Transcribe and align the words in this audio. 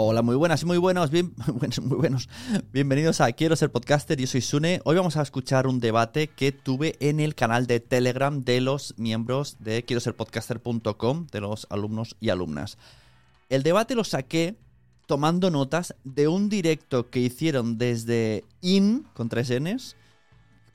Hola, 0.00 0.22
muy 0.22 0.36
buenas 0.36 0.62
y 0.62 0.64
muy 0.64 0.78
buenos, 0.78 1.10
bien, 1.10 1.34
muy 1.82 1.96
buenos. 1.96 2.28
Bienvenidos 2.72 3.20
a 3.20 3.32
Quiero 3.32 3.56
ser 3.56 3.72
podcaster, 3.72 4.16
yo 4.16 4.28
soy 4.28 4.42
Sune. 4.42 4.80
Hoy 4.84 4.94
vamos 4.94 5.16
a 5.16 5.22
escuchar 5.22 5.66
un 5.66 5.80
debate 5.80 6.28
que 6.28 6.52
tuve 6.52 6.94
en 7.00 7.18
el 7.18 7.34
canal 7.34 7.66
de 7.66 7.80
Telegram 7.80 8.44
de 8.44 8.60
los 8.60 8.94
miembros 8.96 9.56
de 9.58 9.84
quiero 9.84 9.98
ser 9.98 10.14
podcaster.com, 10.14 11.26
de 11.32 11.40
los 11.40 11.66
alumnos 11.68 12.14
y 12.20 12.28
alumnas. 12.28 12.78
El 13.48 13.64
debate 13.64 13.96
lo 13.96 14.04
saqué 14.04 14.54
tomando 15.06 15.50
notas 15.50 15.96
de 16.04 16.28
un 16.28 16.48
directo 16.48 17.10
que 17.10 17.18
hicieron 17.18 17.76
desde 17.76 18.44
IN, 18.60 19.04
con 19.14 19.28
tres 19.28 19.50
Ns, 19.50 19.96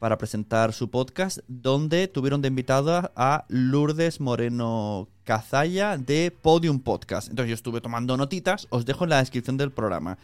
para 0.03 0.17
presentar 0.17 0.73
su 0.73 0.89
podcast, 0.89 1.37
donde 1.47 2.09
tuvieron 2.09 2.41
de 2.41 2.49
invitada 2.49 3.13
a 3.15 3.45
Lourdes 3.47 4.19
Moreno 4.19 5.07
Cazalla 5.23 5.97
de 5.97 6.29
Podium 6.29 6.81
Podcast. 6.81 7.29
Entonces 7.29 7.51
yo 7.51 7.53
estuve 7.53 7.79
tomando 7.79 8.17
notitas, 8.17 8.67
os 8.69 8.83
dejo 8.83 9.05
en 9.05 9.11
la 9.11 9.19
descripción 9.19 9.55
del 9.55 9.71
programa 9.71 10.17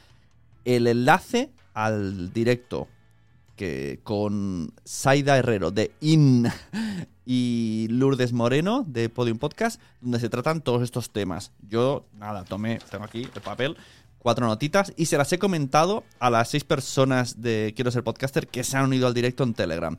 el 0.65 0.85
enlace 0.85 1.53
al 1.73 2.33
directo 2.33 2.89
que 3.55 4.01
con 4.03 4.73
Saida 4.83 5.37
Herrero 5.37 5.71
de 5.71 5.91
IN 6.01 6.49
y 7.25 7.87
Lourdes 7.89 8.33
Moreno 8.33 8.83
de 8.85 9.07
Podium 9.07 9.37
Podcast, 9.37 9.79
donde 10.01 10.19
se 10.19 10.27
tratan 10.27 10.59
todos 10.59 10.83
estos 10.83 11.09
temas. 11.09 11.53
Yo, 11.69 12.05
nada, 12.17 12.43
tomé, 12.43 12.79
tengo 12.91 13.05
aquí 13.05 13.29
el 13.33 13.41
papel, 13.41 13.77
cuatro 14.19 14.45
notitas 14.45 14.93
y 14.95 15.05
se 15.07 15.17
las 15.17 15.31
he 15.33 15.39
comentado 15.39 16.03
a 16.19 16.29
las 16.29 16.49
seis 16.49 16.63
personas 16.63 17.41
de 17.41 17.73
Quiero 17.75 17.91
ser 17.91 18.03
podcaster 18.03 18.47
que 18.47 18.63
se 18.63 18.77
han 18.77 18.85
unido 18.85 19.07
al 19.07 19.13
directo 19.13 19.43
en 19.43 19.53
Telegram. 19.53 19.97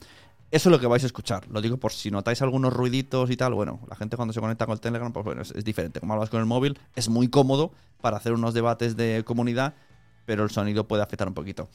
Eso 0.50 0.68
es 0.68 0.72
lo 0.72 0.80
que 0.80 0.86
vais 0.86 1.02
a 1.04 1.06
escuchar. 1.06 1.46
Lo 1.48 1.60
digo 1.60 1.76
por 1.76 1.92
si 1.92 2.10
notáis 2.10 2.42
algunos 2.42 2.72
ruiditos 2.72 3.30
y 3.30 3.36
tal. 3.36 3.54
Bueno, 3.54 3.80
la 3.88 3.94
gente 3.94 4.16
cuando 4.16 4.34
se 4.34 4.40
conecta 4.40 4.66
con 4.66 4.72
el 4.72 4.80
Telegram, 4.80 5.12
pues 5.12 5.24
bueno, 5.24 5.42
es, 5.42 5.64
diferente. 5.64 6.00
Como 6.00 6.12
hablas 6.12 6.28
con 6.28 6.40
el 6.40 6.46
móvil, 6.46 6.78
es 6.96 7.08
muy 7.08 7.28
cómodo 7.28 7.72
para 8.00 8.16
hacer 8.16 8.32
unos 8.32 8.52
debates 8.52 8.96
de 8.96 9.22
comunidad, 9.24 9.74
pero 10.26 10.42
el 10.42 10.50
sonido 10.50 10.88
puede 10.88 11.04
afectar 11.04 11.28
un 11.28 11.34
poquito. 11.34 11.68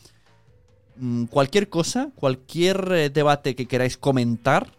Mm, 0.98 1.26
cualquier 1.26 1.70
cosa, 1.70 2.12
cualquier 2.16 2.92
eh, 2.92 3.10
debate 3.10 3.56
que 3.56 3.66
queráis 3.66 3.98
comentar, 3.98 4.72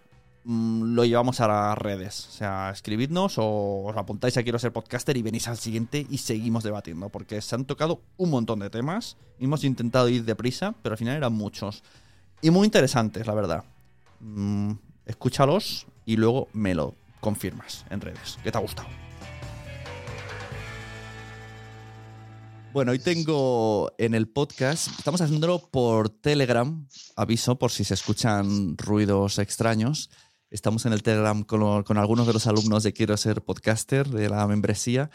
lo 0.47 1.05
llevamos 1.05 1.41
a 1.41 1.49
las 1.49 1.79
redes. 1.79 2.29
O 2.29 2.31
sea, 2.31 2.71
escribidnos 2.71 3.37
o 3.39 3.85
os 3.85 3.97
apuntáis 3.97 4.37
a 4.37 4.43
Quiero 4.43 4.59
ser 4.59 4.73
podcaster 4.73 5.17
y 5.17 5.23
venís 5.23 5.49
al 5.49 5.59
siguiente 5.59 6.07
y 6.09 6.19
seguimos 6.19 6.63
debatiendo. 6.63 7.09
Porque 7.09 7.41
se 7.41 7.55
han 7.55 7.65
tocado 7.65 8.03
un 8.17 8.31
montón 8.31 8.61
de 8.61 8.71
temas. 8.71 9.17
Hemos 9.41 9.65
intentado 9.65 10.09
ir 10.09 10.25
deprisa, 10.25 10.75
pero 10.83 10.93
al 10.93 10.99
final 10.99 11.17
eran 11.17 11.33
muchos. 11.33 11.83
Y 12.43 12.51
muy 12.51 12.65
interesantes, 12.65 13.27
la 13.27 13.35
verdad. 13.35 13.65
Mm, 14.21 14.73
escúchalos 15.07 15.87
y 16.05 16.17
luego 16.17 16.49
me 16.53 16.75
lo 16.75 16.95
confirmas 17.21 17.85
en 17.91 18.01
redes. 18.01 18.39
¿Qué 18.45 18.53
te 18.53 18.59
ha 18.59 18.61
gustado? 18.61 18.89
Bueno, 22.73 22.93
hoy 22.93 22.99
tengo 22.99 23.91
en 23.97 24.15
el 24.15 24.29
podcast, 24.29 24.89
estamos 24.99 25.23
haciéndolo 25.23 25.61
por 25.71 26.11
Telegram, 26.11 26.87
aviso 27.17 27.59
por 27.59 27.71
si 27.71 27.85
se 27.85 27.95
escuchan 27.95 28.77
ruidos 28.77 29.39
extraños. 29.39 30.11
Estamos 30.51 30.87
en 30.87 30.93
el 30.93 31.03
Telegram 31.03 31.43
con, 31.43 31.61
lo- 31.61 31.85
con 31.85 31.99
algunos 31.99 32.27
de 32.27 32.33
los 32.33 32.47
alumnos 32.47 32.83
de 32.83 32.93
Quiero 32.93 33.17
ser 33.17 33.43
podcaster 33.43 34.09
de 34.09 34.29
la 34.29 34.47
membresía. 34.47 35.11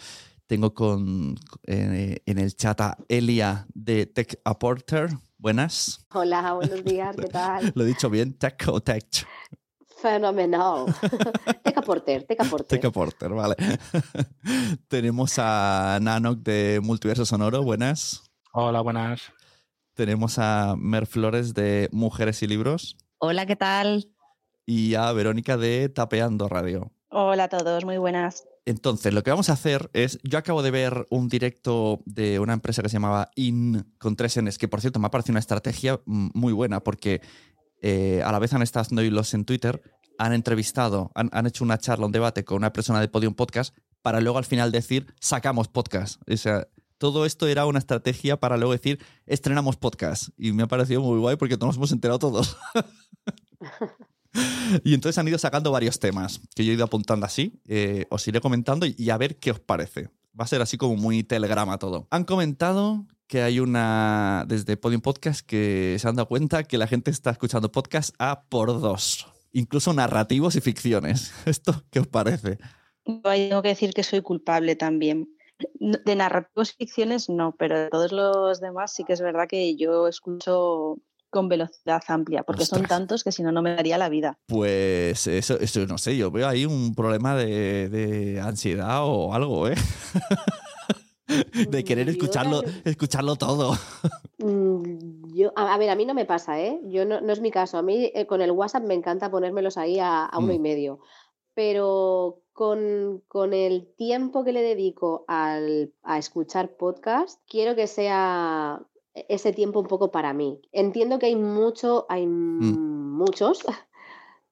Tengo 0.46 0.74
con, 0.74 1.36
eh, 1.66 2.18
en 2.26 2.38
el 2.38 2.54
chat 2.56 2.82
a 2.82 2.98
Elia 3.08 3.66
de 3.74 4.06
Tech 4.06 4.40
Apporter. 4.44 5.10
Buenas. 5.38 6.06
Hola, 6.14 6.54
buenos 6.54 6.84
días, 6.84 7.16
¿qué 7.16 7.28
tal? 7.28 7.72
Lo 7.76 7.84
he 7.84 7.88
dicho 7.88 8.10
bien, 8.10 8.34
Tech 8.38 8.62
o 8.68 8.82
Tech. 8.82 9.06
Fenomenal. 10.02 10.86
Teca 11.64 11.82
Porter, 11.82 12.24
Teca 12.24 12.44
Porter. 12.44 12.68
Tech 12.80 12.86
Apporter, 12.86 13.30
vale. 13.30 13.56
Tenemos 14.88 15.36
a 15.38 16.00
Nanok 16.02 16.40
de 16.40 16.80
Multiverso 16.84 17.26
Sonoro. 17.26 17.64
Buenas. 17.64 18.24
Hola, 18.54 18.82
buenas. 18.82 19.22
tenemos 19.94 20.38
a 20.40 20.76
Mer 20.78 21.06
Flores 21.06 21.54
de 21.54 21.88
Mujeres 21.92 22.42
y 22.44 22.48
Libros. 22.48 22.98
Hola, 23.20 23.46
¿qué 23.46 23.56
tal? 23.56 24.10
Y 24.74 24.96
a 24.96 25.12
Verónica 25.12 25.58
de 25.58 25.90
Tapeando 25.90 26.48
Radio. 26.48 26.94
Hola 27.10 27.44
a 27.44 27.50
todos, 27.50 27.84
muy 27.84 27.98
buenas. 27.98 28.46
Entonces, 28.64 29.14
lo 29.14 29.22
que 29.22 29.30
vamos 29.30 29.50
a 29.50 29.54
hacer 29.54 29.90
es, 29.92 30.18
yo 30.24 30.38
acabo 30.38 30.64
de 30.64 30.72
ver 30.72 31.08
un 31.10 31.28
directo 31.28 32.00
de 32.06 32.40
una 32.40 32.54
empresa 32.54 32.82
que 32.82 32.88
se 32.88 32.94
llamaba 32.94 33.32
IN 33.36 33.94
con 33.98 34.16
tres 34.16 34.42
Ns, 34.42 34.58
que 34.58 34.70
por 34.70 34.80
cierto 34.80 34.98
me 35.02 35.08
ha 35.08 35.12
parecido 35.12 35.34
una 35.34 35.42
estrategia 35.42 36.00
mm, 36.06 36.30
muy 36.34 36.54
buena 36.54 36.80
porque 36.80 37.20
eh, 37.82 38.22
a 38.24 38.32
la 38.32 38.40
vez 38.40 38.54
han 38.54 38.62
estado 38.62 38.84
haciendo 38.84 39.04
hilos 39.04 39.34
en 39.34 39.44
Twitter, 39.44 39.82
han 40.18 40.32
entrevistado, 40.32 41.12
han, 41.16 41.30
han, 41.34 41.48
hecho 41.48 41.66
una 41.66 41.78
charla, 41.78 42.06
un 42.06 42.14
debate 42.14 42.46
con 42.46 42.56
una 42.56 42.72
persona 42.72 43.02
de 43.02 43.10
Podium 43.10 43.34
Podcast 43.34 43.76
para 44.02 44.22
luego 44.22 44.38
al 44.38 44.46
final 44.46 44.72
decir, 44.72 45.14
sacamos 45.20 45.68
podcast. 45.68 46.22
O 46.32 46.38
sea, 46.38 46.70
todo 46.98 47.26
esto 47.26 47.46
era 47.46 47.66
una 47.66 47.80
estrategia 47.80 48.40
para 48.40 48.56
luego 48.56 48.72
decir, 48.72 49.04
estrenamos 49.26 49.76
podcast. 49.76 50.30
Y 50.38 50.54
me 50.54 50.64
ha 50.64 50.68
parecido 50.68 51.02
muy 51.02 51.20
guay 51.20 51.36
porque 51.36 51.58
nos 51.58 51.76
hemos 51.76 51.92
enterado 51.92 52.20
todos. 52.20 52.56
y 54.84 54.94
entonces 54.94 55.18
han 55.18 55.28
ido 55.28 55.38
sacando 55.38 55.72
varios 55.72 56.00
temas 56.00 56.42
que 56.56 56.66
yo 56.66 56.72
he 56.72 56.76
ido 56.76 56.86
apuntando 56.86 57.26
así. 57.26 57.62
Eh, 57.68 58.06
os 58.10 58.28
iré 58.28 58.42
comentando 58.42 58.86
y, 58.86 59.10
a 59.10 59.18
ver 59.18 59.38
qué 59.38 59.52
os 59.52 59.60
parece. 59.60 60.10
Va 60.40 60.46
a 60.46 60.48
ser 60.48 60.62
así 60.62 60.78
como 60.78 60.96
muy 60.96 61.24
telegrama 61.24 61.78
todo. 61.78 62.08
Han 62.10 62.24
comentado 62.24 63.06
que 63.28 63.42
hay 63.42 63.60
una, 63.60 64.46
desde 64.48 64.78
Podium 64.78 65.02
Podcast, 65.02 65.46
que 65.46 65.98
se 66.00 66.08
han 66.08 66.16
dado 66.16 66.28
cuenta 66.28 66.64
que 66.64 66.78
la 66.78 66.88
gente 66.88 67.12
está 67.12 67.32
escuchando 67.32 67.72
podcast 67.72 68.14
a 68.20 68.44
por 68.44 68.68
dos. 68.80 69.28
Incluso 69.54 69.94
narrativos 69.94 70.56
y 70.56 70.62
ficciones. 70.62 71.34
¿Esto 71.46 71.84
qué 71.92 72.00
os 72.00 72.08
parece? 72.08 72.58
Tengo 73.04 73.62
que 73.62 73.70
decir 73.70 73.94
que 73.94 74.04
soy 74.04 74.22
culpable 74.22 74.76
también. 74.76 75.36
De 75.80 76.16
narrativos 76.16 76.72
y 76.72 76.86
ficciones 76.86 77.30
no, 77.30 77.56
pero 77.58 77.78
de 77.78 77.90
todos 77.90 78.12
los 78.12 78.60
demás 78.62 78.94
sí 78.94 79.04
que 79.04 79.14
es 79.14 79.22
verdad 79.22 79.48
que 79.48 79.76
yo 79.76 80.08
escucho 80.08 80.98
con 81.32 81.50
velocidad 81.50 82.04
amplia, 82.08 82.44
porque 82.44 82.64
Ostras. 82.64 82.80
son 82.80 82.88
tantos 82.88 83.24
que 83.24 83.32
si 83.32 83.42
no, 83.42 83.52
no 83.52 83.64
me 83.64 83.76
daría 83.76 83.98
la 83.98 84.10
vida. 84.10 84.38
Pues 84.48 85.26
eso, 85.26 85.60
eso 85.60 85.88
no 85.88 85.98
sé, 85.98 86.16
yo 86.16 86.30
veo 86.30 86.48
ahí 86.48 86.66
un 86.66 86.94
problema 86.94 87.36
de, 87.36 87.90
de 87.90 88.40
ansiedad 88.40 89.00
o 89.04 89.34
algo, 89.34 89.68
¿eh? 89.68 89.76
de 91.70 91.84
querer 91.84 92.10
escucharlo, 92.10 92.62
escucharlo 92.84 93.36
todo. 93.36 93.74
Mm, 94.40 95.34
yo, 95.34 95.54
a, 95.56 95.78
ver, 95.78 95.90
a 95.90 95.96
mí 95.96 96.06
no 96.06 96.14
me 96.14 96.26
pasa, 96.26 96.60
¿eh? 96.60 96.80
Yo 96.86 97.06
no, 97.06 97.22
no 97.22 97.32
es 97.32 97.42
mi 97.42 97.52
caso. 97.52 97.78
A 97.78 97.82
mí 97.82 98.12
eh, 98.14 98.26
con 98.26 98.42
el 98.42 98.52
WhatsApp 98.52 98.84
me 98.84 98.94
encanta 98.94 99.32
ponérmelos 99.32 99.78
ahí 99.78 100.00
a, 100.00 100.26
a 100.26 100.38
uno 100.40 100.54
mm. 100.54 100.56
y 100.56 100.60
medio. 100.60 101.00
Pero 101.54 102.42
con, 102.54 103.24
con, 103.28 103.54
el 103.54 103.94
tiempo 103.96 104.44
que 104.44 104.54
le 104.54 104.62
dedico 104.62 105.26
al, 105.28 105.94
a 106.04 106.18
escuchar 106.18 106.76
podcast, 106.76 107.40
quiero 107.48 107.76
que 107.76 107.88
sea 107.88 108.82
ese 109.14 109.54
tiempo 109.54 109.80
un 109.80 109.88
poco 109.88 110.12
para 110.12 110.34
mí. 110.34 110.62
Entiendo 110.72 111.20
que 111.20 111.28
hay 111.28 111.36
mucho, 111.36 112.06
hay 112.10 112.26
mm. 112.26 113.18
muchos, 113.18 113.60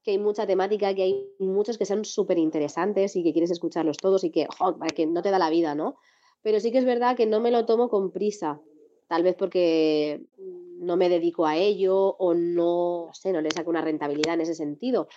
que 0.03 0.11
hay 0.11 0.17
mucha 0.17 0.45
temática, 0.47 0.93
que 0.93 1.03
hay 1.03 1.27
muchos 1.39 1.77
que 1.77 1.85
son 1.85 2.05
súper 2.05 2.37
interesantes 2.37 3.15
y 3.15 3.23
que 3.23 3.31
quieres 3.31 3.51
escucharlos 3.51 3.97
todos 3.97 4.23
y 4.23 4.31
que, 4.31 4.47
oh, 4.59 4.77
que 4.95 5.05
no 5.05 5.21
te 5.21 5.31
da 5.31 5.39
la 5.39 5.49
vida, 5.49 5.75
¿no? 5.75 5.97
Pero 6.41 6.59
sí 6.59 6.71
que 6.71 6.77
es 6.77 6.85
verdad 6.85 7.17
que 7.17 7.25
no 7.25 7.39
me 7.39 7.51
lo 7.51 7.65
tomo 7.65 7.89
con 7.89 8.11
prisa, 8.11 8.61
tal 9.07 9.23
vez 9.23 9.35
porque 9.35 10.23
no 10.37 10.95
me 10.95 11.09
dedico 11.09 11.45
a 11.45 11.57
ello 11.57 12.15
o 12.17 12.33
no, 12.33 13.07
no 13.07 13.13
sé, 13.13 13.33
no 13.33 13.41
le 13.41 13.51
saco 13.51 13.69
una 13.69 13.81
rentabilidad 13.81 14.35
en 14.35 14.41
ese 14.41 14.55
sentido 14.55 15.07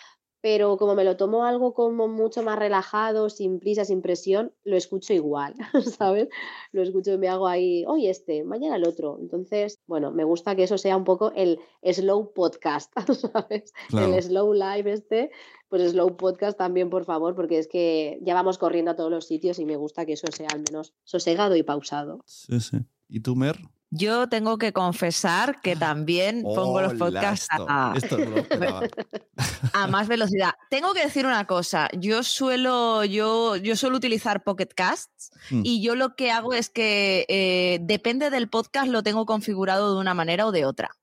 pero 0.43 0.77
como 0.77 0.97
me 0.97 1.05
lo 1.05 1.17
tomo 1.17 1.45
algo 1.45 1.73
como 1.73 2.09
mucho 2.09 2.43
más 2.43 2.59
relajado, 2.59 3.31
sin 3.31 3.61
prisa, 3.61 3.85
sin 3.85 4.03
presión, 4.03 4.53
lo 4.65 4.77
escucho 4.77 5.15
igual, 5.15 5.55
¿sabes? 5.99 6.29
Lo 6.73 6.83
escucho 6.83 7.13
y 7.13 7.19
me 7.19 7.29
hago 7.29 7.47
ahí, 7.47 7.85
hoy 7.87 8.09
este, 8.09 8.43
mañana 8.43 8.77
el 8.77 8.87
otro. 8.87 9.19
Entonces, 9.21 9.79
bueno, 9.87 10.11
me 10.11 10.25
gusta 10.25 10.57
que 10.57 10.65
eso 10.65 10.79
sea 10.79 10.97
un 10.97 11.05
poco 11.05 11.33
el 11.37 11.61
slow 11.83 12.33
podcast, 12.35 12.93
¿sabes? 13.33 13.73
Claro. 13.89 14.15
El 14.15 14.23
slow 14.23 14.53
live 14.53 14.93
este, 14.93 15.31
pues 15.69 15.93
slow 15.93 16.17
podcast 16.17 16.59
también, 16.59 16.91
por 16.91 17.05
favor, 17.05 17.37
porque 17.37 17.59
es 17.59 17.69
que 17.69 18.19
ya 18.23 18.35
vamos 18.35 18.59
corriendo 18.59 18.91
a 18.91 18.97
todos 18.97 19.13
los 19.13 19.27
sitios 19.27 19.61
y 19.61 19.65
me 19.65 19.77
gusta 19.77 20.05
que 20.05 20.15
eso 20.15 20.27
sea 20.33 20.49
al 20.53 20.65
menos 20.69 20.93
sosegado 21.05 21.55
y 21.55 21.63
pausado. 21.63 22.21
Sí, 22.27 22.59
sí. 22.59 22.79
¿Y 23.09 23.21
tú, 23.21 23.37
Mer? 23.37 23.59
Yo 23.95 24.27
tengo 24.27 24.57
que 24.57 24.73
confesar 24.73 25.61
que 25.61 25.77
también 25.77 26.43
pongo 26.45 26.81
los 26.81 26.95
podcasts 26.95 27.47
a, 27.51 27.93
esto 27.95 28.17
no 28.17 28.37
a, 29.75 29.87
más 29.87 30.09
velocidad. 30.09 30.55
Tengo 30.71 30.95
que 30.95 31.05
decir 31.05 31.27
una 31.27 31.47
cosa, 31.47 31.91
yo 31.93 32.23
suelo, 32.23 33.05
yo, 33.05 33.57
yo 33.57 33.77
suelo 33.77 33.99
utilizar 33.99 34.45
Pocket 34.45 34.71
Casts 34.75 35.31
mm. 35.51 35.61
y 35.63 35.83
yo 35.83 35.95
lo 35.95 36.17
que 36.17 36.31
hago 36.31 36.55
es 36.55 36.71
que 36.71 37.27
eh, 37.29 37.81
depende 37.83 38.31
del 38.31 38.49
podcast 38.49 38.89
lo 38.89 39.03
tengo 39.03 39.27
configurado 39.27 39.95
de 39.95 40.01
una 40.01 40.15
manera 40.15 40.47
o 40.47 40.53
de 40.53 40.65
otra. 40.65 40.97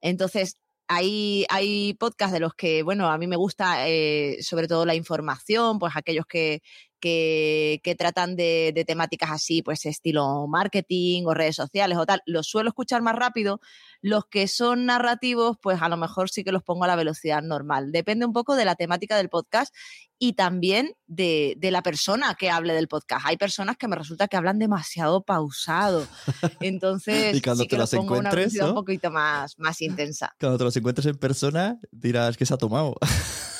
Entonces, 0.00 0.56
hay, 0.88 1.46
hay 1.48 1.94
podcasts 1.94 2.32
de 2.32 2.40
los 2.40 2.54
que, 2.54 2.82
bueno, 2.82 3.08
a 3.08 3.18
mí 3.18 3.28
me 3.28 3.36
gusta 3.36 3.88
eh, 3.88 4.38
sobre 4.42 4.66
todo 4.66 4.84
la 4.84 4.96
información, 4.96 5.78
pues 5.78 5.92
aquellos 5.94 6.26
que, 6.26 6.60
que, 7.02 7.80
que 7.82 7.96
tratan 7.96 8.36
de, 8.36 8.70
de, 8.72 8.84
temáticas 8.84 9.32
así, 9.32 9.60
pues 9.60 9.84
estilo 9.86 10.46
marketing 10.46 11.24
o 11.26 11.34
redes 11.34 11.56
sociales 11.56 11.98
o 11.98 12.06
tal, 12.06 12.22
los 12.26 12.46
suelo 12.46 12.68
escuchar 12.68 13.02
más 13.02 13.16
rápido. 13.16 13.60
Los 14.00 14.26
que 14.26 14.46
son 14.46 14.86
narrativos, 14.86 15.58
pues 15.60 15.82
a 15.82 15.88
lo 15.88 15.96
mejor 15.96 16.30
sí 16.30 16.44
que 16.44 16.52
los 16.52 16.62
pongo 16.62 16.84
a 16.84 16.86
la 16.86 16.96
velocidad 16.96 17.42
normal. 17.42 17.90
Depende 17.90 18.24
un 18.24 18.32
poco 18.32 18.54
de 18.54 18.64
la 18.64 18.76
temática 18.76 19.16
del 19.16 19.28
podcast 19.28 19.74
y 20.16 20.34
también 20.34 20.94
de, 21.08 21.54
de 21.58 21.72
la 21.72 21.82
persona 21.82 22.36
que 22.38 22.50
hable 22.50 22.72
del 22.72 22.86
podcast. 22.86 23.26
Hay 23.26 23.36
personas 23.36 23.76
que 23.76 23.88
me 23.88 23.96
resulta 23.96 24.28
que 24.28 24.36
hablan 24.36 24.60
demasiado 24.60 25.24
pausado. 25.24 26.06
Entonces, 26.60 27.34
y 27.34 27.42
cuando 27.42 27.64
sí 27.64 27.68
te 27.68 27.74
que 27.74 27.80
los 27.80 27.90
pongo 27.90 28.02
una 28.12 28.28
encuentres, 28.28 28.44
velocidad 28.44 28.64
¿no? 28.66 28.70
un 28.70 28.76
poquito 28.76 29.10
más, 29.10 29.58
más 29.58 29.80
intensa. 29.82 30.32
Cuando 30.38 30.58
te 30.58 30.64
los 30.64 30.76
encuentres 30.76 31.06
en 31.06 31.16
persona, 31.16 31.80
dirás 31.90 32.36
que 32.36 32.46
se 32.46 32.54
ha 32.54 32.58
tomado. 32.58 32.94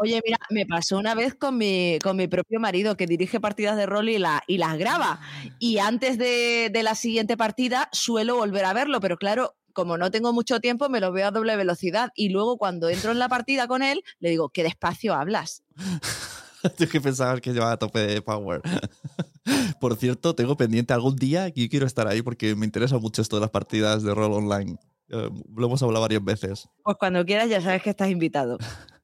Oye, 0.00 0.20
mira, 0.24 0.38
me 0.50 0.66
pasó 0.66 0.98
una 0.98 1.14
vez 1.14 1.34
con 1.34 1.56
mi, 1.56 1.98
con 2.02 2.16
mi 2.16 2.28
propio 2.28 2.60
marido 2.60 2.96
que 2.96 3.06
dirige 3.06 3.40
partidas 3.40 3.76
de 3.76 3.86
rol 3.86 4.08
y, 4.08 4.18
la, 4.18 4.42
y 4.46 4.58
las 4.58 4.78
graba. 4.78 5.20
Y 5.58 5.78
antes 5.78 6.18
de, 6.18 6.70
de 6.72 6.82
la 6.82 6.94
siguiente 6.94 7.36
partida 7.36 7.88
suelo 7.92 8.36
volver 8.36 8.64
a 8.64 8.72
verlo, 8.72 9.00
pero 9.00 9.16
claro, 9.16 9.56
como 9.72 9.96
no 9.96 10.10
tengo 10.10 10.32
mucho 10.32 10.60
tiempo, 10.60 10.88
me 10.88 11.00
lo 11.00 11.12
veo 11.12 11.28
a 11.28 11.30
doble 11.30 11.54
velocidad. 11.56 12.10
Y 12.14 12.30
luego 12.30 12.56
cuando 12.58 12.88
entro 12.88 13.12
en 13.12 13.18
la 13.18 13.28
partida 13.28 13.68
con 13.68 13.82
él, 13.82 14.02
le 14.18 14.30
digo, 14.30 14.48
qué 14.48 14.62
despacio 14.62 15.14
hablas. 15.14 15.62
Yo 16.78 16.88
que 16.88 17.00
pensaba 17.00 17.40
que 17.40 17.52
llevaba 17.52 17.72
a 17.72 17.76
tope 17.76 18.00
de 18.00 18.22
power. 18.22 18.60
Por 19.80 19.96
cierto, 19.96 20.34
tengo 20.34 20.56
pendiente 20.56 20.92
algún 20.92 21.16
día 21.16 21.50
que 21.50 21.62
yo 21.62 21.68
quiero 21.70 21.86
estar 21.86 22.06
ahí 22.08 22.20
porque 22.20 22.54
me 22.54 22.66
interesa 22.66 22.98
mucho 22.98 23.22
esto 23.22 23.36
de 23.36 23.40
las 23.42 23.50
partidas 23.50 24.02
de 24.02 24.12
rol 24.12 24.32
online. 24.32 24.76
Eh, 25.08 25.30
lo 25.56 25.66
hemos 25.66 25.82
hablado 25.82 26.02
varias 26.02 26.24
veces. 26.24 26.68
Pues 26.82 26.96
cuando 26.98 27.24
quieras 27.24 27.48
ya 27.48 27.60
sabes 27.60 27.82
que 27.82 27.90
estás 27.90 28.10
invitado. 28.10 28.58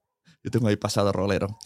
Yo 0.44 0.50
tengo 0.50 0.68
ahí 0.68 0.76
pasado 0.76 1.10
rolero. 1.10 1.58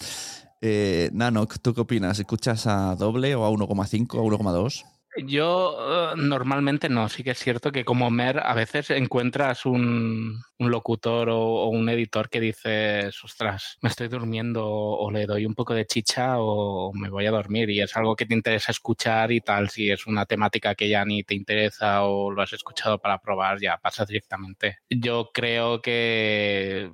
Eh, 0.60 1.10
Nano, 1.12 1.46
¿tú 1.46 1.74
qué 1.74 1.80
opinas? 1.80 2.18
¿Escuchas 2.20 2.66
a 2.68 2.94
doble 2.94 3.34
o 3.34 3.44
a 3.44 3.50
1,5 3.50 4.14
o 4.14 4.20
a 4.20 4.24
1,2? 4.24 4.84
Yo 5.16 6.12
uh, 6.12 6.16
normalmente 6.16 6.88
no, 6.88 7.08
sí 7.08 7.24
que 7.24 7.30
es 7.30 7.38
cierto 7.38 7.72
que 7.72 7.84
como 7.84 8.10
Mer 8.10 8.40
a 8.40 8.54
veces 8.54 8.90
encuentras 8.90 9.66
un, 9.66 10.40
locutor 10.58 11.30
o, 11.30 11.68
un 11.68 11.88
editor 11.88 12.28
que 12.28 12.40
dices, 12.40 13.24
ostras, 13.24 13.78
me 13.80 13.88
estoy 13.88 14.08
durmiendo 14.08 14.66
o 14.66 15.10
le 15.10 15.26
doy 15.26 15.46
un 15.46 15.54
poco 15.54 15.74
de 15.74 15.86
chicha 15.86 16.34
o 16.38 16.92
me 16.92 17.08
voy 17.08 17.26
a 17.26 17.30
dormir 17.30 17.70
y 17.70 17.80
es 17.80 17.96
algo 17.96 18.16
que 18.16 18.26
te 18.26 18.34
interesa 18.34 18.70
escuchar 18.70 19.32
y 19.32 19.40
tal, 19.40 19.70
si 19.70 19.90
es 19.90 20.06
una 20.06 20.26
temática 20.26 20.74
que 20.74 20.88
ya 20.88 21.04
ni 21.04 21.22
te 21.22 21.34
interesa 21.34 22.04
o 22.04 22.30
lo 22.30 22.42
has 22.42 22.52
escuchado 22.52 22.98
para 22.98 23.18
probar, 23.18 23.60
ya 23.60 23.78
pasa 23.78 24.04
directamente. 24.04 24.78
Yo 24.90 25.30
creo 25.32 25.80
que 25.80 26.90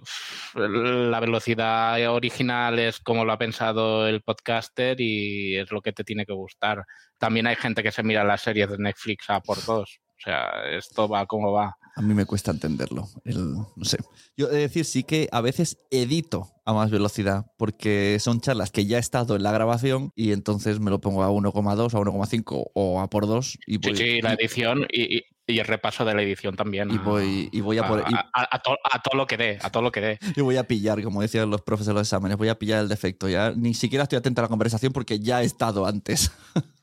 la 0.54 1.20
velocidad 1.20 2.10
original 2.12 2.78
es 2.78 3.00
como 3.00 3.24
lo 3.24 3.32
ha 3.32 3.38
pensado 3.38 4.06
el 4.06 4.22
podcaster 4.22 5.00
y 5.00 5.56
es 5.56 5.70
lo 5.72 5.82
que 5.82 5.92
te 5.92 6.04
tiene 6.04 6.24
que 6.26 6.32
gustar. 6.32 6.84
También 7.18 7.46
hay 7.46 7.56
gente 7.56 7.82
que 7.82 7.92
se 7.92 8.02
mira 8.02 8.24
las 8.24 8.42
series 8.42 8.70
de 8.70 8.78
Netflix 8.78 9.30
a 9.30 9.40
por 9.40 9.64
dos. 9.64 10.00
O 10.16 10.22
sea, 10.24 10.48
esto 10.76 11.08
va 11.08 11.26
como 11.26 11.52
va. 11.52 11.76
A 11.96 12.02
mí 12.02 12.14
me 12.14 12.24
cuesta 12.24 12.50
entenderlo. 12.50 13.08
El, 13.24 13.54
no 13.54 13.84
sé. 13.84 13.98
Yo 14.36 14.48
he 14.48 14.54
de 14.54 14.60
decir, 14.60 14.84
sí 14.84 15.04
que 15.04 15.28
a 15.30 15.40
veces 15.40 15.78
edito 15.90 16.48
a 16.64 16.72
más 16.72 16.90
velocidad 16.90 17.46
porque 17.56 18.16
son 18.20 18.40
charlas 18.40 18.70
que 18.70 18.86
ya 18.86 18.96
he 18.96 19.00
estado 19.00 19.36
en 19.36 19.42
la 19.42 19.52
grabación 19.52 20.12
y 20.16 20.32
entonces 20.32 20.80
me 20.80 20.90
lo 20.90 21.00
pongo 21.00 21.22
a 21.22 21.30
1,2, 21.30 21.94
a 21.94 21.98
1,5 21.98 22.70
o 22.74 23.00
a 23.00 23.10
por 23.10 23.26
2. 23.26 23.58
Y 23.66 23.76
voy, 23.78 23.96
sí, 23.96 24.04
sí, 24.04 24.20
la 24.22 24.32
edición 24.32 24.86
y, 24.90 25.18
y, 25.18 25.22
y, 25.46 25.58
el 25.58 25.66
repaso 25.66 26.04
de 26.04 26.14
la 26.14 26.22
edición 26.22 26.56
también. 26.56 26.90
Y 26.90 26.98
voy, 26.98 27.48
y 27.52 27.60
voy 27.60 27.78
a, 27.78 27.86
por, 27.86 28.00
a, 28.00 28.30
a, 28.32 28.56
a, 28.56 28.58
to, 28.60 28.76
a, 28.82 29.02
todo 29.02 29.16
lo 29.16 29.26
que 29.26 29.36
dé, 29.36 29.58
a 29.62 29.70
todo 29.70 29.82
lo 29.82 29.92
que 29.92 30.00
dé. 30.00 30.18
Y 30.36 30.40
voy 30.40 30.56
a 30.56 30.66
pillar, 30.66 31.02
como 31.02 31.22
decían 31.22 31.50
los 31.50 31.62
profes 31.62 31.86
de 31.86 31.92
los 31.92 32.02
exámenes, 32.02 32.38
voy 32.38 32.48
a 32.48 32.58
pillar 32.58 32.80
el 32.80 32.88
defecto. 32.88 33.28
Ya 33.28 33.52
ni 33.54 33.74
siquiera 33.74 34.04
estoy 34.04 34.18
atento 34.18 34.40
a 34.40 34.44
la 34.44 34.48
conversación 34.48 34.92
porque 34.92 35.20
ya 35.20 35.42
he 35.42 35.44
estado 35.44 35.86
antes. 35.86 36.32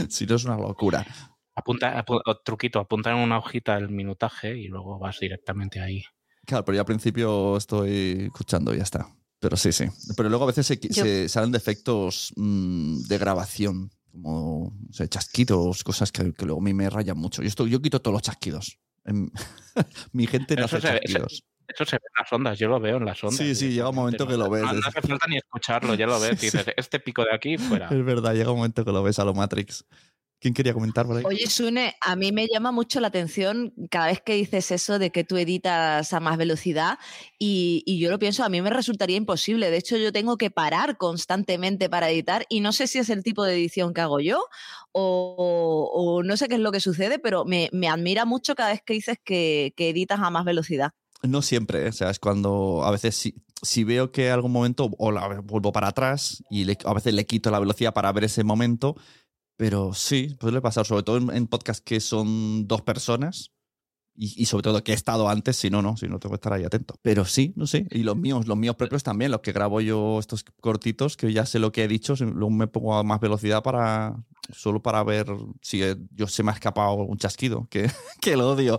si 0.08 0.26
no 0.26 0.36
es 0.36 0.44
una 0.44 0.56
locura. 0.56 1.06
Apunta, 1.54 2.04
truquito, 2.44 2.80
apunta 2.80 3.10
en 3.12 3.16
una 3.18 3.38
hojita 3.38 3.76
el 3.78 3.88
minutaje 3.88 4.56
y 4.56 4.68
luego 4.68 4.98
vas 4.98 5.18
directamente 5.20 5.80
ahí. 5.80 6.02
Claro, 6.44 6.64
pero 6.64 6.76
yo 6.76 6.82
al 6.82 6.86
principio 6.86 7.56
estoy 7.56 8.24
escuchando 8.26 8.74
y 8.74 8.76
ya 8.76 8.82
está. 8.82 9.08
Pero 9.38 9.56
sí, 9.56 9.72
sí. 9.72 9.84
Pero 10.16 10.28
luego 10.28 10.44
a 10.44 10.48
veces 10.48 10.66
se, 10.66 10.78
se 10.92 11.28
salen 11.28 11.52
defectos 11.52 12.32
mmm, 12.36 12.98
de 13.02 13.18
grabación. 13.18 13.90
como 14.12 14.72
sé, 14.92 15.08
chasquidos, 15.08 15.82
cosas 15.82 16.12
que, 16.12 16.32
que 16.32 16.44
luego 16.46 16.60
a 16.60 16.64
mí 16.64 16.72
me 16.74 16.88
rayan 16.90 17.18
mucho. 17.18 17.42
Yo, 17.42 17.48
estoy, 17.48 17.70
yo 17.70 17.80
quito 17.82 18.00
todos 18.00 18.12
los 18.14 18.22
chasquidos. 18.22 18.78
En- 19.04 19.30
Mi 20.12 20.26
gente 20.26 20.56
no 20.56 20.64
Eso 20.66 20.76
hace 20.76 20.88
se, 20.88 20.92
chasquidos. 21.00 21.42
Eso 21.68 21.84
se 21.84 21.96
ve 21.96 22.02
en 22.04 22.22
las 22.22 22.32
ondas, 22.32 22.58
yo 22.58 22.68
lo 22.68 22.80
veo 22.80 22.96
en 22.96 23.04
las 23.04 23.22
ondas. 23.22 23.38
Sí, 23.38 23.54
sí, 23.54 23.72
llega 23.72 23.88
un 23.90 23.96
momento 23.96 24.26
que 24.26 24.36
lo 24.36 24.48
ves. 24.50 24.62
No, 24.62 24.72
no 24.72 24.86
hace 24.86 25.02
falta 25.02 25.26
ni 25.28 25.36
escucharlo, 25.36 25.94
ya 25.94 26.06
lo 26.06 26.20
ves. 26.20 26.30
y 26.42 26.46
dices, 26.46 26.66
este 26.76 27.00
pico 27.00 27.22
de 27.24 27.34
aquí, 27.34 27.58
fuera. 27.58 27.88
Es 27.88 28.04
verdad, 28.04 28.34
llega 28.34 28.50
un 28.50 28.58
momento 28.58 28.84
que 28.84 28.92
lo 28.92 29.02
ves 29.02 29.18
a 29.18 29.24
lo 29.24 29.34
Matrix. 29.34 29.84
¿Quién 30.38 30.52
quería 30.52 30.74
comentar 30.74 31.06
por 31.06 31.16
ahí? 31.16 31.24
Oye, 31.24 31.46
Sune, 31.46 31.96
a 32.02 32.14
mí 32.14 32.30
me 32.30 32.46
llama 32.46 32.70
mucho 32.70 33.00
la 33.00 33.08
atención 33.08 33.72
cada 33.90 34.08
vez 34.08 34.20
que 34.20 34.34
dices 34.34 34.70
eso 34.70 34.98
de 34.98 35.10
que 35.10 35.24
tú 35.24 35.38
editas 35.38 36.12
a 36.12 36.20
más 36.20 36.36
velocidad 36.36 36.98
y, 37.38 37.82
y 37.86 37.98
yo 37.98 38.10
lo 38.10 38.18
pienso, 38.18 38.44
a 38.44 38.50
mí 38.50 38.60
me 38.60 38.68
resultaría 38.68 39.16
imposible. 39.16 39.70
De 39.70 39.78
hecho, 39.78 39.96
yo 39.96 40.12
tengo 40.12 40.36
que 40.36 40.50
parar 40.50 40.98
constantemente 40.98 41.88
para 41.88 42.10
editar 42.10 42.44
y 42.50 42.60
no 42.60 42.72
sé 42.72 42.86
si 42.86 42.98
es 42.98 43.08
el 43.08 43.22
tipo 43.22 43.44
de 43.44 43.54
edición 43.54 43.94
que 43.94 44.02
hago 44.02 44.20
yo 44.20 44.44
o, 44.92 45.90
o 45.92 46.22
no 46.22 46.36
sé 46.36 46.48
qué 46.48 46.56
es 46.56 46.60
lo 46.60 46.70
que 46.70 46.80
sucede, 46.80 47.18
pero 47.18 47.46
me, 47.46 47.70
me 47.72 47.88
admira 47.88 48.26
mucho 48.26 48.54
cada 48.54 48.70
vez 48.70 48.82
que 48.84 48.92
dices 48.92 49.16
que, 49.24 49.72
que 49.74 49.88
editas 49.88 50.20
a 50.20 50.28
más 50.28 50.44
velocidad. 50.44 50.92
No 51.22 51.42
siempre, 51.42 51.86
¿eh? 51.86 51.88
o 51.88 51.92
sea, 51.92 52.10
es 52.10 52.18
cuando 52.18 52.84
a 52.84 52.90
veces 52.90 53.16
si, 53.16 53.34
si 53.62 53.84
veo 53.84 54.12
que 54.12 54.30
algún 54.30 54.52
momento 54.52 54.90
o 54.98 55.10
la 55.10 55.40
vuelvo 55.40 55.72
para 55.72 55.88
atrás 55.88 56.42
y 56.50 56.64
le- 56.64 56.78
a 56.84 56.92
veces 56.94 57.14
le 57.14 57.26
quito 57.26 57.50
la 57.50 57.58
velocidad 57.58 57.94
para 57.94 58.12
ver 58.12 58.24
ese 58.24 58.44
momento, 58.44 58.96
pero 59.56 59.94
sí, 59.94 60.36
puede 60.40 60.60
pasar, 60.62 60.86
sobre 60.86 61.04
todo 61.04 61.18
en, 61.18 61.30
en 61.36 61.46
podcasts 61.48 61.82
que 61.84 62.00
son 62.00 62.66
dos 62.68 62.82
personas 62.82 63.52
y, 64.16 64.46
sobre 64.46 64.62
todo 64.62 64.82
que 64.82 64.92
he 64.92 64.94
estado 64.94 65.28
antes, 65.28 65.56
si 65.56 65.70
no, 65.70 65.82
no, 65.82 65.96
si 65.96 66.08
no 66.08 66.18
tengo 66.18 66.32
que 66.32 66.36
estar 66.36 66.52
ahí 66.52 66.64
atento. 66.64 66.98
Pero 67.02 67.24
sí, 67.24 67.52
no 67.56 67.66
sé, 67.66 67.86
y 67.90 68.02
los 68.02 68.16
míos, 68.16 68.46
los 68.46 68.56
míos 68.56 68.76
propios 68.76 69.02
también, 69.02 69.30
los 69.30 69.40
que 69.40 69.52
grabo 69.52 69.80
yo 69.80 70.18
estos 70.18 70.44
cortitos, 70.60 71.16
que 71.16 71.32
ya 71.32 71.46
sé 71.46 71.58
lo 71.58 71.72
que 71.72 71.84
he 71.84 71.88
dicho, 71.88 72.14
luego 72.20 72.50
me 72.50 72.66
pongo 72.66 72.96
a 72.96 73.02
más 73.02 73.20
velocidad 73.20 73.62
para 73.62 74.16
solo 74.52 74.80
para 74.80 75.02
ver 75.02 75.26
si 75.60 75.82
yo 76.12 76.28
se 76.28 76.42
me 76.42 76.50
ha 76.50 76.54
escapado 76.54 76.94
un 76.94 77.18
chasquido, 77.18 77.66
que, 77.70 77.90
que 78.20 78.36
lo 78.36 78.50
odio. 78.50 78.78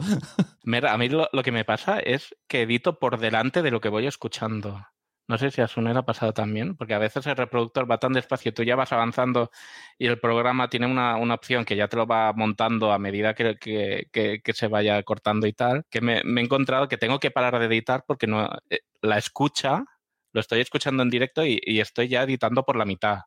Mira, 0.63 0.93
a 0.93 0.97
mí 0.97 1.09
lo, 1.09 1.27
lo 1.31 1.43
que 1.43 1.51
me 1.51 1.65
pasa 1.65 1.99
es 1.99 2.35
que 2.47 2.63
edito 2.63 2.99
por 2.99 3.19
delante 3.19 3.61
de 3.61 3.71
lo 3.71 3.81
que 3.81 3.89
voy 3.89 4.07
escuchando. 4.07 4.85
No 5.27 5.37
sé 5.37 5.51
si 5.51 5.61
a 5.61 5.67
Sune 5.67 5.91
ha 5.91 6.03
pasado 6.03 6.33
también, 6.33 6.75
porque 6.77 6.93
a 6.93 6.99
veces 6.99 7.25
el 7.27 7.35
reproductor 7.35 7.89
va 7.89 7.97
tan 7.99 8.13
despacio, 8.13 8.53
tú 8.53 8.63
ya 8.63 8.77
vas 8.77 8.93
avanzando 8.93 9.51
y 9.97 10.07
el 10.07 10.19
programa 10.19 10.69
tiene 10.69 10.85
una, 10.87 11.17
una 11.17 11.33
opción 11.33 11.65
que 11.65 11.75
ya 11.75 11.89
te 11.89 11.97
lo 11.97 12.07
va 12.07 12.31
montando 12.33 12.93
a 12.93 12.99
medida 12.99 13.33
que, 13.35 13.57
que- 13.59 14.53
se 14.53 14.67
vaya 14.67 15.03
cortando 15.03 15.45
y 15.47 15.53
tal, 15.53 15.85
que 15.89 15.99
me, 16.01 16.19
he 16.19 16.39
encontrado 16.43 16.87
que 16.87 16.97
tengo 16.97 17.19
que 17.19 17.31
parar 17.31 17.59
de 17.59 17.65
editar 17.65 18.05
porque 18.07 18.25
no 18.27 18.47
eh, 18.69 18.79
la 19.01 19.17
escucha, 19.17 19.83
lo 20.31 20.39
estoy 20.41 20.61
escuchando 20.61 21.03
en 21.03 21.09
directo 21.09 21.45
y 21.45 21.79
estoy 21.81 22.07
ya 22.07 22.23
editando 22.23 22.63
por 22.63 22.77
la 22.77 22.85
mitad. 22.85 23.19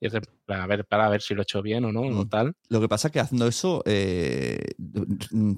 Y 0.00 0.06
es 0.08 0.12
de, 0.12 0.20
a 0.48 0.66
ver, 0.66 0.84
para 0.84 1.08
ver 1.08 1.22
si 1.22 1.34
lo 1.34 1.40
he 1.40 1.44
hecho 1.44 1.62
bien 1.62 1.84
o 1.84 1.92
no, 1.92 2.00
o 2.02 2.26
tal. 2.26 2.54
Lo 2.68 2.80
que 2.80 2.88
pasa 2.88 3.08
es 3.08 3.12
que 3.12 3.20
haciendo 3.20 3.46
eso 3.46 3.82
eh, 3.86 4.58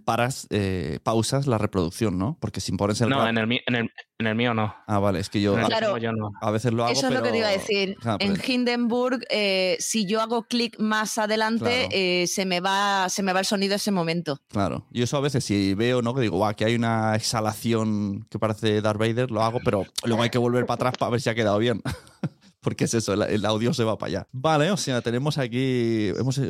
paras, 0.04 0.46
eh, 0.50 1.00
pausas 1.02 1.46
la 1.46 1.58
reproducción, 1.58 2.18
¿no? 2.18 2.36
Porque 2.40 2.60
si 2.60 2.70
pones 2.72 3.00
el 3.00 3.08
No, 3.08 3.18
rap- 3.20 3.30
en 3.30 3.38
el, 3.38 3.52
en, 3.66 3.74
el, 3.74 3.90
en 4.18 4.26
el 4.26 4.34
mío 4.36 4.54
no. 4.54 4.74
Ah, 4.86 4.98
vale, 4.98 5.18
es 5.20 5.30
que 5.30 5.40
yo, 5.40 5.56
a, 5.56 5.64
Claro. 5.64 5.98
yo 5.98 6.12
no. 6.12 6.30
a 6.40 6.50
veces 6.50 6.72
lo 6.72 6.84
hago, 6.84 6.92
Eso 6.92 7.08
es 7.08 7.14
lo 7.14 7.22
que 7.22 7.30
te 7.30 7.38
iba 7.38 7.48
a 7.48 7.50
pero- 7.50 7.60
decir. 7.62 7.96
Claro, 8.00 8.18
en 8.20 8.34
pero- 8.34 8.52
Hindenburg, 8.52 9.20
eh, 9.30 9.76
si 9.80 10.06
yo 10.06 10.20
hago 10.20 10.44
clic 10.44 10.78
más 10.78 11.18
adelante, 11.18 11.64
Claro. 11.64 11.88
eh, 11.92 12.26
se, 12.28 12.44
me 12.46 12.60
va, 12.60 13.08
se 13.08 13.22
me 13.22 13.32
va 13.32 13.40
el 13.40 13.46
sonido 13.46 13.74
ese 13.74 13.90
momento. 13.90 14.38
Claro. 14.48 14.86
Y 14.92 15.02
eso 15.02 15.16
a 15.16 15.20
veces 15.20 15.44
si 15.44 15.74
veo, 15.74 16.02
¿no? 16.02 16.14
Que 16.14 16.20
digo, 16.20 16.36
guau, 16.36 16.54
que 16.54 16.64
hay 16.66 16.74
una 16.76 17.16
exhalación 17.16 18.26
que 18.30 18.38
parece 18.38 18.80
Darth 18.80 18.98
Vader, 19.00 19.30
lo 19.30 19.42
hago, 19.42 19.58
pero 19.64 19.84
luego 20.04 20.22
hay 20.22 20.30
que 20.30 20.38
volver 20.38 20.66
para 20.66 20.76
atrás 20.76 20.94
para 20.98 21.10
ver 21.10 21.20
si 21.20 21.30
ha 21.30 21.34
quedado 21.34 21.58
bien. 21.58 21.82
Porque 22.66 22.86
es 22.86 22.94
eso, 22.94 23.12
el, 23.12 23.46
audio 23.46 23.72
se 23.72 23.84
va 23.84 23.96
para 23.96 24.08
allá. 24.08 24.28
Vale, 24.32 24.72
o 24.72 24.76
sea, 24.76 25.00
tenemos 25.00 25.38
aquí, 25.38 26.08
hemos, 26.18 26.40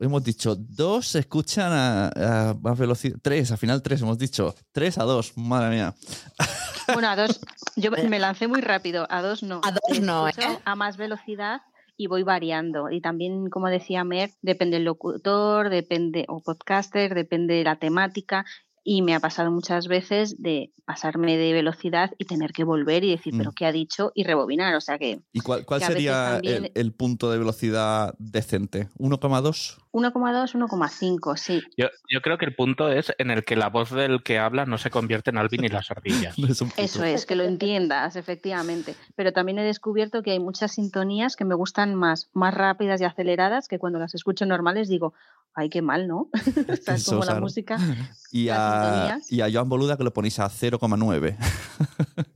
hemos 0.00 0.24
dicho, 0.24 0.56
dos 0.56 1.06
se 1.06 1.20
escuchan 1.20 1.70
a, 1.72 2.08
a 2.08 2.54
más 2.54 2.76
velocidad, 2.76 3.16
tres, 3.22 3.52
al 3.52 3.58
final 3.58 3.80
tres, 3.80 4.02
hemos 4.02 4.18
dicho, 4.18 4.52
tres 4.72 4.98
a 4.98 5.04
dos, 5.04 5.36
madre 5.36 5.76
mía. 5.76 5.94
Bueno, 6.92 7.08
a 7.08 7.14
dos, 7.14 7.40
yo 7.76 7.92
me 7.92 8.18
lancé 8.18 8.48
muy 8.48 8.62
rápido, 8.62 9.06
a 9.10 9.22
dos 9.22 9.44
no. 9.44 9.60
A 9.62 9.70
dos 9.70 10.00
no, 10.00 10.26
¿eh? 10.26 10.32
A 10.64 10.74
más 10.74 10.96
velocidad 10.96 11.60
y 11.96 12.08
voy 12.08 12.24
variando. 12.24 12.90
Y 12.90 13.00
también, 13.00 13.48
como 13.48 13.68
decía 13.68 14.02
Mer, 14.02 14.30
depende 14.42 14.78
el 14.78 14.84
locutor, 14.84 15.70
depende, 15.70 16.24
o 16.26 16.42
podcaster, 16.42 17.14
depende 17.14 17.54
de 17.54 17.62
la 17.62 17.76
temática. 17.76 18.44
Y 18.82 19.02
me 19.02 19.14
ha 19.14 19.20
pasado 19.20 19.50
muchas 19.50 19.88
veces 19.88 20.40
de 20.42 20.70
pasarme 20.86 21.36
de 21.36 21.52
velocidad 21.52 22.12
y 22.18 22.24
tener 22.24 22.52
que 22.52 22.64
volver 22.64 23.04
y 23.04 23.10
decir, 23.10 23.34
Mm. 23.34 23.38
pero 23.38 23.52
¿qué 23.52 23.66
ha 23.66 23.72
dicho? 23.72 24.10
Y 24.14 24.24
rebobinar. 24.24 24.74
O 24.74 24.80
sea 24.80 24.98
que 24.98 25.20
¿Y 25.32 25.40
cuál, 25.40 25.66
cuál 25.66 25.80
Que 25.80 25.86
sería 25.86 26.32
también- 26.32 26.64
el, 26.64 26.72
el 26.74 26.92
punto 26.92 27.30
de 27.30 27.38
velocidad 27.38 28.14
decente? 28.18 28.88
¿1,2? 28.98 29.76
1,2, 29.92 30.54
1,5, 30.54 31.36
sí. 31.36 31.62
Yo, 31.76 31.88
yo 32.08 32.20
creo 32.22 32.38
que 32.38 32.46
el 32.46 32.54
punto 32.54 32.90
es 32.90 33.12
en 33.18 33.30
el 33.30 33.44
que 33.44 33.54
la 33.56 33.68
voz 33.68 33.90
del 33.90 34.22
que 34.22 34.38
habla 34.38 34.64
no 34.64 34.78
se 34.78 34.88
convierte 34.90 35.30
en 35.30 35.38
Alvin 35.38 35.64
y 35.64 35.68
las 35.68 35.90
ardillas. 35.90 36.36
Es 36.48 36.62
Eso 36.78 37.04
es, 37.04 37.26
que 37.26 37.36
lo 37.36 37.44
entiendas, 37.44 38.16
efectivamente. 38.16 38.94
Pero 39.14 39.32
también 39.32 39.58
he 39.58 39.64
descubierto 39.64 40.22
que 40.22 40.30
hay 40.30 40.38
muchas 40.40 40.72
sintonías 40.72 41.36
que 41.36 41.44
me 41.44 41.54
gustan 41.54 41.94
más, 41.94 42.30
más 42.32 42.54
rápidas 42.54 43.00
y 43.00 43.04
aceleradas, 43.04 43.68
que 43.68 43.78
cuando 43.78 43.98
las 43.98 44.14
escucho 44.14 44.46
normales 44.46 44.88
digo, 44.88 45.12
ay, 45.54 45.68
qué 45.70 45.82
mal, 45.82 46.06
¿no? 46.08 46.28
o 46.32 46.76
sea, 46.82 46.94
es 46.94 47.04
como 47.04 47.20
la 47.20 47.26
claro. 47.26 47.40
música. 47.42 47.78
Y 48.32 48.48
a, 48.48 49.18
y 49.28 49.40
a 49.40 49.50
Joan 49.52 49.68
Boluda 49.68 49.96
que 49.96 50.04
lo 50.04 50.12
ponéis 50.12 50.38
a 50.38 50.48
0,9. 50.48 51.36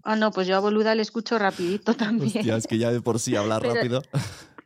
Ah, 0.06 0.16
no, 0.16 0.32
pues 0.32 0.46
yo 0.46 0.56
a 0.56 0.60
Boluda 0.60 0.94
le 0.94 1.00
escucho 1.02 1.38
rapidito 1.38 1.94
también. 1.96 2.36
Hostia, 2.38 2.56
es 2.56 2.66
que 2.66 2.76
ya 2.78 2.92
de 2.92 3.00
por 3.00 3.18
sí 3.20 3.36
hablar 3.36 3.62
Pero- 3.62 3.74
rápido. 3.74 4.02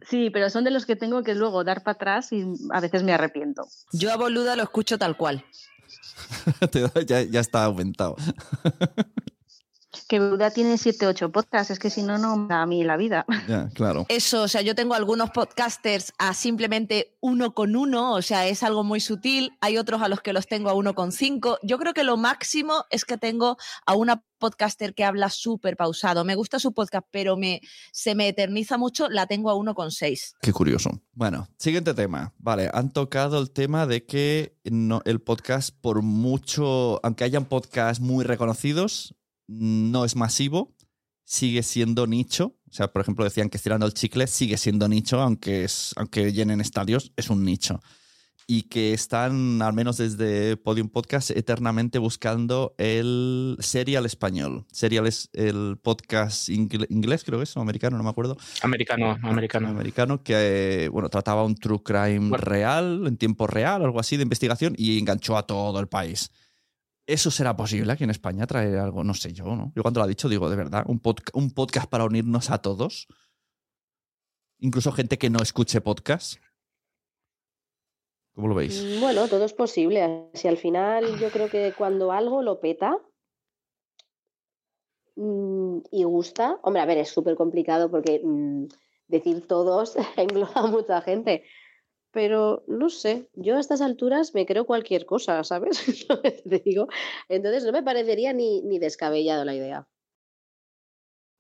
Sí, 0.09 0.31
pero 0.31 0.49
son 0.49 0.65
de 0.65 0.71
los 0.71 0.87
que 0.87 0.97
tengo 0.97 1.23
que 1.23 1.35
luego 1.35 1.65
dar 1.65 1.83
para 1.83 1.95
atrás 1.97 2.33
y 2.33 2.43
a 2.71 2.81
veces 2.81 3.03
me 3.03 3.13
arrepiento. 3.13 3.69
Yo 3.93 4.11
a 4.11 4.17
Boluda 4.17 4.57
lo 4.57 4.63
escucho 4.63 4.99
tal 4.99 5.17
cual. 5.19 5.45
Ya, 7.07 7.23
ya 7.23 7.41
está 7.41 7.65
aumentado. 7.65 8.17
Que 10.09 10.21
Boluda 10.21 10.51
tiene 10.51 10.79
7, 10.79 11.07
8 11.07 11.31
podcasts, 11.31 11.71
es 11.71 11.79
que 11.79 11.91
si 11.91 12.03
no, 12.03 12.17
no 12.17 12.37
me 12.37 12.49
da 12.49 12.63
a 12.63 12.67
mí 12.67 12.83
la 12.83 12.97
vida. 12.97 13.27
Ya, 13.47 13.69
claro. 13.75 14.07
Eso, 14.09 14.43
o 14.43 14.49
sea, 14.49 14.63
yo 14.63 14.75
tengo 14.75 14.95
algunos 14.95 15.31
podcasters 15.31 16.13
a 16.19 16.35
simplemente 16.35 17.17
uno 17.21 17.55
con 17.55 17.77
uno, 17.77 18.15
o 18.15 18.23
sea, 18.23 18.47
es 18.47 18.63
algo 18.63 18.85
muy 18.85 19.01
sutil. 19.01 19.53
Hay 19.61 19.77
otros 19.77 20.03
a 20.03 20.09
los 20.09 20.21
que 20.21 20.33
los 20.33 20.47
tengo 20.47 20.71
a 20.71 20.75
uno 20.75 20.95
con 20.95 21.13
cinco. 21.13 21.59
Yo 21.63 21.79
creo 21.79 21.93
que 21.93 22.05
lo 22.05 22.17
máximo 22.17 22.85
es 22.91 23.05
que 23.05 23.19
tengo 23.19 23.59
a 23.87 23.95
una 23.95 24.23
podcaster 24.39 24.95
que 24.95 25.05
habla 25.05 25.29
súper 25.31 25.77
pausado. 25.77 26.25
Me 26.25 26.35
gusta 26.35 26.59
su 26.59 26.73
podcast, 26.73 27.07
pero 27.11 27.37
me, 27.37 27.61
se 27.93 28.15
me 28.15 28.29
eterniza 28.29 28.79
mucho, 28.79 29.09
la 29.09 29.27
tengo 29.27 29.51
a 29.51 29.55
uno 29.55 29.75
con 29.75 29.91
seis. 29.91 30.35
Qué 30.41 30.53
curioso. 30.53 30.91
Bueno, 31.13 31.49
siguiente 31.59 31.95
tema. 31.95 32.33
Vale, 32.39 32.71
han 32.73 32.93
tocado 32.93 33.41
el 33.41 33.51
tema 33.51 33.87
de 33.87 34.07
que 34.07 34.57
no, 34.65 35.03
el 35.05 35.21
podcast, 35.21 35.75
por 35.81 36.03
mucho, 36.03 37.05
aunque 37.05 37.25
hayan 37.25 37.45
podcasts 37.45 38.01
muy 38.01 38.25
reconocidos, 38.25 39.15
no 39.49 40.05
es 40.05 40.15
masivo, 40.15 40.77
sigue 41.25 41.63
siendo 41.63 42.07
nicho. 42.07 42.55
O 42.71 42.73
sea, 42.73 42.93
por 42.93 43.03
ejemplo, 43.03 43.25
decían 43.25 43.49
que 43.49 43.57
estirando 43.57 43.87
el 43.87 43.95
chicle 43.95 44.27
sigue 44.27 44.57
siendo 44.57 44.89
nicho, 44.89 45.21
aunque, 45.21 45.65
es, 45.65 45.93
aunque 45.97 46.33
llenen 46.33 46.61
estadios, 46.61 47.13
es 47.17 47.31
un 47.31 47.45
nicho. 47.45 47.81
Y 48.51 48.63
que 48.63 48.95
están, 48.95 49.61
al 49.61 49.75
menos 49.75 49.99
desde 49.99 50.57
Podium 50.57 50.89
Podcast, 50.89 51.31
eternamente 51.33 51.99
buscando 51.99 52.75
el 52.79 53.59
serial 53.61 54.07
español. 54.07 54.65
Serial 54.73 55.07
es 55.07 55.29
el 55.35 55.77
podcast 55.83 56.49
ingle- 56.49 56.87
inglés, 56.89 57.25
creo 57.25 57.39
que 57.39 57.45
es, 57.45 57.55
o 57.59 57.61
americano, 57.61 57.99
no 57.99 58.05
me 58.05 58.09
acuerdo 58.09 58.39
Americano, 58.63 59.19
americano. 59.23 59.69
americano 59.69 60.23
que 60.23 60.89
bueno 60.91 61.11
trataba 61.11 61.45
un 61.45 61.57
true 61.57 61.83
crime 61.83 62.35
real 62.39 63.07
en 63.07 63.19
tiempo 63.19 63.47
real 63.47 63.83
algo 63.83 64.01
así 64.01 64.17
de 64.17 64.23
investigación 64.23 64.75
y 64.79 64.99
enganchó 64.99 65.37
a 65.37 65.47
todo 65.47 65.79
el 65.79 65.89
país 65.89 66.31
eso 67.09 67.31
será 67.31 67.57
posible 67.57 67.91
aquí 67.93 68.05
en 68.05 68.11
España 68.11 68.47
traer 68.47 68.77
algo 68.79 69.03
no 69.03 69.15
sé 69.15 69.33
yo 69.33 69.45
no 69.57 69.73
yo 69.75 69.83
cuando 69.83 69.99
lo 70.01 70.05
ha 70.05 70.09
dicho 70.09 70.29
digo 70.29 70.49
de 70.51 70.57
verdad 70.57 70.85
un, 70.87 71.01
podca- 71.01 71.33
un 71.35 71.51
podcast 71.53 71.89
para 71.89 72.05
unirnos 72.05 72.51
a 72.51 72.59
todos 72.61 73.09
incluso 74.61 74.93
gente 74.93 75.17
que 75.19 75.31
no 75.31 75.41
escuche 75.43 75.81
podcast 75.81 76.37
¿cómo 78.35 78.49
lo 78.49 78.55
veis? 78.55 78.85
Mm, 78.85 79.01
Bueno, 79.01 79.27
todo 79.27 79.45
es 79.45 79.53
posible. 79.53 80.29
Si 80.35 80.47
al 80.47 80.59
final 80.59 81.19
yo 81.19 81.31
creo 81.31 81.49
que 81.51 81.73
cuando 81.77 82.13
algo 82.13 82.41
lo 82.43 82.61
peta 82.61 82.97
mm, 85.17 85.79
y 85.91 86.05
gusta, 86.05 86.59
hombre, 86.63 86.83
a 86.83 86.87
ver, 86.87 86.99
es 86.99 87.09
súper 87.09 87.35
complicado 87.37 87.91
porque 87.91 88.21
mm, 88.23 88.67
decir 89.09 89.47
todos 89.47 89.97
engloba 90.17 90.53
a 90.55 90.67
mucha 90.67 91.01
gente, 91.03 91.45
pero 92.11 92.65
no 92.69 92.89
sé, 92.91 93.29
yo 93.35 93.57
a 93.57 93.61
estas 93.61 93.81
alturas 93.83 94.35
me 94.35 94.47
creo 94.47 94.67
cualquier 94.67 95.07
cosa, 95.07 95.43
¿sabes? 95.45 95.77
Lo 96.09 96.21
que 96.23 96.33
Te 96.33 96.59
digo, 96.61 96.89
entonces 97.29 97.65
no 97.65 97.73
me 97.73 97.83
parecería 97.83 98.33
ni, 98.33 98.63
ni 98.63 98.79
descabellado 98.79 99.45
la 99.45 99.55
idea. 99.55 99.89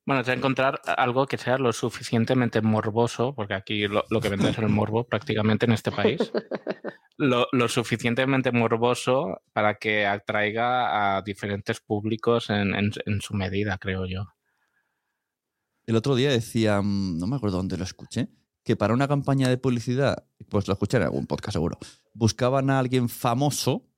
Bueno, 0.07 0.23
es 0.23 0.27
de 0.27 0.33
encontrar 0.33 0.81
algo 0.97 1.27
que 1.27 1.37
sea 1.39 1.57
lo 1.59 1.73
suficientemente 1.73 2.63
morboso, 2.63 3.35
porque 3.35 3.55
aquí 3.55 3.87
lo, 3.87 4.05
lo 4.11 4.21
que 4.21 4.29
vende 4.29 4.49
es 4.49 4.59
el 4.59 4.69
morbo 4.69 5.05
prácticamente 5.07 5.67
en 5.67 5.73
este 5.73 5.93
país, 5.93 6.35
lo, 7.19 7.49
lo 7.53 7.69
suficientemente 7.69 8.53
morboso 8.53 9.43
para 9.53 9.77
que 9.77 10.07
atraiga 10.07 11.17
a 11.19 11.23
diferentes 11.23 11.81
públicos 11.81 12.51
en, 12.51 12.75
en- 12.75 12.93
en 13.07 13.21
su 13.23 13.35
medida, 13.35 13.79
creo 13.79 14.07
yo. 14.07 14.27
el 15.87 15.97
otro 15.97 16.15
día 16.15 16.31
decía 16.31 16.81
mm, 16.81 17.19
no 17.19 17.27
me 17.27 17.35
acuerdo 17.37 17.57
dónde 17.57 17.77
lo 17.77 17.83
escuché 17.85 18.29
que 18.69 18.77
para 18.77 18.93
una 18.93 19.09
campaña 19.09 19.49
de 19.49 19.57
publicidad, 19.57 20.27
pues 20.51 20.69
lo 20.69 20.75
escuché 20.75 20.99
en 20.99 21.05
algún 21.05 21.27
podcast 21.27 21.55
seguro, 21.55 21.79
buscaban 22.13 22.69
a 22.69 22.79
alguien 22.79 23.09
famoso 23.09 23.89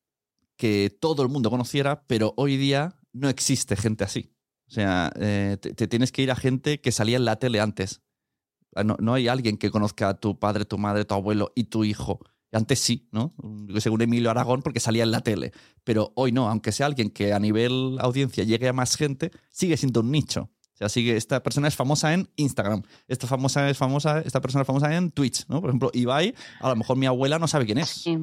que 0.56 0.96
todo 1.00 1.24
el 1.24 1.28
mundo 1.28 1.50
conociera, 1.50 2.04
pero 2.06 2.34
hoy 2.36 2.56
día 2.56 2.94
no 3.12 3.28
existe 3.28 3.74
gente 3.74 4.04
así. 4.04 4.32
O 4.68 4.70
sea, 4.70 5.10
eh, 5.16 5.56
te, 5.60 5.74
te 5.74 5.88
tienes 5.88 6.12
que 6.12 6.22
ir 6.22 6.30
a 6.30 6.36
gente 6.36 6.80
que 6.80 6.92
salía 6.92 7.16
en 7.16 7.24
la 7.24 7.40
tele 7.40 7.58
antes. 7.58 8.00
Ah, 8.76 8.84
No, 8.84 8.96
no 9.00 9.14
hay 9.14 9.26
alguien 9.26 9.56
que 9.56 9.72
conozca 9.72 10.08
a 10.10 10.20
tu 10.20 10.38
padre, 10.38 10.64
tu 10.64 10.78
madre, 10.78 11.04
tu 11.04 11.14
abuelo 11.14 11.50
y 11.56 11.64
tu 11.64 11.82
hijo. 11.82 12.20
Antes 12.52 12.78
sí, 12.78 13.08
¿no? 13.10 13.34
Un 13.38 14.02
Emilio 14.02 14.30
Aragón 14.30 14.62
porque 14.62 14.78
salía 14.78 15.02
en 15.02 15.10
la 15.10 15.22
tele. 15.22 15.50
Pero 15.82 16.12
hoy 16.14 16.30
no, 16.30 16.48
aunque 16.48 16.70
sea 16.70 16.86
alguien 16.86 17.10
que 17.10 17.32
a 17.32 17.40
nivel 17.40 17.96
audiencia 17.98 18.44
llegue 18.44 18.68
a 18.68 18.72
más 18.72 18.96
gente, 18.96 19.32
sigue 19.50 19.76
siendo 19.76 19.98
un 19.98 20.12
nicho. 20.12 20.48
Sea, 20.80 20.88
sigue, 20.88 21.14
esta 21.14 21.42
persona 21.42 21.68
es 21.68 21.76
famosa 21.76 22.14
en 22.14 22.30
Instagram, 22.36 22.82
esta 23.06 23.26
famosa 23.26 23.68
es 23.68 23.76
famosa, 23.76 24.20
esta 24.20 24.40
persona 24.40 24.62
es 24.62 24.66
famosa 24.66 24.96
en 24.96 25.10
Twitch, 25.10 25.46
¿no? 25.46 25.60
Por 25.60 25.68
ejemplo, 25.68 25.90
Ibai, 25.92 26.34
a 26.58 26.70
lo 26.70 26.76
mejor 26.76 26.96
mi 26.96 27.04
abuela 27.04 27.38
no 27.38 27.46
sabe 27.46 27.66
quién 27.66 27.76
es. 27.76 27.90
Sí. 27.90 28.16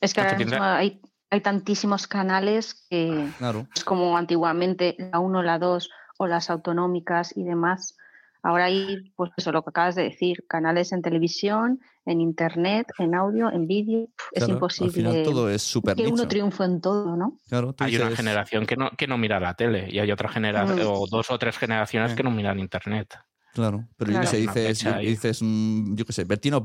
Es 0.00 0.12
que 0.12 0.22
Ah, 0.22 0.24
ahora 0.24 0.38
mismo 0.38 0.60
hay, 0.60 1.00
hay 1.30 1.40
tantísimos 1.40 2.08
canales 2.08 2.84
que 2.90 3.28
Claro. 3.38 3.68
es 3.76 3.84
como 3.84 4.16
antiguamente 4.16 4.96
la 4.98 5.20
1, 5.20 5.40
la 5.44 5.60
2 5.60 5.88
o 6.18 6.26
las 6.26 6.50
autonómicas 6.50 7.36
y 7.36 7.44
demás. 7.44 7.96
Ahora 8.42 8.64
hay, 8.64 9.12
pues 9.14 9.30
eso, 9.36 9.52
lo 9.52 9.62
que 9.62 9.70
acabas 9.70 9.94
de 9.94 10.02
decir, 10.02 10.44
canales 10.48 10.90
en 10.90 11.00
televisión, 11.00 11.78
en 12.04 12.20
internet, 12.20 12.88
en 12.98 13.14
audio, 13.14 13.50
en 13.52 13.66
vídeo. 13.66 14.04
Es 14.32 14.38
Claro, 14.40 14.44
al 14.46 14.50
imposible 14.52 14.92
final 14.92 15.22
todo 15.22 15.48
es 15.50 15.62
súper 15.62 15.94
que 15.96 16.02
uno 16.02 16.10
nicho. 16.16 16.28
triunfe 16.28 16.64
en 16.64 16.80
todo, 16.80 17.16
¿no? 17.16 17.38
Claro, 17.48 17.72
tú 17.72 17.84
Hay 17.84 17.96
una 17.96 18.06
dices- 18.06 18.16
generación 18.16 18.66
que 18.66 18.76
no, 18.76 18.90
que 18.96 19.06
no 19.06 19.18
mira 19.18 19.38
la 19.40 19.54
tele 19.54 19.88
y 19.90 19.98
hay 19.98 20.10
otra 20.10 20.28
generación, 20.28 20.78
Mm. 20.86 20.90
o 20.90 21.06
dos 21.06 21.30
o 21.30 21.38
tres 21.38 21.56
generaciones 21.58 22.12
Eh. 22.12 22.14
que 22.16 22.22
no 22.22 22.30
miran 22.30 22.58
internet. 22.58 23.14
Claro, 23.54 23.86
pero 23.96 24.10
yo 24.10 24.14
Claro. 24.20 24.30
qué 24.30 24.36
sé, 24.36 24.42
Una 24.42 24.52
dices, 24.54 24.78
fecha 24.78 24.96
ahí. 24.96 25.06
dices 25.06 25.38
mm, 25.42 25.94
yo 25.94 26.04
qué 26.06 26.12
sé, 26.12 26.24
Bertino. 26.24 26.64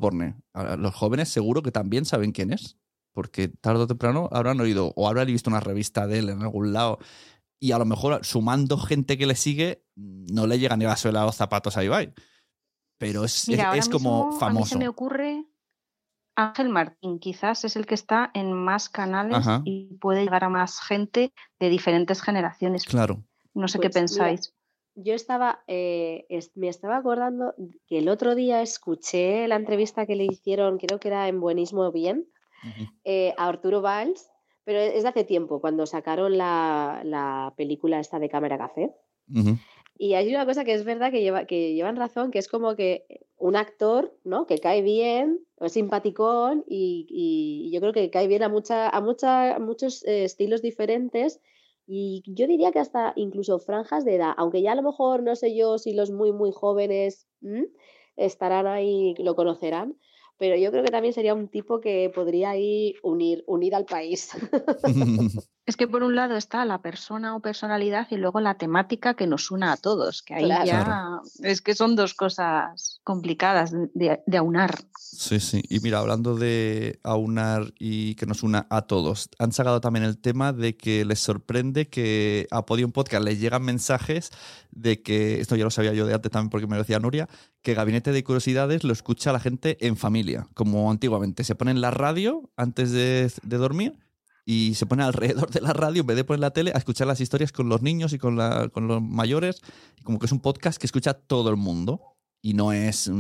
Ahora, 0.54 0.76
Los 0.78 0.96
jóvenes 0.96 1.30
seguro 1.30 1.62
que 1.62 1.72
también 1.72 2.06
saben 2.06 2.32
quién 2.32 2.54
es, 2.54 2.78
porque 3.14 3.50
tarde 3.50 3.82
o 3.84 3.88
temprano 3.88 4.30
habrán 4.32 4.60
oído 4.62 4.94
o 4.96 5.08
habrán 5.08 5.28
visto 5.28 5.50
una 5.50 5.60
revista 5.60 6.08
de 6.08 6.20
él 6.20 6.30
en 6.30 6.42
algún 6.42 6.72
lado 6.74 6.98
y 7.60 7.72
a 7.74 7.78
lo 7.80 7.86
mejor 7.86 8.24
sumando 8.24 8.78
gente 8.78 9.18
que 9.18 9.26
le 9.26 9.36
sigue 9.36 9.84
no 9.96 10.48
le 10.48 10.60
llega 10.60 10.78
ni 10.78 10.86
la 10.86 10.96
suela 10.96 11.24
a 11.24 11.26
los 11.26 11.36
zapatos 11.36 11.76
a 11.76 11.84
Ibai. 11.84 12.14
Pero 12.98 13.24
es, 13.24 13.48
Mira, 13.48 13.76
es- 13.76 13.90
como 13.90 14.26
mismo 14.28 14.30
A 14.30 14.34
mí 14.34 14.40
famoso. 14.40 14.66
se 14.74 14.78
me 14.78 14.88
ocurre 14.88 15.46
Ángel 16.36 16.70
Martín, 16.70 17.20
quizás 17.20 17.64
es 17.66 17.76
el 17.76 17.86
que 17.86 17.96
está 17.96 18.30
en 18.34 18.54
más 18.54 18.90
canales 18.90 19.38
Ajá. 19.38 19.62
y 19.66 19.96
puede 20.00 20.24
llegar 20.24 20.44
a 20.44 20.50
más 20.50 20.80
gente 20.82 21.34
de 21.60 21.70
diferentes 21.70 22.22
generaciones. 22.22 22.86
Claro. 22.86 23.24
No 23.54 23.68
sé 23.68 23.80
Pues 23.80 23.82
qué 23.82 23.88
mira, 23.88 24.00
pensáis. 24.02 24.54
yo 24.96 25.14
estaba, 25.16 25.64
eh, 25.68 26.26
es- 26.30 26.52
me 26.56 26.68
estaba 26.70 26.98
acordando 26.98 27.56
que 27.88 27.98
el 28.00 28.08
otro 28.10 28.36
día 28.36 28.62
escuché 28.62 29.48
la 29.48 29.56
entrevista 29.56 30.06
que 30.06 30.16
le 30.16 30.26
hicieron, 30.26 30.78
creo 30.78 31.00
que 31.00 31.08
era 31.08 31.28
en 31.28 31.40
Buenismo 31.40 31.92
Bien, 31.92 32.28
eh, 33.04 33.34
a 33.38 33.48
Arturo 33.48 33.82
Valls, 33.82 34.28
pero 34.64 34.80
es 34.80 35.02
de 35.04 35.10
hace 35.10 35.24
tiempo, 35.24 35.60
cuando 35.62 35.86
sacaron 35.88 36.38
la, 36.38 37.02
la 37.04 37.54
película 37.58 38.00
esta 38.00 38.20
de 38.20 38.30
Cámara 38.30 38.58
Café. 38.58 38.92
Y 40.00 40.14
hay 40.14 40.30
una 40.30 40.46
cosa 40.46 40.64
que 40.64 40.74
es 40.74 40.84
verdad 40.84 41.12
que, 41.12 41.22
lleva, 41.22 41.46
que 41.46 41.74
llevan 41.74 41.96
razón, 41.96 42.30
que 42.30 42.40
es 42.40 42.48
como 42.48 42.76
que 42.76 43.06
un 43.38 43.56
actor, 43.56 44.16
¿no? 44.24 44.46
Que 44.46 44.60
cae 44.60 44.82
bien, 44.82 45.40
es 45.60 45.74
simpaticón 45.74 46.64
y, 46.68 47.08
y 47.10 47.72
yo 47.72 47.80
creo 47.80 47.94
que 47.94 48.10
cae 48.12 48.28
bien 48.28 48.44
a, 48.44 48.50
mucha, 48.50 48.90
a, 48.90 49.02
mucha, 49.02 49.58
muchos 49.60 50.06
eh, 50.06 50.24
estilos 50.24 50.62
diferentes 50.62 51.42
y 51.88 52.22
yo 52.28 52.48
diría 52.48 52.72
que 52.72 52.80
hasta 52.80 53.14
incluso 53.16 53.60
franjas 53.60 54.06
de 54.06 54.16
edad, 54.16 54.34
aunque 54.38 54.62
ya 54.62 54.74
a 54.74 54.76
lo 54.76 54.84
mejor 54.84 55.24
no 55.24 55.36
sé 55.36 55.56
yo 55.56 55.78
si 55.78 55.94
los 55.94 56.12
muy, 56.12 56.32
muy 56.32 56.52
jóvenes 56.52 57.28
estarán 58.18 58.68
ahí, 58.68 59.16
lo 59.18 59.36
conocerán, 59.36 59.98
pero 60.38 60.58
yo 60.58 60.70
creo 60.72 60.84
que 60.84 60.92
también 60.92 61.14
sería 61.14 61.34
un 61.34 61.48
tipo 61.48 61.80
que 61.80 62.12
podría 62.14 62.52
ahí 62.52 62.96
unir, 63.02 63.44
unir 63.48 63.74
al 63.74 63.86
país. 63.86 64.32
Es 65.68 65.76
que 65.76 65.86
por 65.86 66.02
un 66.02 66.16
lado 66.16 66.38
está 66.38 66.64
la 66.64 66.82
persona 66.82 67.36
o 67.36 67.42
personalidad 67.42 68.08
y 68.10 68.16
luego 68.16 68.40
la 68.40 68.54
temática 68.56 69.16
que 69.16 69.28
nos 69.28 69.52
una 69.52 69.74
a 69.74 69.78
todos, 69.78 70.24
que 70.24 70.34
ahí 70.34 70.46
Claro. 70.46 70.66
ya 70.66 71.20
es 71.44 71.62
que 71.62 71.76
son 71.76 71.98
dos 71.98 72.14
cosas 72.14 73.02
complicadas 73.04 73.72
de, 73.74 73.90
de- 73.94 74.22
de 74.26 74.38
aunar. 74.38 74.76
Sí, 74.98 75.42
sí. 75.42 75.62
Y 75.68 75.82
mira, 75.82 76.00
hablando 76.00 76.36
de 76.36 77.00
aunar 77.04 77.74
y 77.80 78.16
que 78.16 78.26
nos 78.26 78.44
una 78.44 78.66
a 78.70 78.84
todos, 78.84 79.30
han 79.40 79.52
sacado 79.52 79.82
también 79.82 80.06
el 80.06 80.18
tema 80.18 80.54
de 80.54 80.78
que 80.78 81.04
les 81.04 81.20
sorprende 81.20 81.90
que 81.90 82.48
a 82.50 82.66
Podium 82.66 82.94
Podcast 82.94 83.26
les 83.26 83.38
llegan 83.40 83.64
mensajes 83.64 84.32
de 84.72 85.02
que, 85.02 85.42
esto 85.42 85.58
ya 85.58 85.66
lo 85.66 85.70
sabía 85.72 85.94
yo 85.94 86.06
de 86.06 86.14
antes 86.14 86.32
también 86.32 86.50
porque 86.50 86.68
me 86.68 86.78
lo 86.78 86.84
decía 86.84 87.00
Nuria, 87.00 87.28
que 87.62 87.74
Gabinete 87.74 88.14
de 88.14 88.24
Curiosidades 88.24 88.86
lo 88.86 88.94
escucha 88.94 89.34
la 89.34 89.42
gente 89.42 89.78
en 89.86 89.98
familia, 89.98 90.48
como 90.54 90.90
antiguamente. 90.92 91.44
Se 91.44 91.56
pone 91.56 91.72
en 91.72 91.82
la 91.82 91.92
radio 91.92 92.50
antes 92.56 92.92
de, 92.92 93.30
de 93.44 93.58
dormir 93.58 94.00
y 94.50 94.76
se 94.76 94.86
pone 94.86 95.04
alrededor 95.04 95.52
de 95.52 95.60
la 95.60 95.74
radio, 95.74 96.02
en 96.02 96.08
vez 96.08 96.16
de 96.16 96.24
poner 96.24 96.40
la 96.40 96.52
tele, 96.52 96.72
a 96.74 96.78
escuchar 96.78 97.06
las 97.06 97.20
historias 97.20 97.52
con 97.52 97.68
los 97.68 97.82
niños 97.82 98.14
y 98.14 98.18
con, 98.18 98.38
la- 98.38 98.70
con 98.70 98.88
los 98.88 99.02
mayores. 99.02 99.62
Y 100.00 100.04
como 100.04 100.20
que 100.20 100.26
es 100.26 100.32
un 100.32 100.40
podcast 100.40 100.80
que 100.80 100.88
escucha 100.88 101.14
todo 101.14 101.50
el 101.50 101.58
mundo 101.58 102.02
y 102.42 102.54
no 102.54 102.72
es 102.72 103.12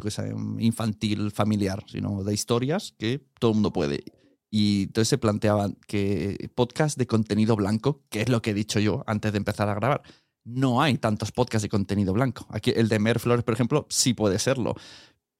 qué 0.00 0.10
sé, 0.12 0.32
mm, 0.32 0.60
infantil, 0.60 1.32
familiar, 1.32 1.82
sino 1.88 2.22
de 2.22 2.32
historias 2.32 2.94
que 2.96 3.20
todo 3.40 3.50
el 3.50 3.56
mundo 3.56 3.72
puede. 3.72 4.04
Y 4.48 4.84
entonces 4.84 5.08
se 5.08 5.18
planteaban 5.18 5.76
que 5.88 6.50
podcast 6.54 6.96
de 6.96 7.06
contenido 7.08 7.56
blanco, 7.56 8.04
que 8.08 8.20
es 8.22 8.28
lo 8.28 8.40
que 8.40 8.50
he 8.50 8.54
dicho 8.54 8.78
yo 8.78 9.02
antes 9.08 9.32
de 9.32 9.38
empezar 9.38 9.68
a 9.68 9.74
grabar. 9.74 10.02
No 10.44 10.82
hay 10.82 10.98
tantos 10.98 11.32
podcasts 11.32 11.62
de 11.64 11.68
contenido 11.68 12.12
blanco. 12.12 12.46
Aquí 12.50 12.72
el 12.76 12.88
de 12.88 12.98
Mer 13.00 13.18
Flores, 13.18 13.44
por 13.44 13.54
ejemplo, 13.54 13.86
sí 13.90 14.14
puede 14.14 14.38
serlo, 14.38 14.74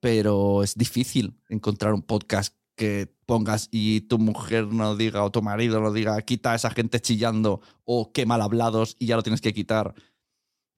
pero 0.01 0.63
es 0.63 0.75
difícil 0.75 1.35
encontrar 1.49 1.95
un 1.95 2.03
podcast 2.03 2.55
que 2.81 3.15
pongas 3.27 3.69
y 3.71 4.01
tu 4.01 4.19
mujer 4.19 4.69
no 4.69 4.97
diga 4.97 5.23
o 5.23 5.31
tu 5.31 5.43
marido 5.43 5.83
no 5.83 5.93
diga 5.93 6.23
quita 6.23 6.53
a 6.53 6.55
esa 6.55 6.71
gente 6.71 6.99
chillando 6.99 7.61
o 7.85 8.11
qué 8.11 8.25
mal 8.25 8.41
hablados 8.41 8.97
y 8.99 9.05
ya 9.05 9.17
lo 9.17 9.23
tienes 9.23 9.43
que 9.43 9.53
quitar. 9.53 9.93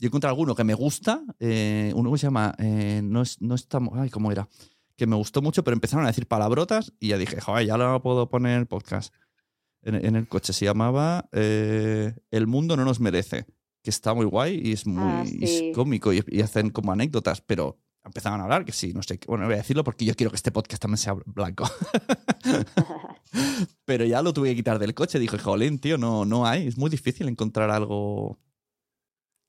Yo 0.01 0.09
encontré 0.09 0.29
alguno 0.29 0.57
que 0.57 0.65
me 0.65 0.75
gusta, 0.75 1.23
eh, 1.39 1.93
uno 1.95 2.11
que 2.11 2.19
se 2.19 2.27
llama 2.27 2.57
eh, 2.59 3.03
no, 3.05 3.23
es, 3.23 3.41
no 3.41 3.55
estamos, 3.55 3.97
ay, 3.97 4.11
¿cómo 4.11 4.33
era? 4.33 4.49
Que 4.97 5.07
me 5.07 5.15
gustó 5.15 5.43
mucho, 5.43 5.63
pero 5.63 5.77
empezaron 5.77 6.05
a 6.05 6.09
decir 6.09 6.27
palabrotas 6.27 6.93
y 6.99 7.11
ya 7.11 7.19
dije, 7.19 7.41
joder, 7.41 7.69
ya 7.69 7.77
lo 7.77 8.03
puedo 8.03 8.29
poner 8.29 8.55
en 8.55 8.59
el 8.63 8.67
podcast. 8.67 9.15
En, 9.83 9.95
en 10.05 10.17
el 10.17 10.27
coche 10.27 10.53
se 10.53 10.65
llamaba 10.65 11.29
eh, 11.31 12.17
El 12.33 12.49
mundo 12.49 12.77
no 12.77 12.85
nos 12.85 12.99
merece, 12.99 13.47
que 13.81 13.91
está 13.91 14.13
muy 14.13 14.27
guay 14.27 14.61
y 14.61 14.73
es 14.73 14.89
muy 14.89 15.05
Ah, 15.05 15.25
es 15.41 15.63
cómico 15.73 16.13
y, 16.13 16.25
y 16.27 16.41
hacen 16.41 16.71
como 16.71 16.91
anécdotas, 16.91 17.41
pero 17.43 17.79
empezaban 18.05 18.41
a 18.41 18.45
hablar 18.45 18.65
que 18.65 18.73
sí, 18.73 18.93
no 18.93 19.03
sé, 19.03 19.19
qué- 19.19 19.27
bueno, 19.29 19.45
voy 19.47 19.55
a 19.55 19.59
decirlo 19.59 19.85
porque 19.85 20.05
yo 20.05 20.15
quiero 20.15 20.31
que 20.31 20.37
este 20.37 20.51
podcast 20.53 20.81
también 20.83 20.99
sea 20.99 21.15
blanco. 21.27 21.65
pero 23.85 24.05
ya 24.05 24.23
lo 24.23 24.33
tuve 24.33 24.51
que 24.51 24.57
quitar 24.57 24.79
del 24.79 24.95
coche, 24.95 25.19
dije, 25.19 25.39
jolín, 25.39 25.79
tío, 25.79 25.99
no, 25.99 26.25
no 26.25 26.47
hay, 26.47 26.67
es 26.67 26.77
muy 26.79 26.91
difícil 26.91 27.29
encontrar 27.29 27.71
algo 27.71 28.39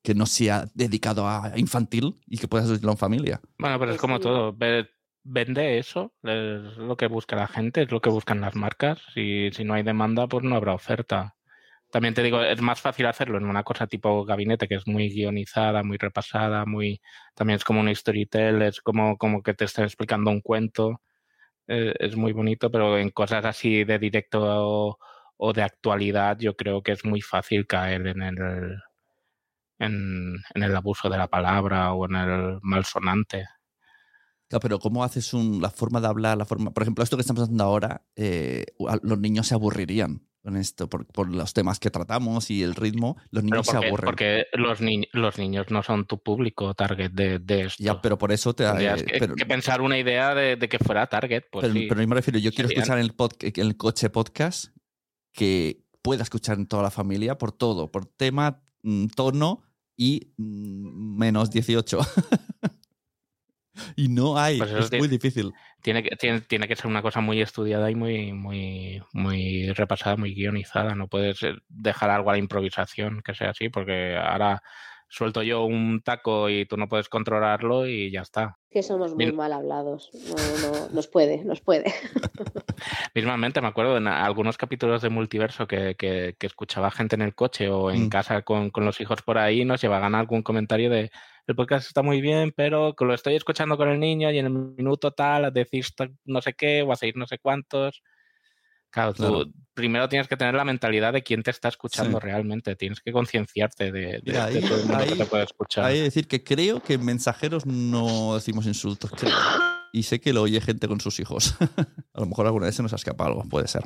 que 0.04 0.14
no 0.14 0.26
sea 0.26 0.66
dedicado 0.74 1.28
a 1.28 1.54
infantil 1.56 2.20
y 2.28 2.38
que 2.38 2.48
puedas 2.48 2.70
oírlo 2.70 2.92
en 2.92 2.98
familia. 2.98 3.42
Bueno, 3.58 3.80
pero 3.80 3.92
es 3.94 4.00
como 4.02 4.20
todo. 4.20 4.54
ve- 4.54 4.90
Vende 5.26 5.78
eso, 5.80 6.14
es 6.22 6.76
lo 6.78 6.98
que 6.98 7.08
busca 7.08 7.38
la 7.38 7.48
gente, 7.48 7.84
es 7.84 7.92
lo 7.92 8.02
que 8.02 8.10
buscan 8.10 8.42
las 8.42 8.56
marcas. 8.58 9.00
Si, 9.14 9.50
si 9.54 9.64
no 9.64 9.74
hay 9.74 9.82
demanda, 9.84 10.28
pues 10.28 10.44
no 10.44 10.54
habrá 10.58 10.74
oferta. 10.74 11.38
También 11.94 12.16
te 12.16 12.24
digo, 12.24 12.42
es 12.42 12.60
más 12.60 12.82
fácil 12.82 13.06
hacerlo 13.06 13.38
en 13.38 13.46
una 13.46 13.62
cosa 13.62 13.86
tipo 13.86 14.26
gabinete, 14.26 14.68
que 14.68 14.74
es 14.74 14.88
muy 14.88 15.10
guionizada, 15.10 15.84
muy 15.84 15.98
repasada, 15.98 16.66
muy 16.66 17.00
también 17.36 17.58
es 17.58 17.64
como 17.64 17.82
un 17.82 17.96
storytell, 17.96 18.64
es 18.64 18.82
como, 18.82 19.16
como 19.16 19.44
que 19.44 19.54
te 19.54 19.66
están 19.66 19.86
explicando 19.86 20.32
un 20.32 20.42
cuento. 20.42 21.02
Eh, 21.68 21.94
es 22.00 22.16
muy 22.16 22.34
bonito, 22.34 22.72
pero 22.72 22.98
en 22.98 23.12
cosas 23.12 23.46
así 23.46 23.84
de 23.84 24.00
directo 24.00 24.98
o, 25.38 25.54
de 25.54 25.62
actualidad, 25.62 26.40
yo 26.40 26.56
creo 26.56 26.82
que 26.82 26.94
es 26.94 27.06
muy 27.06 27.22
fácil 27.22 27.68
caer 27.68 28.08
en 28.08 28.24
el, 28.24 28.78
en, 29.78 30.38
el 30.56 30.76
abuso 30.76 31.10
de 31.10 31.18
la 31.20 31.28
palabra 31.28 31.94
o 31.94 32.06
en 32.08 32.16
el 32.16 32.60
malsonante. 32.64 33.46
Pero 34.50 34.80
¿cómo 34.80 35.04
haces 35.04 35.32
un, 35.36 35.62
la 35.62 35.70
forma 35.70 36.02
de 36.02 36.08
hablar, 36.08 36.40
la 36.40 36.46
forma, 36.46 36.72
por 36.74 36.82
ejemplo, 36.82 37.04
esto 37.04 37.18
que 37.18 37.22
estamos 37.22 37.44
haciendo 37.44 37.66
ahora, 37.66 38.02
eh, 38.16 38.66
los 39.04 39.20
niños 39.20 39.46
se 39.46 39.54
aburrirían 39.54 40.33
con 40.44 40.58
esto, 40.58 40.90
por, 40.90 41.06
por 41.06 41.30
los 41.34 41.54
temas 41.54 41.80
que 41.80 41.90
tratamos 41.90 42.52
y 42.52 42.64
el 42.64 42.76
ritmo, 42.76 43.16
los 43.32 43.44
niños 43.46 43.66
se 43.66 43.78
aburren. 43.78 44.06
porque 44.06 44.46
los, 44.54 44.82
ni- 44.82 45.08
los 45.14 45.38
niños 45.38 45.68
no 45.70 45.82
son 45.84 46.06
tu 46.06 46.22
público 46.22 46.74
target 46.74 47.12
de, 47.12 47.40
de 47.40 47.62
esto. 47.62 47.82
Ya, 47.82 48.02
pero 48.02 48.18
por 48.18 48.32
eso 48.34 48.54
te... 48.54 48.66
Tendrías 48.66 49.02
eh, 49.02 49.06
que, 49.06 49.20
pero, 49.20 49.36
que 49.36 49.46
pensar 49.46 49.80
una 49.82 49.98
idea 49.98 50.36
de, 50.36 50.58
de 50.58 50.68
que 50.68 50.80
fuera 50.80 51.08
target. 51.08 51.44
Pues 51.50 51.64
pero, 51.64 51.74
sí. 51.74 51.86
pero 51.88 52.06
me 52.08 52.16
refiero, 52.16 52.40
yo 52.40 52.52
quiero 52.52 52.70
escuchar 52.70 52.98
en 52.98 53.06
el, 53.06 53.16
pod- 53.16 53.38
en 53.42 53.66
el 53.66 53.78
coche 53.78 54.10
podcast 54.10 54.66
que 55.32 55.82
pueda 56.02 56.24
escuchar 56.24 56.58
en 56.58 56.68
toda 56.68 56.84
la 56.84 56.92
familia 56.92 57.38
por 57.38 57.54
todo, 57.54 57.90
por 57.90 58.06
tema, 58.06 58.62
mm, 58.82 59.08
tono 59.16 59.64
y 59.96 60.34
mm, 60.36 61.18
menos 61.18 61.52
18. 61.52 62.00
y 63.96 64.10
no 64.10 64.38
hay, 64.38 64.58
Pues 64.58 64.72
es 64.72 64.92
muy 65.00 65.08
difícil. 65.08 65.54
Tiene 65.82 66.04
que, 66.04 66.16
tiene, 66.16 66.42
tiene 66.42 66.68
que 66.68 66.76
ser 66.76 66.88
una 66.88 67.02
cosa 67.02 67.22
muy 67.22 67.42
estudiada 67.42 67.90
y 67.90 67.96
muy, 67.96 68.34
muy, 68.34 69.02
muy 69.14 69.72
repasada, 69.74 70.16
muy 70.16 70.34
guionizada. 70.34 70.96
No 70.96 71.08
puedes 71.08 71.42
eh, 71.44 71.56
dejar 71.70 72.10
algo 72.10 72.30
a 72.30 72.34
la 72.34 72.40
improvisación 72.40 73.22
que 73.22 73.34
sea 73.34 73.50
así, 73.50 73.70
porque 73.70 74.16
ahora 74.16 74.62
suelto 75.14 75.44
yo 75.44 75.64
un 75.66 76.02
taco 76.02 76.50
y 76.50 76.66
tú 76.66 76.76
no 76.76 76.90
puedes 76.90 77.08
controlarlo 77.08 77.86
y 77.86 78.10
ya 78.10 78.22
está. 78.22 78.58
Que 78.72 78.82
somos 78.82 79.14
muy 79.14 79.32
mal 79.32 79.54
hablados. 79.54 80.10
No, 80.14 80.68
no, 80.68 80.90
nos 80.90 81.08
puede, 81.08 81.44
nos 81.46 81.62
puede. 81.62 81.86
Mismamente 83.14 83.62
me 83.62 83.68
acuerdo 83.68 83.98
en 83.98 84.08
algunos 84.08 84.58
capítulos 84.58 85.04
de 85.04 85.10
multiverso 85.10 85.68
que, 85.68 85.96
que, 85.96 86.36
escuchaba 86.40 86.90
gente 86.90 87.16
en 87.16 87.22
el 87.22 87.36
coche 87.36 87.70
o 87.70 87.92
en 87.92 88.08
mm. 88.08 88.10
casa 88.10 88.42
con, 88.42 88.72
con, 88.72 88.86
los 88.86 89.00
hijos 89.02 89.22
por 89.22 89.38
ahí, 89.38 89.64
nos 89.66 89.82
llevaban 89.82 90.16
algún 90.16 90.42
comentario 90.42 90.90
de 90.90 91.12
el 91.46 91.56
podcast 91.56 91.86
está 91.88 92.02
muy 92.02 92.20
bien, 92.20 92.54
pero 92.56 92.96
lo 92.98 93.14
estoy 93.14 93.36
escuchando 93.36 93.78
con 93.78 93.90
el 93.90 94.00
niño 94.00 94.32
y 94.32 94.40
en 94.40 94.46
el 94.46 94.52
minuto 94.52 95.12
tal 95.12 95.54
decís 95.54 95.94
no 96.26 96.42
sé 96.42 96.54
qué, 96.54 96.82
o 96.82 96.92
a 96.92 96.96
seguir 96.96 97.18
no 97.18 97.28
sé 97.28 97.38
cuántos. 97.38 98.02
Claro, 98.94 99.12
tú 99.12 99.52
primero 99.74 100.08
tienes 100.08 100.28
que 100.28 100.38
tener 100.38 100.54
la 100.54 100.64
mentalidad 100.64 101.14
de 101.14 101.24
quién 101.24 101.42
te 101.42 101.50
está 101.50 101.68
escuchando 101.68 102.20
realmente. 102.20 102.76
Tienes 102.76 103.02
que 103.02 103.12
concienciarte 103.12 103.92
de, 103.92 104.22
todo 104.22 104.78
el 104.78 104.86
mundo 104.86 105.06
que 105.06 105.16
te 105.16 105.26
puede 105.26 105.44
escuchar. 105.46 105.86
Hay 105.86 105.96
que 105.96 106.04
decir 106.04 106.28
que 106.28 106.44
creo 106.44 106.80
que 106.80 106.94
en 106.94 107.04
mensajeros 107.04 107.66
no 107.66 108.36
decimos 108.36 108.68
insultos, 108.68 109.10
creo. 109.10 109.34
Y 109.92 110.04
sé 110.04 110.22
que 110.22 110.32
lo 110.32 110.44
oye 110.44 110.62
gente 110.62 110.88
con 110.88 111.02
sus 111.02 111.20
hijos. 111.20 111.56
a 112.14 112.20
lo 112.20 112.28
mejor 112.28 112.46
alguna 112.46 112.68
vez 112.68 112.76
se 112.76 112.84
nos 112.84 112.94
ha 112.94 112.98
escapado 112.98 113.32
algo, 113.32 113.50
puede 113.50 113.68
ser. 113.68 113.82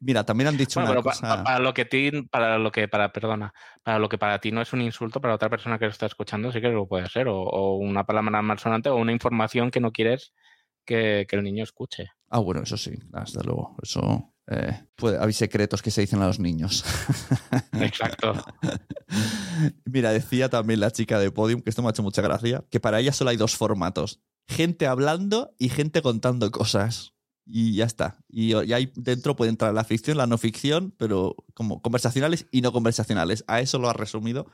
Mira, 0.00 0.24
también 0.24 0.48
han 0.48 0.56
dicho 0.56 0.80
una 0.80 0.94
cosa... 1.02 1.44
para, 1.44 1.58
lo 1.58 1.74
que 1.74 1.84
ti, 1.84 2.22
para 2.30 2.58
lo 2.58 2.72
que 2.72 2.88
para 2.88 3.12
perdona, 3.12 3.52
para 3.82 3.98
lo 3.98 4.08
que 4.08 4.16
para 4.16 4.40
ti 4.40 4.50
no 4.50 4.62
es 4.62 4.72
un 4.72 4.80
insulto, 4.80 5.20
para 5.20 5.34
otra 5.34 5.50
persona 5.50 5.78
que 5.78 5.84
lo 5.84 5.90
está 5.90 6.06
escuchando 6.06 6.50
sí 6.50 6.62
que 6.62 6.70
lo 6.70 6.88
puede 6.88 7.08
ser 7.10 7.28
o, 7.28 7.36
o 7.36 7.76
una 7.76 8.04
palabra 8.04 8.40
malsonante 8.40 8.88
o 8.88 8.96
una 8.96 9.12
información 9.12 9.70
que 9.70 9.80
no 9.80 9.92
quieres 9.92 10.32
que, 10.84 11.26
el 11.30 11.42
niño 11.42 11.64
escuche. 11.64 12.10
Ah, 12.28 12.38
bueno, 12.38 12.62
eso 12.62 12.76
sí, 12.76 12.92
desde 13.10 13.42
luego. 13.44 13.76
Eso 13.82 14.32
eh, 14.48 14.84
puede, 14.96 15.18
hay 15.18 15.32
secretos 15.32 15.82
que 15.82 15.90
se 15.90 16.00
dicen 16.00 16.22
a 16.22 16.26
los 16.26 16.38
niños. 16.38 16.84
Exacto. 17.72 18.34
Mira, 19.84 20.12
decía 20.12 20.48
también 20.48 20.80
la 20.80 20.90
chica 20.90 21.18
de 21.18 21.30
Podium, 21.30 21.60
que 21.62 21.70
esto 21.70 21.82
me 21.82 21.88
ha 21.88 21.90
hecho 21.90 22.02
mucha 22.02 22.22
gracia, 22.22 22.64
que 22.70 22.80
para 22.80 23.00
ella 23.00 23.12
solo 23.12 23.30
hay 23.30 23.36
dos 23.36 23.56
formatos. 23.56 24.20
Gente 24.48 24.86
hablando 24.86 25.54
y 25.58 25.68
gente 25.68 26.02
contando 26.02 26.50
cosas. 26.50 27.14
Y 27.44 27.74
ya 27.74 27.86
está. 27.86 28.18
Y, 28.28 28.54
ahí 28.54 28.92
dentro 28.94 29.34
puede 29.34 29.50
entrar 29.50 29.74
la 29.74 29.84
ficción, 29.84 30.16
la 30.16 30.26
no 30.26 30.38
ficción, 30.38 30.94
pero 30.96 31.34
como 31.54 31.82
conversacionales 31.82 32.46
y 32.50 32.60
no 32.60 32.72
conversacionales. 32.72 33.44
A 33.48 33.60
eso 33.60 33.78
lo 33.78 33.90
ha 33.90 33.92
resumido 33.92 34.46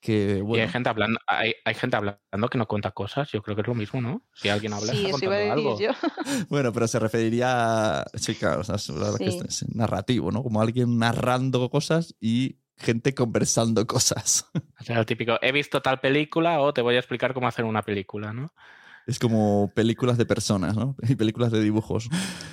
que, 0.00 0.44
y 0.46 0.60
hay 0.60 0.68
gente 0.68 0.88
hablando, 0.88 1.18
hay, 1.26 1.54
hay, 1.64 1.74
gente 1.74 1.96
hablando 1.96 2.48
que 2.50 2.58
no 2.58 2.66
cuenta 2.66 2.92
cosas, 2.92 3.30
yo 3.32 3.42
creo 3.42 3.56
que 3.56 3.62
es 3.62 3.68
lo 3.68 3.74
mismo, 3.74 4.00
¿no? 4.00 4.22
Si 4.32 4.48
alguien 4.48 4.72
habla, 4.72 4.92
sí, 4.92 5.06
está 5.06 5.10
contando 5.10 5.52
algo. 5.52 5.80
Yo. 5.80 5.90
Bueno, 6.48 6.72
pero 6.72 6.86
se 6.86 6.98
referiría 6.98 8.00
a 8.00 8.04
sí, 8.14 8.34
claro, 8.36 8.62
es 8.62 9.64
narrativo, 9.74 10.30
¿no? 10.30 10.42
Como 10.42 10.60
alguien 10.60 10.98
narrando 10.98 11.68
cosas 11.68 12.14
y 12.20 12.58
gente 12.76 13.14
conversando 13.14 13.86
cosas. 13.86 14.48
O 14.80 14.84
sea, 14.84 15.00
el 15.00 15.06
típico, 15.06 15.38
he 15.42 15.52
visto 15.52 15.82
tal 15.82 16.00
película 16.00 16.60
o 16.60 16.72
te 16.72 16.82
voy 16.82 16.94
a 16.94 16.98
explicar 16.98 17.34
cómo 17.34 17.48
hacer 17.48 17.64
una 17.64 17.82
película, 17.82 18.32
¿no? 18.32 18.52
Es 19.08 19.18
como 19.18 19.72
películas 19.74 20.18
de 20.18 20.26
personas, 20.26 20.76
¿no? 20.76 20.94
Y 21.08 21.16
películas 21.16 21.50
de 21.50 21.60
dibujos. 21.60 22.08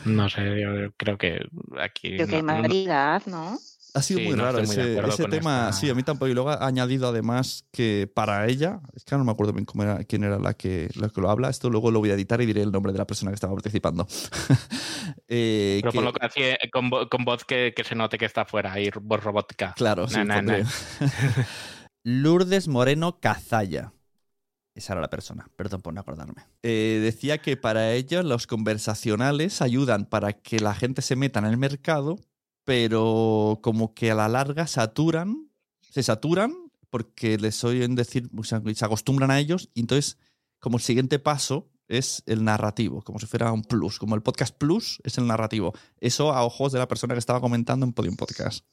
No 0.05 0.29
sé, 0.29 0.61
yo 0.61 0.91
creo 0.97 1.17
que 1.17 1.47
aquí. 1.79 2.15
Creo 2.15 2.27
que 2.27 2.37
hay 2.37 2.43
más 2.43 2.61
variedad, 2.61 3.21
¿no? 3.27 3.59
Ha 3.95 4.01
sido 4.01 4.19
muy 4.19 4.35
raro 4.35 4.59
ese, 4.59 5.25
tema. 5.29 5.71
Sí, 5.71 5.89
a 5.89 5.95
mí 5.95 6.03
tampoco. 6.03 6.27
Y 6.27 6.33
luego 6.33 6.49
ha 6.49 6.67
añadido 6.67 7.07
además 7.07 7.65
que 7.71 8.11
para 8.13 8.45
ella, 8.45 8.81
es 8.93 9.05
que 9.05 9.15
no 9.15 9.23
me 9.23 9.31
acuerdo 9.31 9.53
bien 9.53 9.63
cómo 9.63 9.83
era, 9.83 10.03
quién 10.03 10.25
era 10.25 10.37
la 10.37 10.53
que, 10.53 10.89
la 10.95 11.07
que 11.07 11.21
lo 11.21 11.29
habla. 11.29 11.49
Esto 11.49 11.69
luego 11.69 11.91
lo 11.91 11.99
voy 11.99 12.11
a 12.11 12.15
editar 12.15 12.41
y 12.41 12.45
diré 12.45 12.61
el 12.61 12.73
nombre 12.73 12.91
de 12.91 12.97
la 12.97 13.07
persona 13.07 13.31
que 13.31 13.35
estaba 13.35 13.53
participando. 13.53 14.05
eh, 15.29 15.79
Pero 15.81 15.93
ponlo 15.93 16.13
eh, 16.35 16.57
con, 16.73 16.89
con, 17.07 17.23
voz 17.23 17.45
que, 17.45 17.73
que, 17.73 17.85
se 17.85 17.95
note 17.95 18.17
que 18.17 18.25
está 18.25 18.43
fuera, 18.43 18.73
ahí, 18.73 18.89
voz 19.01 19.23
robótica. 19.23 19.73
Claro, 19.77 20.09
sí. 20.09 20.19
Lourdes 22.03 22.67
Moreno 22.67 23.19
Cazalla. 23.21 23.93
Esa 24.75 24.91
era 24.91 25.01
la 25.01 25.09
persona, 25.09 25.47
perdón 25.55 25.81
por 25.81 25.93
no 25.93 26.01
acordarme. 26.01 26.43
Eh, 26.61 26.99
decía 27.01 27.37
que 27.37 27.55
para 27.55 27.93
ellos 27.93 28.25
los 28.25 28.45
conversacionales 28.45 29.61
ayudan 29.61 30.05
para 30.05 30.33
que 30.33 30.59
la 30.59 30.75
gente 30.75 31.01
se 31.01 31.15
meta 31.15 31.39
en 31.39 31.45
el 31.45 31.57
mercado, 31.57 32.17
pero 32.65 33.59
como 33.61 33.93
que 33.93 34.11
a 34.11 34.15
la 34.15 34.27
larga 34.27 34.67
saturan, 34.67 35.49
se 35.81 36.03
saturan 36.03 36.53
porque 36.89 37.37
les 37.37 37.63
oyen 37.63 37.95
decir, 37.95 38.29
se 38.43 38.85
acostumbran 38.85 39.31
a 39.31 39.39
ellos 39.39 39.69
y 39.73 39.81
entonces 39.81 40.17
como 40.59 40.77
el 40.77 40.83
siguiente 40.83 41.19
paso 41.19 41.69
es 41.87 42.23
el 42.25 42.43
narrativo, 42.43 43.03
como 43.03 43.19
si 43.19 43.27
fuera 43.27 43.51
un 43.51 43.63
plus, 43.63 43.99
como 43.99 44.15
el 44.15 44.23
podcast 44.23 44.57
plus 44.57 44.99
es 45.03 45.19
el 45.19 45.27
narrativo. 45.27 45.73
Eso 45.99 46.33
a 46.33 46.43
ojos 46.43 46.71
de 46.71 46.79
la 46.79 46.87
persona 46.87 47.13
que 47.13 47.19
estaba 47.19 47.39
comentando 47.39 47.85
en 47.85 47.93
Podium 47.93 48.15
Podcast. 48.15 48.65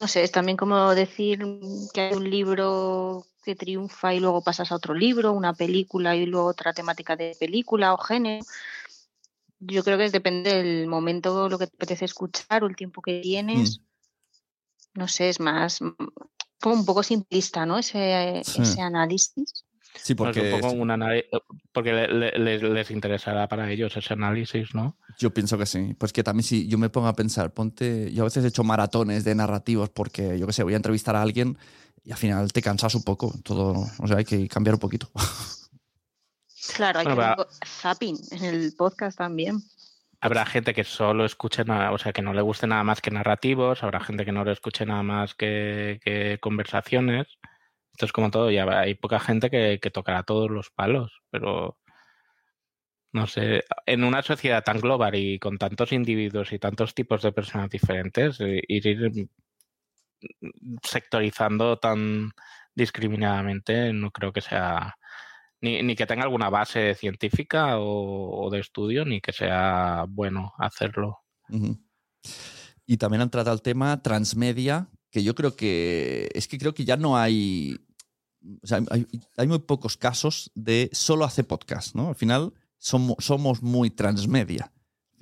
No 0.00 0.08
sé, 0.08 0.24
es 0.24 0.32
también 0.32 0.56
como 0.56 0.94
decir 0.94 1.44
que 1.92 2.00
hay 2.00 2.14
un 2.14 2.28
libro 2.28 3.26
que 3.42 3.54
triunfa 3.54 4.14
y 4.14 4.20
luego 4.20 4.42
pasas 4.42 4.72
a 4.72 4.76
otro 4.76 4.94
libro, 4.94 5.32
una 5.32 5.52
película 5.52 6.16
y 6.16 6.24
luego 6.24 6.46
otra 6.46 6.72
temática 6.72 7.16
de 7.16 7.36
película 7.38 7.92
o 7.92 7.98
género 7.98 8.44
yo 9.66 9.84
creo 9.84 9.98
que 9.98 10.10
depende 10.10 10.54
del 10.54 10.86
momento, 10.86 11.48
lo 11.48 11.58
que 11.58 11.66
te 11.66 11.76
apetece 11.76 12.04
escuchar 12.04 12.64
o 12.64 12.66
el 12.66 12.76
tiempo 12.76 13.02
que 13.02 13.20
tienes. 13.20 13.78
Mm. 13.78 15.00
No 15.00 15.08
sé, 15.08 15.28
es 15.28 15.40
más 15.40 15.80
mm, 15.80 15.94
como 16.60 16.76
un 16.76 16.86
poco 16.86 17.02
simplista, 17.02 17.66
¿no? 17.66 17.78
Ese, 17.78 18.40
ese 18.40 18.80
análisis. 18.80 19.64
Sí, 19.96 20.14
porque, 20.14 20.60
porque 21.72 21.92
les, 21.92 22.90
interesará 22.90 23.48
para 23.48 23.70
ellos 23.70 23.96
ese 23.96 24.12
análisis, 24.12 24.74
¿no? 24.74 24.96
Yo 25.18 25.32
pienso 25.32 25.56
que 25.56 25.66
sí. 25.66 25.94
Pues 25.96 26.12
que 26.12 26.24
también 26.24 26.42
si 26.42 26.66
yo 26.66 26.78
me 26.78 26.90
pongo 26.90 27.06
a 27.06 27.14
pensar, 27.14 27.52
ponte, 27.52 28.12
yo 28.12 28.22
a 28.22 28.24
veces 28.24 28.44
he 28.44 28.48
hecho 28.48 28.64
maratones 28.64 29.24
de 29.24 29.34
narrativos 29.34 29.90
porque, 29.90 30.38
yo 30.38 30.46
qué 30.46 30.52
sé, 30.52 30.64
voy 30.64 30.74
a 30.74 30.78
entrevistar 30.78 31.14
a 31.14 31.22
alguien 31.22 31.56
y 32.04 32.10
al 32.10 32.18
final 32.18 32.52
te 32.52 32.60
cansas 32.60 32.94
un 32.94 33.04
poco. 33.04 33.32
Todo, 33.44 33.86
o 33.98 34.06
sea, 34.08 34.18
hay 34.18 34.24
que 34.24 34.48
cambiar 34.48 34.74
un 34.74 34.80
poquito. 34.80 35.10
Claro, 36.72 37.00
hay 37.00 37.06
que 37.06 37.66
zapping 37.66 38.16
en 38.32 38.44
el 38.44 38.74
podcast 38.76 39.18
también. 39.18 39.58
Habrá 40.20 40.46
gente 40.46 40.72
que 40.72 40.84
solo 40.84 41.24
escuche 41.24 41.64
nada, 41.64 41.92
o 41.92 41.98
sea, 41.98 42.12
que 42.12 42.22
no 42.22 42.32
le 42.32 42.40
guste 42.40 42.66
nada 42.66 42.82
más 42.82 43.00
que 43.00 43.10
narrativos, 43.10 43.82
habrá 43.82 44.00
gente 44.00 44.24
que 44.24 44.32
no 44.32 44.44
le 44.44 44.52
escuche 44.52 44.86
nada 44.86 45.02
más 45.02 45.34
que, 45.34 46.38
conversaciones. 46.40 47.26
Esto 47.92 48.06
es 48.06 48.12
como 48.12 48.30
todo, 48.30 48.50
ya 48.50 48.64
hay 48.80 48.94
poca 48.94 49.20
gente 49.20 49.50
que, 49.50 49.78
tocará 49.92 50.22
todos 50.22 50.50
los 50.50 50.70
palos, 50.70 51.22
pero 51.30 51.78
no 53.12 53.26
sé, 53.26 53.64
en 53.86 54.02
una 54.02 54.22
sociedad 54.22 54.64
tan 54.64 54.80
global 54.80 55.14
y 55.14 55.38
con 55.38 55.58
tantos 55.58 55.92
individuos 55.92 56.52
y 56.52 56.58
tantos 56.58 56.94
tipos 56.94 57.22
de 57.22 57.32
personas 57.32 57.70
diferentes, 57.70 58.40
eh, 58.40 58.60
ir 58.66 59.28
sectorizando 60.82 61.78
tan 61.78 62.32
discriminadamente 62.74 63.92
no 63.92 64.10
creo 64.10 64.32
que 64.32 64.40
sea 64.40 64.96
ni, 65.64 65.96
que 65.96 66.06
tenga 66.06 66.22
alguna 66.22 66.50
base 66.50 66.94
científica 66.94 67.78
o, 67.78 68.48
de 68.50 68.60
estudio, 68.60 69.04
ni 69.04 69.20
que 69.20 69.32
sea 69.32 70.04
bueno 70.08 70.52
hacerlo. 70.58 71.20
Y 72.86 72.96
también 72.98 73.22
han 73.22 73.30
tratado 73.30 73.54
el 73.54 73.62
tema 73.62 74.02
transmedia, 74.02 74.88
que 75.10 75.22
yo 75.22 75.34
creo 75.34 75.56
que 75.56 76.28
es 76.34 76.48
que 76.48 76.58
creo 76.58 76.74
que 76.74 76.84
ya 76.84 76.96
no 76.96 77.16
hay, 77.16 77.78
o 78.62 78.66
sea, 78.66 78.82
hay, 79.36 79.46
muy 79.46 79.60
pocos 79.60 79.96
casos 79.96 80.50
de 80.54 80.90
solo 80.92 81.24
hace 81.24 81.44
podcast, 81.44 81.94
¿no? 81.94 82.08
Al 82.08 82.16
final 82.16 82.52
somos, 82.78 83.16
somos 83.24 83.62
muy 83.62 83.90
transmedia. 83.90 84.73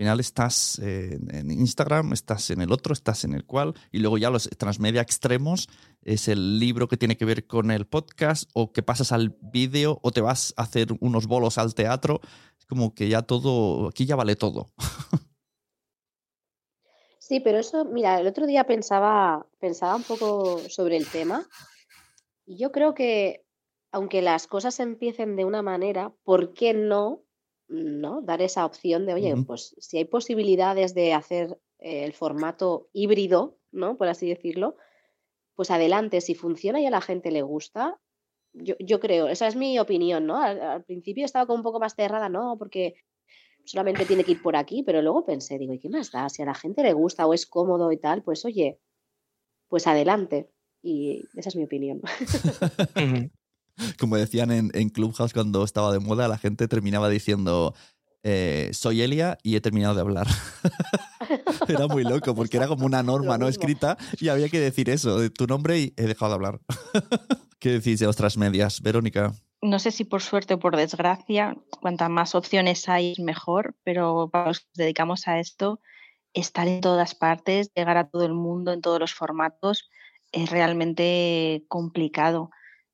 Al 0.02 0.06
final 0.06 0.18
estás 0.20 0.80
en 0.80 1.48
Instagram, 1.52 2.12
estás 2.12 2.50
en 2.50 2.60
el 2.60 2.72
otro, 2.72 2.92
estás 2.92 3.22
en 3.22 3.34
el 3.34 3.44
cual, 3.44 3.74
y 3.92 4.00
luego 4.00 4.18
ya 4.18 4.30
los 4.30 4.50
transmedia 4.58 5.00
extremos 5.00 5.68
es 6.02 6.26
el 6.26 6.58
libro 6.58 6.88
que 6.88 6.96
tiene 6.96 7.16
que 7.16 7.24
ver 7.24 7.46
con 7.46 7.70
el 7.70 7.86
podcast, 7.86 8.50
o 8.52 8.72
que 8.72 8.82
pasas 8.82 9.12
al 9.12 9.36
vídeo, 9.40 10.00
o 10.02 10.10
te 10.10 10.20
vas 10.20 10.54
a 10.56 10.62
hacer 10.62 10.88
unos 10.98 11.28
bolos 11.28 11.56
al 11.56 11.76
teatro. 11.76 12.20
Es 12.58 12.66
como 12.66 12.96
que 12.96 13.08
ya 13.08 13.22
todo, 13.22 13.86
aquí 13.86 14.04
ya 14.04 14.16
vale 14.16 14.34
todo. 14.34 14.72
Sí, 17.20 17.38
pero 17.38 17.60
eso, 17.60 17.84
mira, 17.84 18.20
el 18.20 18.26
otro 18.26 18.46
día 18.46 18.64
pensaba, 18.64 19.46
pensaba 19.60 19.94
un 19.94 20.02
poco 20.02 20.58
sobre 20.68 20.96
el 20.96 21.06
tema, 21.06 21.48
y 22.44 22.58
yo 22.58 22.72
creo 22.72 22.94
que 22.94 23.46
aunque 23.92 24.20
las 24.22 24.48
cosas 24.48 24.80
empiecen 24.80 25.36
de 25.36 25.44
una 25.44 25.62
manera, 25.62 26.12
¿por 26.24 26.52
qué 26.52 26.74
no 26.74 27.22
¿no? 27.72 28.20
Dar 28.22 28.42
esa 28.42 28.66
opción 28.66 29.06
de, 29.06 29.14
oye, 29.14 29.34
pues 29.46 29.74
si 29.78 29.98
hay 29.98 30.04
posibilidades 30.04 30.94
de 30.94 31.14
hacer 31.14 31.58
eh, 31.78 32.04
el 32.04 32.12
formato 32.12 32.88
híbrido, 32.92 33.58
¿no? 33.70 33.96
Por 33.96 34.08
así 34.08 34.28
decirlo, 34.28 34.76
pues 35.54 35.70
adelante, 35.70 36.20
si 36.20 36.34
funciona 36.34 36.80
y 36.80 36.86
a 36.86 36.90
la 36.90 37.00
gente 37.00 37.30
le 37.30 37.42
gusta, 37.42 37.98
yo, 38.52 38.74
yo 38.78 39.00
creo, 39.00 39.28
esa 39.28 39.46
es 39.46 39.56
mi 39.56 39.78
opinión, 39.78 40.26
¿no? 40.26 40.40
Al, 40.40 40.84
principio 40.84 41.24
estaba 41.24 41.46
como 41.46 41.56
un 41.56 41.62
poco 41.62 41.80
más 41.80 41.94
cerrada, 41.94 42.28
no, 42.28 42.56
porque 42.58 42.94
solamente 43.64 44.04
tiene 44.04 44.24
que 44.24 44.32
ir 44.32 44.42
por 44.42 44.56
aquí, 44.56 44.82
pero 44.82 45.00
luego 45.00 45.24
pensé, 45.24 45.58
digo, 45.58 45.72
¿y 45.72 45.78
qué 45.78 45.88
más 45.88 46.10
da? 46.10 46.28
Si 46.28 46.42
a 46.42 46.46
la 46.46 46.54
gente 46.54 46.82
le 46.82 46.92
gusta 46.92 47.26
o 47.26 47.32
es 47.32 47.46
cómodo 47.46 47.90
y 47.92 47.96
tal, 47.96 48.22
pues 48.22 48.44
oye, 48.44 48.78
pues 49.68 49.86
adelante. 49.86 50.50
Y 50.82 51.22
esa 51.36 51.48
es 51.48 51.56
mi 51.56 51.64
opinión. 51.64 52.02
Como 53.98 54.16
decían 54.16 54.50
en, 54.50 54.70
en, 54.74 54.88
Clubhouse 54.88 55.32
cuando 55.32 55.64
estaba 55.64 55.92
de 55.92 56.00
moda, 56.00 56.28
la 56.28 56.38
gente 56.38 56.68
terminaba 56.68 57.08
diciendo, 57.08 57.74
eh, 58.24 58.70
soy 58.72 59.02
Elia 59.02 59.36
y 59.42 59.56
he 59.56 59.60
terminado 59.60 59.94
de 59.94 60.00
hablar. 60.00 60.26
Era 61.68 61.88
muy 61.88 62.04
loco 62.04 62.34
porque 62.34 62.56
era 62.56 62.68
como 62.68 62.86
una 62.86 63.02
norma 63.02 63.38
no 63.38 63.48
escrita 63.48 63.96
y 64.20 64.28
había 64.28 64.48
que 64.48 64.60
decir 64.60 64.90
eso, 64.90 65.18
de 65.18 65.30
tu 65.30 65.46
nombre 65.46 65.78
y 65.78 65.94
he 65.96 66.02
dejado 66.02 66.30
de 66.30 66.34
hablar. 66.34 66.60
¿Qué 67.58 67.70
decís 67.70 68.00
de 68.00 68.06
otras 68.06 68.36
medias, 68.36 68.80
Verónica? 68.80 69.32
No 69.60 69.78
sé 69.78 69.92
si 69.92 70.04
por 70.04 70.22
suerte 70.22 70.54
o 70.54 70.58
por 70.58 70.76
desgracia, 70.76 71.56
cuantas 71.80 72.10
más 72.10 72.34
opciones 72.34 72.88
hay, 72.88 73.14
mejor, 73.18 73.76
pero 73.84 74.28
para 74.30 74.48
los 74.48 74.60
que 74.60 74.66
nos 74.66 74.76
dedicamos 74.76 75.28
a 75.28 75.38
esto, 75.38 75.80
estar 76.32 76.66
en 76.66 76.80
todas 76.80 77.14
partes, 77.14 77.70
llegar 77.74 77.96
a 77.96 78.08
todo 78.08 78.24
el 78.24 78.34
mundo 78.34 78.72
en 78.72 78.80
todos 78.80 78.98
los 78.98 79.14
formatos, 79.14 79.88
es 80.32 80.50
realmente 80.50 81.64
complicado. 81.68 82.50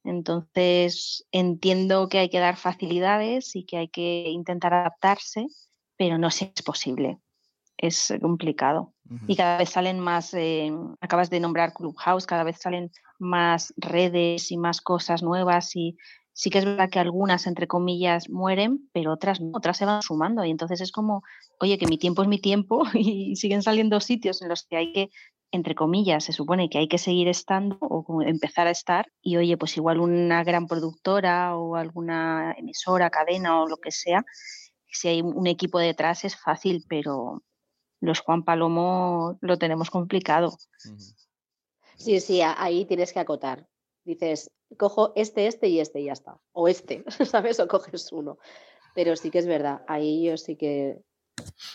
Entonces, 0.08 1.26
entiendo 1.32 2.08
que 2.08 2.18
hay 2.18 2.28
que 2.28 2.38
dar 2.38 2.56
facilidades 2.56 3.54
y 3.56 3.64
que 3.64 3.76
hay 3.76 3.88
que 3.88 4.24
intentar 4.28 4.72
adaptarse, 4.72 5.46
pero 5.96 6.18
no 6.18 6.30
si 6.30 6.52
es 6.54 6.62
posible. 6.62 7.18
Es 7.76 8.12
complicado. 8.20 8.94
Y 9.26 9.36
cada 9.36 9.58
vez 9.58 9.70
salen 9.70 10.00
más, 10.00 10.34
eh, 10.34 10.70
acabas 11.00 11.30
de 11.30 11.40
nombrar 11.40 11.72
Clubhouse, 11.72 12.26
cada 12.26 12.44
vez 12.44 12.58
salen 12.58 12.90
más 13.18 13.72
redes 13.76 14.50
y 14.50 14.58
más 14.58 14.80
cosas 14.80 15.22
nuevas 15.22 15.74
y 15.76 15.96
sí 16.38 16.50
que 16.50 16.58
es 16.58 16.64
verdad 16.64 16.88
que 16.88 17.00
algunas, 17.00 17.48
entre 17.48 17.66
comillas, 17.66 18.30
mueren, 18.30 18.88
pero 18.92 19.12
otras 19.12 19.40
no, 19.40 19.50
otras 19.54 19.76
se 19.76 19.84
van 19.84 20.02
sumando. 20.02 20.44
Y 20.44 20.50
entonces 20.50 20.80
es 20.80 20.92
como, 20.92 21.24
oye, 21.58 21.78
que 21.78 21.86
mi 21.86 21.98
tiempo 21.98 22.22
es 22.22 22.28
mi 22.28 22.38
tiempo 22.38 22.84
y 22.94 23.34
siguen 23.34 23.62
saliendo 23.62 24.00
sitios 24.00 24.40
en 24.40 24.48
los 24.48 24.64
que 24.64 24.76
hay 24.76 24.92
que, 24.92 25.10
entre 25.50 25.74
comillas, 25.74 26.24
se 26.24 26.32
supone 26.32 26.68
que 26.68 26.78
hay 26.78 26.88
que 26.88 26.98
seguir 26.98 27.28
estando 27.28 27.78
o 27.80 28.22
empezar 28.22 28.66
a 28.66 28.70
estar. 28.70 29.06
Y 29.22 29.36
oye, 29.36 29.56
pues 29.56 29.76
igual 29.76 30.00
una 30.00 30.44
gran 30.44 30.66
productora 30.66 31.56
o 31.56 31.76
alguna 31.76 32.54
emisora, 32.58 33.10
cadena 33.10 33.62
o 33.62 33.68
lo 33.68 33.78
que 33.78 33.90
sea, 33.90 34.24
si 34.90 35.08
hay 35.08 35.22
un 35.22 35.46
equipo 35.46 35.78
detrás 35.78 36.24
es 36.24 36.36
fácil, 36.36 36.84
pero 36.88 37.42
los 38.00 38.20
Juan 38.20 38.44
Palomo 38.44 39.38
lo 39.40 39.58
tenemos 39.58 39.90
complicado. 39.90 40.56
Sí, 41.96 42.20
sí, 42.20 42.40
ahí 42.42 42.84
tienes 42.84 43.12
que 43.12 43.20
acotar. 43.20 43.66
Dices, 44.04 44.50
cojo 44.78 45.12
este, 45.16 45.46
este 45.46 45.68
y 45.68 45.80
este 45.80 46.00
y 46.00 46.04
ya 46.06 46.12
está. 46.12 46.40
O 46.52 46.68
este, 46.68 47.04
¿sabes? 47.24 47.60
O 47.60 47.68
coges 47.68 48.12
uno. 48.12 48.38
Pero 48.94 49.16
sí 49.16 49.30
que 49.30 49.38
es 49.38 49.46
verdad, 49.46 49.82
ahí 49.86 50.24
yo 50.24 50.36
sí 50.36 50.56
que 50.56 51.00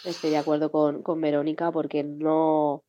estoy 0.03 0.31
de 0.31 0.37
acuerdo 0.37 0.71
con, 0.71 1.03
con 1.03 1.21
Verónica 1.21 1.71
porque 1.71 2.03
no, 2.03 2.83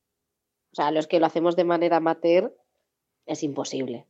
o 0.75 0.77
sea, 0.77 0.91
los 0.91 1.07
que 1.07 1.21
lo 1.21 1.27
hacemos 1.27 1.55
de 1.55 1.63
manera 1.63 1.99
amateur 1.99 2.53
es 3.27 3.45
imposible. 3.45 4.09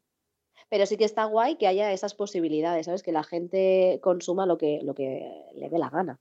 Pero 0.71 0.87
sí 0.87 0.97
que 0.97 1.05
está 1.05 1.27
guay 1.27 1.57
que 1.57 1.67
haya 1.67 1.93
esas 1.93 2.15
posibilidades, 2.15 2.87
¿sabes? 2.87 3.03
Que 3.03 3.13
la 3.13 3.23
gente 3.23 4.01
consuma 4.03 4.47
lo 4.47 4.57
que, 4.57 4.81
lo 4.83 4.95
que 4.95 5.31
le 5.55 5.69
dé 5.69 5.79
la 5.79 5.91
gana. 5.91 6.19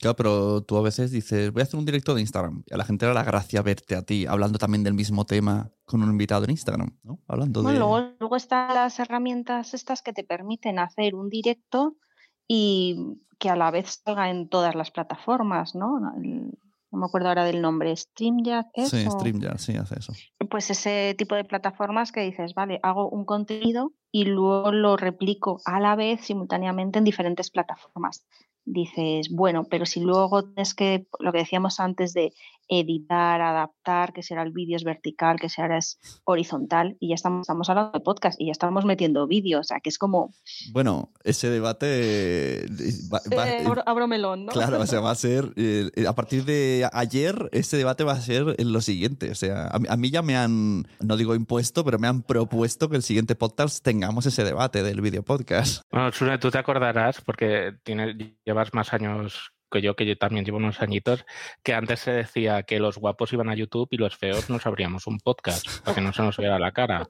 Claro, 0.00 0.16
pero 0.16 0.62
tú 0.62 0.78
a 0.78 0.82
veces 0.82 1.10
dices, 1.10 1.52
voy 1.52 1.60
a 1.60 1.64
hacer 1.64 1.78
un 1.78 1.84
directo 1.84 2.14
de 2.14 2.22
Instagram. 2.22 2.62
Y 2.66 2.72
a 2.72 2.78
la 2.78 2.86
gente 2.86 3.04
le 3.04 3.08
da 3.08 3.14
la 3.14 3.24
gracia 3.24 3.60
verte 3.60 3.94
a 3.94 4.02
ti 4.02 4.24
hablando 4.24 4.58
también 4.58 4.84
del 4.84 4.94
mismo 4.94 5.26
tema 5.26 5.70
con 5.84 6.02
un 6.02 6.10
invitado 6.10 6.44
en 6.44 6.50
Instagram, 6.52 6.98
¿no? 7.02 7.20
Hablando 7.28 7.62
de... 7.62 7.74
luego, 7.74 8.00
luego 8.18 8.36
están 8.36 8.74
las 8.74 8.98
herramientas 8.98 9.74
estas 9.74 10.00
que 10.00 10.14
te 10.14 10.24
permiten 10.24 10.78
hacer 10.78 11.14
un 11.14 11.28
directo 11.28 11.96
y 12.48 13.18
que 13.38 13.50
a 13.50 13.56
la 13.56 13.70
vez 13.70 14.00
salga 14.02 14.30
en 14.30 14.48
todas 14.48 14.74
las 14.74 14.90
plataformas, 14.90 15.74
¿no? 15.74 16.00
No 16.94 17.00
me 17.00 17.06
acuerdo 17.06 17.28
ahora 17.28 17.44
del 17.44 17.60
nombre, 17.60 17.94
StreamYard. 17.94 18.66
Sí, 18.86 19.04
StreamYard, 19.04 19.58
sí, 19.58 19.76
hace 19.76 19.98
eso. 19.98 20.12
Pues 20.48 20.70
ese 20.70 21.14
tipo 21.18 21.34
de 21.34 21.44
plataformas 21.44 22.12
que 22.12 22.20
dices, 22.20 22.54
vale, 22.54 22.80
hago 22.82 23.08
un 23.10 23.24
contenido 23.24 23.92
y 24.12 24.24
luego 24.24 24.72
lo 24.72 24.96
replico 24.96 25.60
a 25.64 25.80
la 25.80 25.96
vez 25.96 26.20
simultáneamente 26.20 26.98
en 26.98 27.04
diferentes 27.04 27.50
plataformas 27.50 28.24
dices, 28.64 29.28
bueno, 29.30 29.64
pero 29.64 29.86
si 29.86 30.00
luego 30.00 30.44
tienes 30.44 30.74
que, 30.74 31.06
lo 31.18 31.32
que 31.32 31.38
decíamos 31.38 31.80
antes 31.80 32.12
de 32.12 32.32
editar, 32.68 33.40
adaptar, 33.40 34.12
que 34.12 34.22
será 34.22 34.42
el 34.42 34.52
vídeo 34.52 34.76
es 34.76 34.84
vertical, 34.84 35.38
que 35.40 35.48
será 35.48 35.78
es 35.78 35.98
horizontal, 36.24 36.96
y 37.00 37.08
ya 37.08 37.14
estamos, 37.14 37.42
estamos 37.42 37.68
hablando 37.68 37.92
de 37.92 38.00
podcast 38.00 38.40
y 38.40 38.46
ya 38.46 38.52
estamos 38.52 38.84
metiendo 38.84 39.26
vídeos, 39.26 39.60
o 39.60 39.64
sea, 39.64 39.80
que 39.80 39.90
es 39.90 39.98
como... 39.98 40.32
Bueno, 40.72 41.12
ese 41.22 41.50
debate... 41.50 42.66
Va, 43.12 43.20
eh, 43.48 43.64
abro 43.86 44.06
melón, 44.06 44.46
¿no? 44.46 44.52
Claro, 44.52 44.80
o 44.80 44.86
sea, 44.86 45.00
va 45.04 45.10
a 45.10 45.14
ser, 45.14 45.52
eh, 45.56 45.90
a 46.06 46.14
partir 46.14 46.44
de 46.44 46.88
ayer, 46.92 47.48
ese 47.52 47.76
debate 47.76 48.04
va 48.04 48.12
a 48.12 48.20
ser 48.20 48.56
lo 48.62 48.80
siguiente, 48.80 49.30
o 49.30 49.34
sea, 49.34 49.68
a, 49.68 49.96
mí 49.96 50.10
ya 50.10 50.22
me 50.22 50.36
han, 50.36 50.86
no 51.00 51.16
digo 51.16 51.34
impuesto, 51.34 51.84
pero 51.84 51.98
me 51.98 52.08
han 52.08 52.22
propuesto 52.22 52.88
que 52.88 52.96
el 52.96 53.02
siguiente 53.02 53.34
podcast 53.34 53.84
tengamos 53.84 54.26
ese 54.26 54.44
debate 54.44 54.82
del 54.82 55.00
video 55.00 55.22
podcast. 55.22 55.82
Bueno, 55.90 56.12
Sune, 56.12 56.38
tú 56.38 56.50
te 56.50 56.58
acordarás, 56.58 57.20
porque 57.20 57.74
tienes, 57.82 58.16
llevas 58.44 58.72
más 58.74 58.92
años 58.92 59.53
que 59.74 59.82
yo, 59.82 59.96
que 59.96 60.06
yo 60.06 60.16
también 60.16 60.44
llevo 60.44 60.58
unos 60.58 60.80
añitos, 60.80 61.26
que 61.62 61.74
antes 61.74 62.00
se 62.00 62.12
decía 62.12 62.62
que 62.62 62.78
los 62.78 62.96
guapos 62.96 63.32
iban 63.32 63.48
a 63.48 63.54
YouTube 63.54 63.88
y 63.90 63.96
los 63.96 64.16
feos 64.16 64.48
nos 64.48 64.66
abríamos 64.66 65.06
un 65.06 65.18
podcast 65.18 65.66
para 65.80 65.96
que 65.96 66.00
no 66.00 66.12
se 66.12 66.22
nos 66.22 66.36
viera 66.36 66.58
la 66.58 66.72
cara. 66.72 67.08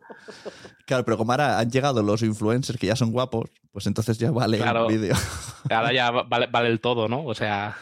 Claro, 0.86 1.04
pero 1.04 1.18
como 1.18 1.32
ahora 1.32 1.58
han 1.58 1.70
llegado 1.70 2.02
los 2.02 2.22
influencers 2.22 2.78
que 2.78 2.86
ya 2.86 2.96
son 2.96 3.12
guapos, 3.12 3.50
pues 3.70 3.86
entonces 3.86 4.18
ya 4.18 4.30
vale 4.30 4.58
el 4.58 4.86
vídeo. 4.88 5.14
Ahora 5.70 5.92
ya 5.92 6.10
vale, 6.10 6.46
vale 6.46 6.68
el 6.68 6.80
todo, 6.80 7.06
¿no? 7.06 7.24
O 7.24 7.34
sea, 7.34 7.76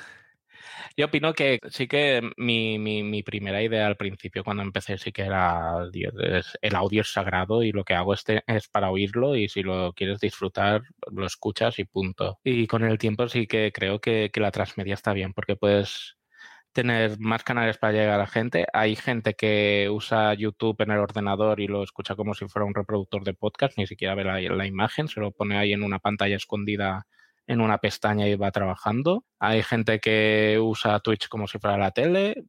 yo 0.96 1.06
opino 1.06 1.32
que 1.32 1.58
sí 1.70 1.86
que 1.86 2.30
mi, 2.36 2.78
mi, 2.78 3.22
primera 3.22 3.62
idea 3.62 3.86
al 3.86 3.96
principio, 3.96 4.44
cuando 4.44 4.62
empecé, 4.62 4.98
sí 4.98 5.12
que 5.12 5.22
era 5.22 5.88
el 6.62 6.74
audio 6.74 7.02
es 7.02 7.12
sagrado 7.12 7.62
y 7.62 7.72
lo 7.72 7.84
que 7.84 7.94
hago 7.94 8.14
este 8.14 8.42
es 8.46 8.68
para 8.68 8.90
oírlo 8.90 9.36
y 9.36 9.48
si 9.48 9.62
lo 9.62 9.92
quieres 9.92 10.20
disfrutar, 10.20 10.82
lo 11.10 11.26
escuchas 11.26 11.78
y 11.78 11.84
punto. 11.84 12.38
Y 12.44 12.66
con 12.66 12.84
el 12.84 12.98
tiempo 12.98 13.28
sí 13.28 13.46
que 13.46 13.72
creo 13.72 14.00
que, 14.00 14.30
que 14.32 14.40
la 14.40 14.50
transmedia 14.50 14.94
está 14.94 15.12
bien 15.12 15.32
porque 15.32 15.56
puedes 15.56 16.16
tener 16.72 17.18
más 17.18 17.44
canales 17.44 17.78
para 17.78 17.92
llegar 17.92 18.10
a 18.14 18.18
la 18.18 18.26
gente. 18.26 18.66
Hay 18.72 18.96
gente 18.96 19.34
que 19.34 19.88
usa 19.90 20.34
YouTube 20.34 20.80
en 20.80 20.90
el 20.90 20.98
ordenador 20.98 21.60
y 21.60 21.66
lo 21.68 21.82
escucha 21.82 22.14
como 22.16 22.34
si 22.34 22.48
fuera 22.48 22.66
un 22.66 22.74
reproductor 22.74 23.24
de 23.24 23.34
podcast, 23.34 23.76
ni 23.78 23.86
siquiera 23.86 24.14
ve 24.14 24.24
la 24.24 24.66
imagen, 24.66 25.08
se 25.08 25.20
lo 25.20 25.32
pone 25.32 25.58
ahí 25.58 25.72
en 25.72 25.82
una 25.82 25.98
pantalla 25.98 26.36
escondida 26.36 27.06
en 27.46 27.60
una 27.60 27.78
pestaña 27.78 28.28
y 28.28 28.34
va 28.36 28.50
trabajando. 28.50 29.24
Hay 29.38 29.62
gente 29.62 30.00
que 30.00 30.58
usa 30.60 31.00
Twitch 31.00 31.28
como 31.28 31.46
si 31.46 31.58
fuera 31.58 31.76
la 31.76 31.90
tele. 31.90 32.44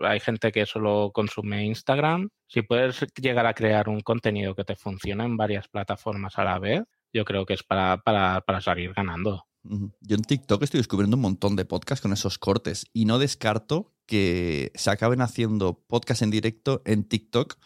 Hay 0.00 0.20
gente 0.20 0.52
que 0.52 0.66
solo 0.66 1.10
consume 1.12 1.64
Instagram. 1.66 2.28
Si 2.48 2.62
puedes 2.62 3.06
llegar 3.20 3.46
a 3.46 3.54
crear 3.54 3.88
un 3.88 4.00
contenido 4.00 4.54
que 4.54 4.64
te 4.64 4.76
funcione 4.76 5.24
en 5.24 5.36
varias 5.36 5.68
plataformas 5.68 6.38
a 6.38 6.44
la 6.44 6.58
vez, 6.58 6.82
yo 7.12 7.24
creo 7.24 7.46
que 7.46 7.54
es 7.54 7.62
para, 7.62 7.98
para, 7.98 8.40
para 8.40 8.60
salir 8.60 8.92
ganando. 8.92 9.46
Yo 9.62 10.16
en 10.16 10.22
TikTok 10.22 10.62
estoy 10.62 10.78
descubriendo 10.78 11.16
un 11.16 11.22
montón 11.22 11.54
de 11.54 11.66
podcasts 11.66 12.00
con 12.00 12.12
esos 12.12 12.38
cortes 12.38 12.86
y 12.94 13.04
no 13.04 13.18
descarto 13.18 13.92
que 14.06 14.72
se 14.74 14.90
acaben 14.90 15.20
haciendo 15.20 15.84
podcasts 15.86 16.22
en 16.22 16.30
directo 16.30 16.80
en 16.86 17.04
TikTok 17.04 17.56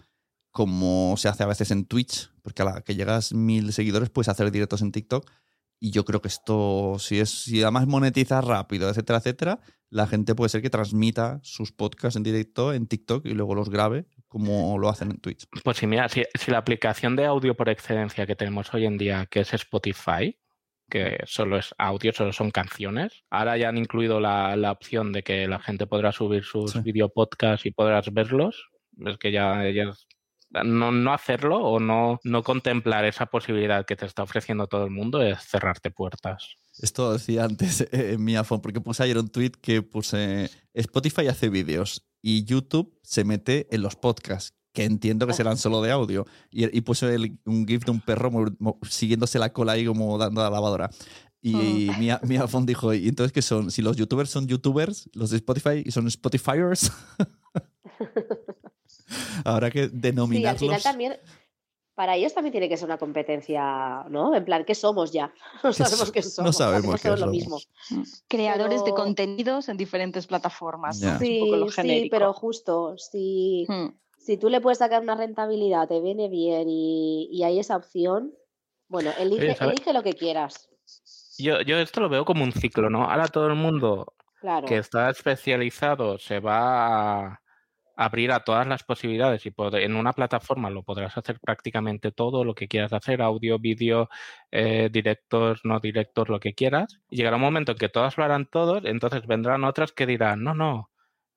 como 0.50 1.16
se 1.16 1.28
hace 1.28 1.42
a 1.42 1.46
veces 1.46 1.72
en 1.72 1.84
Twitch, 1.84 2.30
porque 2.42 2.62
a 2.62 2.64
la 2.64 2.80
que 2.82 2.94
llegas 2.94 3.32
mil 3.32 3.72
seguidores 3.72 4.10
puedes 4.10 4.28
hacer 4.28 4.52
directos 4.52 4.82
en 4.82 4.92
TikTok 4.92 5.28
y 5.84 5.90
yo 5.90 6.06
creo 6.06 6.22
que 6.22 6.28
esto, 6.28 6.96
si 6.98 7.20
es, 7.20 7.28
si 7.28 7.60
además 7.60 7.86
monetiza 7.86 8.40
rápido, 8.40 8.88
etcétera, 8.88 9.18
etcétera, 9.18 9.60
la 9.90 10.06
gente 10.06 10.34
puede 10.34 10.48
ser 10.48 10.62
que 10.62 10.70
transmita 10.70 11.40
sus 11.42 11.72
podcasts 11.72 12.16
en 12.16 12.22
directo 12.22 12.72
en 12.72 12.86
TikTok 12.86 13.26
y 13.26 13.34
luego 13.34 13.54
los 13.54 13.68
grabe 13.68 14.06
como 14.26 14.78
lo 14.78 14.88
hacen 14.88 15.10
en 15.10 15.18
Twitch. 15.18 15.46
Pues 15.62 15.76
sí, 15.76 15.86
mira, 15.86 16.08
si, 16.08 16.24
la 16.46 16.56
aplicación 16.56 17.16
de 17.16 17.26
audio 17.26 17.54
por 17.54 17.68
excelencia 17.68 18.24
que 18.24 18.34
tenemos 18.34 18.72
hoy 18.72 18.86
en 18.86 18.96
día, 18.96 19.26
que 19.26 19.40
es 19.40 19.52
Spotify, 19.52 20.38
que 20.88 21.18
solo 21.26 21.58
es 21.58 21.74
audio, 21.76 22.14
solo 22.14 22.32
son 22.32 22.50
canciones. 22.50 23.22
Ahora 23.28 23.58
ya 23.58 23.68
han 23.68 23.76
incluido 23.76 24.20
la, 24.20 24.72
opción 24.72 25.12
de 25.12 25.22
que 25.22 25.46
la 25.46 25.58
gente 25.58 25.86
podrá 25.86 26.12
subir 26.12 26.44
sus 26.44 26.82
video 26.82 27.10
podcasts 27.10 27.66
y 27.66 27.72
podrás 27.72 28.10
verlos. 28.10 28.70
Es 29.04 29.18
que 29.18 29.32
ya, 29.32 29.68
ya 29.68 29.92
no, 30.64 30.92
no 30.92 31.12
hacerlo 31.12 31.58
o 31.58 31.80
no, 31.80 32.20
no 32.22 32.42
contemplar 32.42 33.04
esa 33.04 33.26
posibilidad 33.26 33.84
que 33.84 33.96
te 33.96 34.06
está 34.06 34.22
ofreciendo 34.22 34.66
todo 34.66 34.84
el 34.84 34.90
mundo 34.90 35.22
es 35.22 35.40
cerrarte 35.42 35.90
puertas. 35.90 36.56
Esto 36.78 37.12
decía 37.12 37.44
antes 37.44 37.80
eh, 37.80 38.14
en 38.14 38.24
mi 38.24 38.36
iPhone, 38.36 38.60
porque 38.60 38.80
puse 38.80 39.02
ayer 39.02 39.18
un 39.18 39.28
tweet 39.28 39.52
que 39.60 39.82
puse 39.82 40.50
Spotify 40.72 41.28
hace 41.28 41.48
vídeos 41.48 42.06
y 42.22 42.44
YouTube 42.44 42.98
se 43.02 43.24
mete 43.24 43.68
en 43.70 43.82
los 43.82 43.96
podcasts, 43.96 44.54
que 44.72 44.84
entiendo 44.84 45.26
que 45.26 45.32
oh. 45.32 45.36
serán 45.36 45.56
solo 45.56 45.82
de 45.82 45.90
audio. 45.90 46.26
Y, 46.50 46.80
puse 46.80 47.16
un 47.44 47.66
GIF 47.66 47.84
de 47.84 47.90
un 47.90 48.00
perro 48.00 48.30
siguiéndose 48.88 49.38
la 49.38 49.52
cola 49.52 49.72
ahí 49.72 49.86
como 49.86 50.18
dando 50.18 50.40
a 50.40 50.44
la 50.44 50.50
lavadora. 50.50 50.90
Y 51.40 51.88
oh. 51.90 51.98
mi, 51.98 52.08
mi, 52.22 52.36
iPhone 52.38 52.66
dijo, 52.66 52.94
¿y 52.94 53.08
entonces 53.08 53.32
qué 53.32 53.42
son? 53.42 53.70
Si 53.70 53.82
los 53.82 53.96
youtubers 53.96 54.30
son 54.30 54.46
youtubers, 54.46 55.10
los 55.12 55.30
de 55.30 55.36
Spotify 55.36 55.84
son 55.90 56.06
Spotifyers. 56.08 56.90
Habrá 59.44 59.70
que 59.70 59.88
denominarlos. 59.88 60.58
Sí, 60.60 60.66
al 60.66 60.70
final 60.70 60.82
también, 60.82 61.16
para 61.94 62.16
ellos 62.16 62.34
también 62.34 62.52
tiene 62.52 62.68
que 62.68 62.76
ser 62.76 62.86
una 62.86 62.98
competencia, 62.98 64.04
¿no? 64.08 64.34
En 64.34 64.44
plan, 64.44 64.64
¿qué 64.64 64.74
somos 64.74 65.12
ya? 65.12 65.32
No 65.62 65.72
sabemos 65.72 66.12
qué 66.12 66.22
somos. 66.22 66.48
No 66.48 66.52
sabemos 66.52 67.00
qué 67.00 67.08
somos. 67.08 67.20
Lo 67.20 67.26
mismo. 67.28 67.58
Creadores 68.28 68.84
de 68.84 68.90
contenidos 68.92 69.68
en 69.68 69.76
diferentes 69.76 70.26
plataformas. 70.26 70.98
Sí, 70.98 71.06
sí, 71.70 72.08
pero 72.10 72.32
justo, 72.32 72.96
si, 72.98 73.66
hmm. 73.68 73.88
si 74.18 74.36
tú 74.36 74.48
le 74.48 74.60
puedes 74.60 74.78
sacar 74.78 75.02
una 75.02 75.14
rentabilidad, 75.14 75.88
te 75.88 76.00
viene 76.00 76.28
bien 76.28 76.66
y, 76.68 77.42
hay 77.44 77.58
esa 77.58 77.76
opción, 77.76 78.34
bueno, 78.88 79.10
elige, 79.18 79.56
elige 79.60 79.92
lo 79.92 80.02
que 80.02 80.14
quieras. 80.14 80.68
Yo, 81.38 81.60
yo 81.62 81.78
esto 81.78 82.00
lo 82.00 82.08
veo 82.08 82.24
como 82.24 82.44
un 82.44 82.52
ciclo, 82.52 82.90
¿no? 82.90 83.04
Ahora 83.04 83.28
todo 83.28 83.48
el 83.48 83.54
mundo 83.54 84.14
que 84.66 84.78
está 84.78 85.10
especializado 85.10 86.18
se 86.18 86.38
va 86.38 87.26
a 87.26 87.43
abrir 87.96 88.32
a 88.32 88.40
todas 88.40 88.66
las 88.66 88.82
posibilidades 88.82 89.46
y 89.46 89.52
en 89.56 89.96
una 89.96 90.12
plataforma 90.12 90.70
lo 90.70 90.82
podrás 90.82 91.16
hacer 91.16 91.38
prácticamente 91.40 92.12
todo 92.12 92.44
lo 92.44 92.54
que 92.54 92.68
quieras 92.68 92.92
hacer, 92.92 93.22
audio, 93.22 93.58
vídeo, 93.58 94.08
eh, 94.50 94.88
directos, 94.92 95.60
no 95.64 95.80
directos, 95.80 96.28
lo 96.28 96.40
que 96.40 96.54
quieras. 96.54 97.00
Y 97.08 97.16
llegará 97.18 97.36
un 97.36 97.42
momento 97.42 97.72
en 97.72 97.78
que 97.78 97.88
todas 97.88 98.18
lo 98.18 98.24
harán 98.24 98.46
todos, 98.46 98.84
entonces 98.84 99.26
vendrán 99.26 99.64
otras 99.64 99.92
que 99.92 100.06
dirán, 100.06 100.42
no, 100.42 100.54
no, 100.54 100.90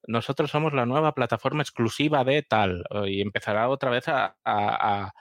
nosotros 0.08 0.52
somos 0.52 0.74
la 0.74 0.86
nueva 0.86 1.13
plataforma 1.13 1.62
exclusiva 1.62 2.24
de 2.24 2.41
tal, 2.43 2.84
y 3.08 3.22
empezará 3.22 3.70
otra 3.70 3.89
vez 3.91 4.08
a, 4.08 4.36
a, 4.43 5.12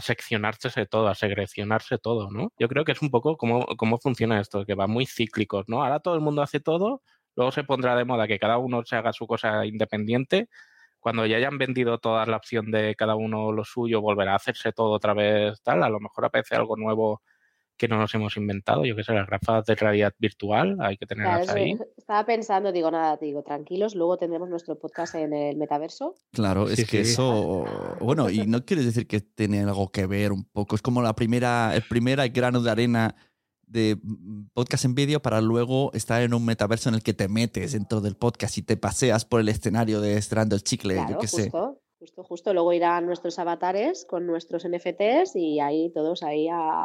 seccionarse 0.00 0.86
todo, 0.86 1.08
a 1.08 1.14
segrecionarse 1.14 1.98
todo, 1.98 2.30
¿no? 2.30 2.52
Yo 2.58 2.68
creo 2.68 2.84
que 2.84 2.92
es 2.92 3.00
un 3.02 3.10
poco 3.10 3.36
como 3.36 3.64
cómo 3.76 3.98
funciona 3.98 4.40
esto, 4.40 4.64
que 4.66 4.74
va 4.74 4.88
muy 4.88 5.06
cíclicos, 5.06 5.66
¿no? 5.68 5.84
Ahora 5.84 6.00
todo 6.00 6.16
el 6.16 6.20
mundo 6.20 6.42
hace 6.42 6.58
todo, 6.60 7.02
luego 7.36 7.52
se 7.52 7.62
pondrá 7.64 7.94
de 7.96 8.04
moda 8.04 8.26
que 8.26 8.40
cada 8.40 8.58
uno 8.58 8.82
se 8.84 8.96
haga 8.96 9.12
su 9.12 9.26
cosa 9.28 9.64
independiente 9.66 10.48
cuando 11.04 11.26
ya 11.26 11.36
hayan 11.36 11.58
vendido 11.58 11.98
toda 11.98 12.24
la 12.24 12.38
opción 12.38 12.70
de 12.70 12.94
cada 12.94 13.14
uno 13.14 13.52
lo 13.52 13.62
suyo, 13.62 14.00
volverá 14.00 14.32
a 14.32 14.36
hacerse 14.36 14.72
todo 14.72 14.92
otra 14.92 15.12
vez 15.12 15.60
tal, 15.62 15.82
a 15.82 15.90
lo 15.90 16.00
mejor 16.00 16.24
aparece 16.24 16.56
algo 16.56 16.78
nuevo 16.78 17.20
que 17.76 17.88
no 17.88 17.98
nos 17.98 18.14
hemos 18.14 18.38
inventado, 18.38 18.86
yo 18.86 18.96
qué 18.96 19.04
sé, 19.04 19.12
las 19.12 19.28
gafas 19.28 19.66
de 19.66 19.74
realidad 19.74 20.14
virtual, 20.18 20.78
hay 20.80 20.96
que 20.96 21.04
tenerlas 21.04 21.50
ahí. 21.50 21.76
Estaba 21.98 22.24
pensando, 22.24 22.72
digo, 22.72 22.90
nada, 22.90 23.18
digo, 23.20 23.42
tranquilos, 23.42 23.94
luego 23.94 24.16
tendremos 24.16 24.48
nuestro 24.48 24.78
podcast 24.78 25.16
en 25.16 25.34
el 25.34 25.58
metaverso. 25.58 26.14
Claro, 26.32 26.70
es 26.70 26.88
que 26.88 27.00
eso, 27.02 27.66
bueno, 28.00 28.30
y 28.30 28.46
no 28.46 28.64
quieres 28.64 28.86
decir 28.86 29.06
que 29.06 29.20
tiene 29.20 29.60
algo 29.60 29.90
que 29.90 30.06
ver 30.06 30.32
un 30.32 30.46
poco, 30.46 30.74
es 30.74 30.80
como 30.80 31.02
la 31.02 31.14
primera, 31.14 31.74
el 31.74 31.82
primer 31.82 32.26
grano 32.30 32.62
de 32.62 32.70
arena 32.70 33.14
de 33.74 33.98
podcast 34.54 34.84
en 34.84 34.94
vídeo 34.94 35.20
para 35.20 35.40
luego 35.40 35.90
estar 35.94 36.22
en 36.22 36.32
un 36.32 36.44
metaverso 36.44 36.88
en 36.88 36.94
el 36.94 37.02
que 37.02 37.12
te 37.12 37.28
metes 37.28 37.72
dentro 37.72 38.00
del 38.00 38.16
podcast 38.16 38.56
y 38.56 38.62
te 38.62 38.76
paseas 38.76 39.24
por 39.24 39.40
el 39.40 39.48
escenario 39.48 40.00
de 40.00 40.16
Estirando 40.16 40.54
el 40.54 40.62
Chicle, 40.62 41.04
yo 41.10 41.18
qué 41.18 41.26
sé. 41.26 41.50
Justo, 41.98 42.22
justo. 42.22 42.54
Luego 42.54 42.72
irán 42.72 43.06
nuestros 43.06 43.38
avatares 43.38 44.06
con 44.08 44.26
nuestros 44.26 44.64
NFTs 44.68 45.34
y 45.34 45.58
ahí 45.58 45.90
todos 45.92 46.22
ahí 46.22 46.48
a, 46.52 46.84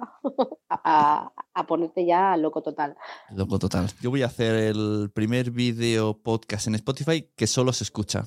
a, 0.70 1.68
ponerte 1.68 2.08
ya 2.08 2.36
loco 2.38 2.64
total. 2.64 2.98
Loco 3.36 3.60
total. 3.60 3.88
Yo 4.02 4.10
voy 4.10 4.24
a 4.24 4.28
hacer 4.28 4.56
el 4.56 5.12
primer 5.14 5.52
vídeo 5.52 6.18
podcast 6.18 6.68
en 6.68 6.76
Spotify 6.76 7.30
que 7.36 7.46
solo 7.46 7.72
se 7.72 7.84
escucha. 7.84 8.26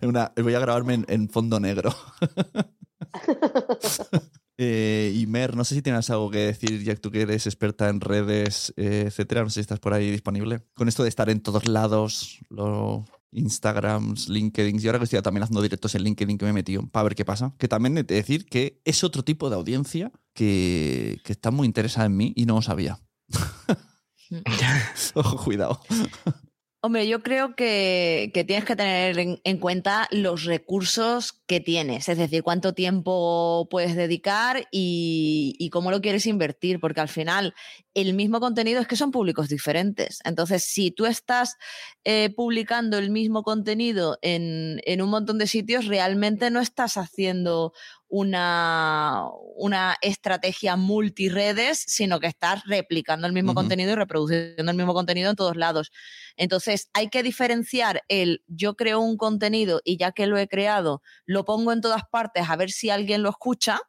voy 0.42 0.54
a 0.54 0.60
grabarme 0.60 1.04
en 1.06 1.28
fondo 1.28 1.60
negro. 1.60 1.90
Eh, 4.64 5.12
y 5.16 5.26
Mer, 5.26 5.56
no 5.56 5.64
sé 5.64 5.74
si 5.74 5.82
tienes 5.82 6.08
algo 6.10 6.30
que 6.30 6.38
decir, 6.38 6.84
ya 6.84 6.94
que 6.94 7.00
tú 7.00 7.10
que 7.10 7.22
eres 7.22 7.46
experta 7.46 7.88
en 7.88 8.00
redes, 8.00 8.72
eh, 8.76 9.04
etcétera. 9.06 9.42
No 9.42 9.50
sé 9.50 9.54
si 9.54 9.60
estás 9.60 9.80
por 9.80 9.92
ahí 9.92 10.10
disponible. 10.10 10.60
Con 10.74 10.86
esto 10.88 11.02
de 11.02 11.08
estar 11.08 11.28
en 11.30 11.40
todos 11.40 11.66
lados, 11.66 12.38
los 12.48 13.02
Instagrams, 13.32 14.28
LinkedIn. 14.28 14.78
Y 14.80 14.86
ahora 14.86 14.98
que 14.98 15.04
estoy 15.04 15.20
también 15.20 15.42
haciendo 15.42 15.62
directos 15.62 15.96
en 15.96 16.04
LinkedIn 16.04 16.38
que 16.38 16.44
me 16.44 16.50
he 16.50 16.54
metido 16.54 16.86
para 16.86 17.04
ver 17.04 17.16
qué 17.16 17.24
pasa. 17.24 17.54
Que 17.58 17.66
también 17.66 17.98
he 17.98 18.04
de 18.04 18.14
decir 18.14 18.46
que 18.46 18.80
es 18.84 19.02
otro 19.02 19.24
tipo 19.24 19.50
de 19.50 19.56
audiencia 19.56 20.12
que, 20.32 21.18
que 21.24 21.32
está 21.32 21.50
muy 21.50 21.66
interesada 21.66 22.06
en 22.06 22.16
mí 22.16 22.32
y 22.36 22.46
no 22.46 22.54
lo 22.54 22.62
sabía. 22.62 23.00
Ojo, 25.14 25.44
cuidado. 25.44 25.80
Hombre, 26.84 27.06
yo 27.06 27.22
creo 27.22 27.54
que, 27.54 28.32
tienes 28.34 28.64
que 28.64 28.74
tener 28.74 29.16
en, 29.16 29.58
cuenta 29.58 30.08
los 30.10 30.42
recursos 30.42 31.32
que 31.46 31.60
tienes, 31.60 32.08
es 32.08 32.18
decir, 32.18 32.42
cuánto 32.42 32.74
tiempo 32.74 33.68
puedes 33.70 33.94
dedicar 33.94 34.66
y, 34.72 35.70
cómo 35.72 35.92
lo 35.92 36.00
quieres 36.00 36.26
invertir, 36.26 36.80
porque 36.80 37.00
al 37.00 37.08
final 37.08 37.54
el 37.94 38.14
mismo 38.14 38.40
contenido 38.40 38.80
es 38.80 38.88
que 38.88 38.96
son 38.96 39.12
públicos 39.12 39.48
diferentes. 39.48 40.18
Entonces, 40.24 40.64
si 40.64 40.90
tú 40.90 41.06
estás 41.06 41.54
eh, 42.02 42.30
publicando 42.34 42.98
el 42.98 43.10
mismo 43.10 43.44
contenido 43.44 44.18
en, 44.20 44.80
en 44.84 45.02
un 45.02 45.10
montón 45.10 45.38
de 45.38 45.46
sitios, 45.46 45.86
realmente 45.86 46.50
no 46.50 46.58
estás 46.58 46.96
haciendo 46.96 47.74
una, 48.14 49.24
una 49.56 49.96
estrategia 50.02 50.76
multiredes, 50.76 51.82
sino 51.86 52.20
que 52.20 52.26
estás 52.26 52.62
replicando 52.66 53.26
el 53.26 53.32
mismo 53.32 53.54
contenido 53.54 53.92
y 53.92 53.94
reproduciendo 53.94 54.70
el 54.70 54.76
mismo 54.76 54.92
contenido 54.92 55.30
en 55.30 55.36
todos 55.36 55.56
lados. 55.56 55.90
Entonces, 56.36 56.90
hay 56.92 57.08
que 57.08 57.22
diferenciar 57.22 58.02
el 58.08 58.44
yo 58.48 58.74
creo 58.76 59.00
un 59.00 59.16
contenido 59.16 59.80
y 59.82 59.96
ya 59.96 60.12
que 60.12 60.26
lo 60.26 60.36
he 60.36 60.46
creado, 60.46 61.00
lo 61.24 61.46
pongo 61.46 61.72
en 61.72 61.80
todas 61.80 62.02
partes 62.10 62.50
a 62.50 62.56
ver 62.56 62.70
si 62.70 62.90
alguien 62.90 63.22
lo 63.22 63.30
escucha 63.30 63.80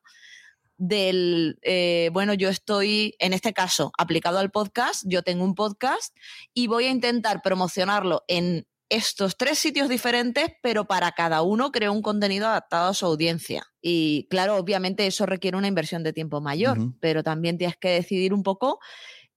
del, 0.77 1.59
eh, 1.61 2.09
bueno, 2.13 2.33
yo 2.33 2.47
estoy, 2.47 3.15
en 3.19 3.33
este 3.33 3.51
caso, 3.51 3.91
aplicado 3.97 4.39
al 4.39 4.51
podcast, 4.51 5.03
yo 5.05 5.21
tengo 5.21 5.43
un 5.43 5.53
podcast 5.53 6.15
y 6.53 6.67
voy 6.67 6.85
a 6.85 6.91
intentar 6.91 7.41
promocionarlo 7.41 8.23
en 8.29 8.65
estos 8.93 9.37
tres 9.37 9.57
sitios 9.57 9.89
diferentes, 9.89 10.51
pero 10.61 10.85
para 10.85 11.11
cada 11.13 11.41
uno 11.41 11.71
creo 11.71 11.91
un 11.91 12.03
contenido 12.03 12.47
adaptado 12.47 12.89
a 12.89 12.93
su 12.93 13.07
audiencia. 13.07 13.65
Y 13.81 14.27
claro, 14.29 14.55
obviamente 14.55 15.07
eso 15.07 15.25
requiere 15.25 15.57
una 15.57 15.67
inversión 15.67 16.03
de 16.03 16.13
tiempo 16.13 16.41
mayor, 16.41 16.77
pero 16.99 17.23
también 17.23 17.57
tienes 17.57 17.75
que 17.75 17.89
decidir 17.89 18.35
un 18.35 18.43
poco 18.43 18.79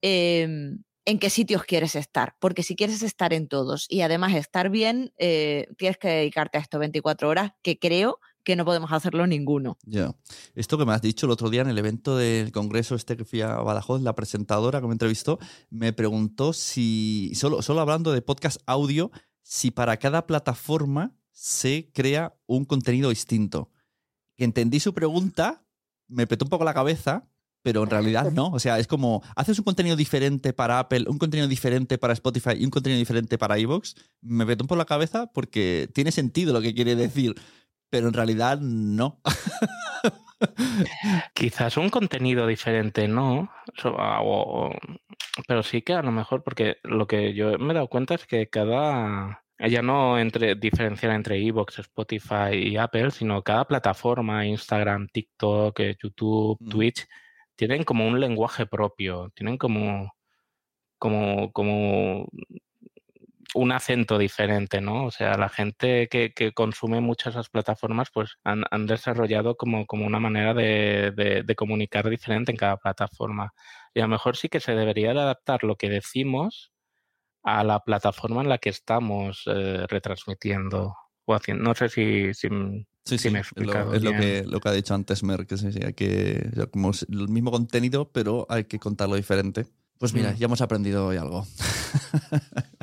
em, 0.02 0.82
en 1.06 1.18
qué 1.18 1.30
sitios 1.30 1.64
quieres 1.64 1.96
estar, 1.96 2.34
porque 2.38 2.62
si 2.62 2.76
quieres 2.76 3.02
estar 3.02 3.32
en 3.32 3.48
todos 3.48 3.86
y 3.88 4.02
además 4.02 4.34
estar 4.34 4.68
bien, 4.68 5.14
eh, 5.16 5.68
tienes 5.78 5.96
que 5.96 6.08
dedicarte 6.08 6.58
a 6.58 6.60
esto 6.60 6.78
24 6.78 7.26
horas, 7.26 7.52
que 7.62 7.78
creo 7.78 8.20
que 8.44 8.56
no 8.56 8.64
podemos 8.64 8.92
hacerlo 8.92 9.26
ninguno. 9.26 9.78
Ya. 9.84 10.14
Esto 10.54 10.76
que 10.76 10.84
me 10.84 10.92
has 10.92 11.02
dicho 11.02 11.26
el 11.26 11.32
otro 11.32 11.48
día 11.50 11.62
en 11.62 11.68
el 11.68 11.78
evento 11.78 12.16
del 12.16 12.52
congreso 12.52 12.94
este 12.94 13.16
que 13.16 13.24
fui 13.24 13.40
a 13.40 13.56
Badajoz, 13.56 14.02
la 14.02 14.14
presentadora 14.14 14.80
que 14.80 14.86
me 14.86 14.92
entrevistó, 14.92 15.38
me 15.70 15.92
preguntó 15.92 16.52
si, 16.52 17.32
solo, 17.34 17.62
solo 17.62 17.80
hablando 17.80 18.12
de 18.12 18.22
podcast 18.22 18.60
audio, 18.66 19.10
si 19.48 19.70
para 19.70 19.96
cada 19.96 20.26
plataforma 20.26 21.14
se 21.30 21.92
crea 21.94 22.36
un 22.46 22.64
contenido 22.64 23.10
distinto. 23.10 23.70
Entendí 24.36 24.80
su 24.80 24.92
pregunta, 24.92 25.64
me 26.08 26.26
petó 26.26 26.46
un 26.46 26.48
poco 26.48 26.64
la 26.64 26.74
cabeza, 26.74 27.28
pero 27.62 27.84
en 27.84 27.90
realidad 27.90 28.32
no. 28.32 28.48
O 28.48 28.58
sea, 28.58 28.80
es 28.80 28.88
como, 28.88 29.22
haces 29.36 29.56
un 29.60 29.64
contenido 29.64 29.94
diferente 29.94 30.52
para 30.52 30.80
Apple, 30.80 31.04
un 31.08 31.18
contenido 31.18 31.46
diferente 31.46 31.96
para 31.96 32.12
Spotify 32.12 32.54
y 32.58 32.64
un 32.64 32.72
contenido 32.72 32.98
diferente 32.98 33.38
para 33.38 33.56
iVoox. 33.56 33.94
Me 34.20 34.46
petó 34.46 34.64
un 34.64 34.68
poco 34.68 34.78
la 34.78 34.84
cabeza 34.84 35.30
porque 35.32 35.88
tiene 35.94 36.10
sentido 36.10 36.52
lo 36.52 36.60
que 36.60 36.74
quiere 36.74 36.96
decir, 36.96 37.36
pero 37.88 38.08
en 38.08 38.14
realidad 38.14 38.58
no. 38.60 39.20
Quizás 41.34 41.76
un 41.76 41.90
contenido 41.90 42.46
diferente, 42.46 43.08
no. 43.08 43.50
pero 45.46 45.62
sí 45.62 45.82
que 45.82 45.94
a 45.94 46.02
lo 46.02 46.12
mejor, 46.12 46.42
porque 46.42 46.76
lo 46.82 47.06
que 47.06 47.34
yo 47.34 47.58
me 47.58 47.72
he 47.72 47.74
dado 47.74 47.88
cuenta 47.88 48.14
es 48.14 48.26
que 48.26 48.48
cada. 48.48 49.42
Ya 49.58 49.80
no 49.80 50.18
entre, 50.18 50.54
diferenciar 50.54 51.12
entre 51.12 51.38
Evox, 51.38 51.78
Spotify 51.78 52.52
y 52.52 52.76
Apple, 52.76 53.10
sino 53.10 53.42
cada 53.42 53.64
plataforma, 53.66 54.44
Instagram, 54.44 55.08
TikTok, 55.08 55.80
eh, 55.80 55.96
YouTube, 56.02 56.58
mm. 56.60 56.68
Twitch, 56.68 57.06
tienen 57.54 57.84
como 57.84 58.06
un 58.06 58.20
lenguaje 58.20 58.66
propio, 58.66 59.30
tienen 59.34 59.56
como, 59.56 60.14
como, 60.98 61.52
como 61.52 62.28
un 63.56 63.72
acento 63.72 64.18
diferente, 64.18 64.80
¿no? 64.80 65.06
O 65.06 65.10
sea, 65.10 65.36
la 65.36 65.48
gente 65.48 66.08
que, 66.08 66.32
que 66.32 66.52
consume 66.52 67.00
muchas 67.00 67.34
esas 67.34 67.48
plataformas, 67.48 68.08
pues 68.12 68.36
han, 68.44 68.64
han 68.70 68.86
desarrollado 68.86 69.56
como, 69.56 69.86
como, 69.86 70.06
una 70.06 70.20
manera 70.20 70.54
de, 70.54 71.12
de, 71.44 71.56
comunicar 71.56 72.08
diferente 72.08 72.52
en 72.52 72.58
cada 72.58 72.76
plataforma. 72.76 73.52
Y 73.94 74.00
a 74.00 74.02
lo 74.04 74.08
mejor 74.08 74.36
sí 74.36 74.48
que 74.48 74.60
se 74.60 74.74
debería 74.74 75.14
de 75.14 75.20
adaptar 75.20 75.64
lo 75.64 75.76
que 75.76 75.88
decimos 75.88 76.72
a 77.42 77.64
la 77.64 77.80
plataforma 77.80 78.42
en 78.42 78.48
la 78.50 78.58
que 78.58 78.70
estamos 78.70 79.42
eh, 79.46 79.86
retransmitiendo 79.88 80.94
o 81.24 81.34
haciendo. 81.34 81.64
No 81.64 81.74
sé 81.74 81.88
si, 81.88 82.34
si, 82.34 82.48
Sí, 83.04 83.30
me 83.30 83.38
he 83.38 83.42
explicado 83.42 83.94
es 83.94 84.02
lo, 84.02 84.10
que, 84.10 84.44
lo 84.44 84.60
que 84.60 84.68
ha 84.68 84.72
dicho 84.72 84.92
antes 84.92 85.22
Mer, 85.22 85.46
que, 85.46 85.56
sí, 85.56 85.68
hay 85.84 85.94
que 85.94 86.50
como 86.72 86.90
el 86.90 87.28
mismo 87.28 87.52
contenido, 87.52 88.10
pero 88.10 88.46
hay 88.48 88.64
que 88.64 88.78
contarlo 88.78 89.14
diferente. 89.14 89.66
Pues 89.98 90.12
mira, 90.12 90.32
mm. 90.32 90.36
ya 90.36 90.44
hemos 90.46 90.60
aprendido 90.60 91.06
hoy 91.06 91.16
algo. 91.16 91.46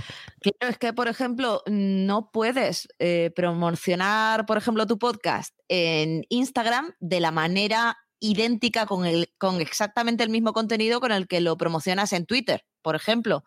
Claro, 0.44 0.72
es 0.72 0.78
que, 0.78 0.92
por 0.92 1.08
ejemplo, 1.08 1.62
no 1.68 2.30
puedes 2.32 2.90
eh, 3.00 3.32
promocionar, 3.34 4.46
por 4.46 4.58
ejemplo, 4.58 4.86
tu 4.86 5.00
podcast 5.00 5.58
en 5.70 6.26
Instagram 6.30 6.94
de 7.00 7.22
la 7.22 7.32
manera 7.32 7.98
idéntica 8.20 8.86
con, 8.86 9.06
el, 9.06 9.34
con 9.38 9.60
exactamente 9.60 10.24
el 10.24 10.30
mismo 10.30 10.54
contenido 10.54 11.02
con 11.02 11.12
el 11.12 11.28
que 11.28 11.42
lo 11.42 11.58
promocionas 11.58 12.14
en 12.14 12.26
Twitter, 12.26 12.66
por 12.82 12.96
ejemplo. 12.96 13.44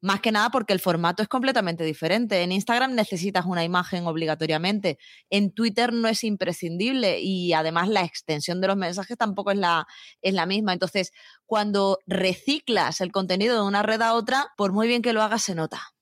Más 0.00 0.20
que 0.20 0.32
nada 0.32 0.50
porque 0.50 0.72
el 0.72 0.80
formato 0.80 1.22
es 1.22 1.28
completamente 1.28 1.84
diferente. 1.84 2.42
En 2.42 2.50
Instagram 2.50 2.94
necesitas 2.94 3.46
una 3.46 3.62
imagen 3.62 4.06
obligatoriamente. 4.06 4.98
En 5.30 5.52
Twitter 5.52 5.92
no 5.92 6.08
es 6.08 6.24
imprescindible 6.24 7.20
y 7.20 7.52
además 7.52 7.88
la 7.88 8.02
extensión 8.02 8.60
de 8.60 8.66
los 8.66 8.76
mensajes 8.76 9.16
tampoco 9.16 9.52
es 9.52 9.58
la, 9.58 9.86
es 10.22 10.34
la 10.34 10.46
misma. 10.46 10.72
Entonces, 10.72 11.12
cuando 11.44 11.98
reciclas 12.06 13.00
el 13.00 13.12
contenido 13.12 13.54
de 13.54 13.62
una 13.62 13.82
red 13.82 14.02
a 14.02 14.14
otra, 14.14 14.48
por 14.56 14.72
muy 14.72 14.88
bien 14.88 15.02
que 15.02 15.12
lo 15.12 15.22
hagas, 15.22 15.42
se 15.42 15.54
nota. 15.54 15.95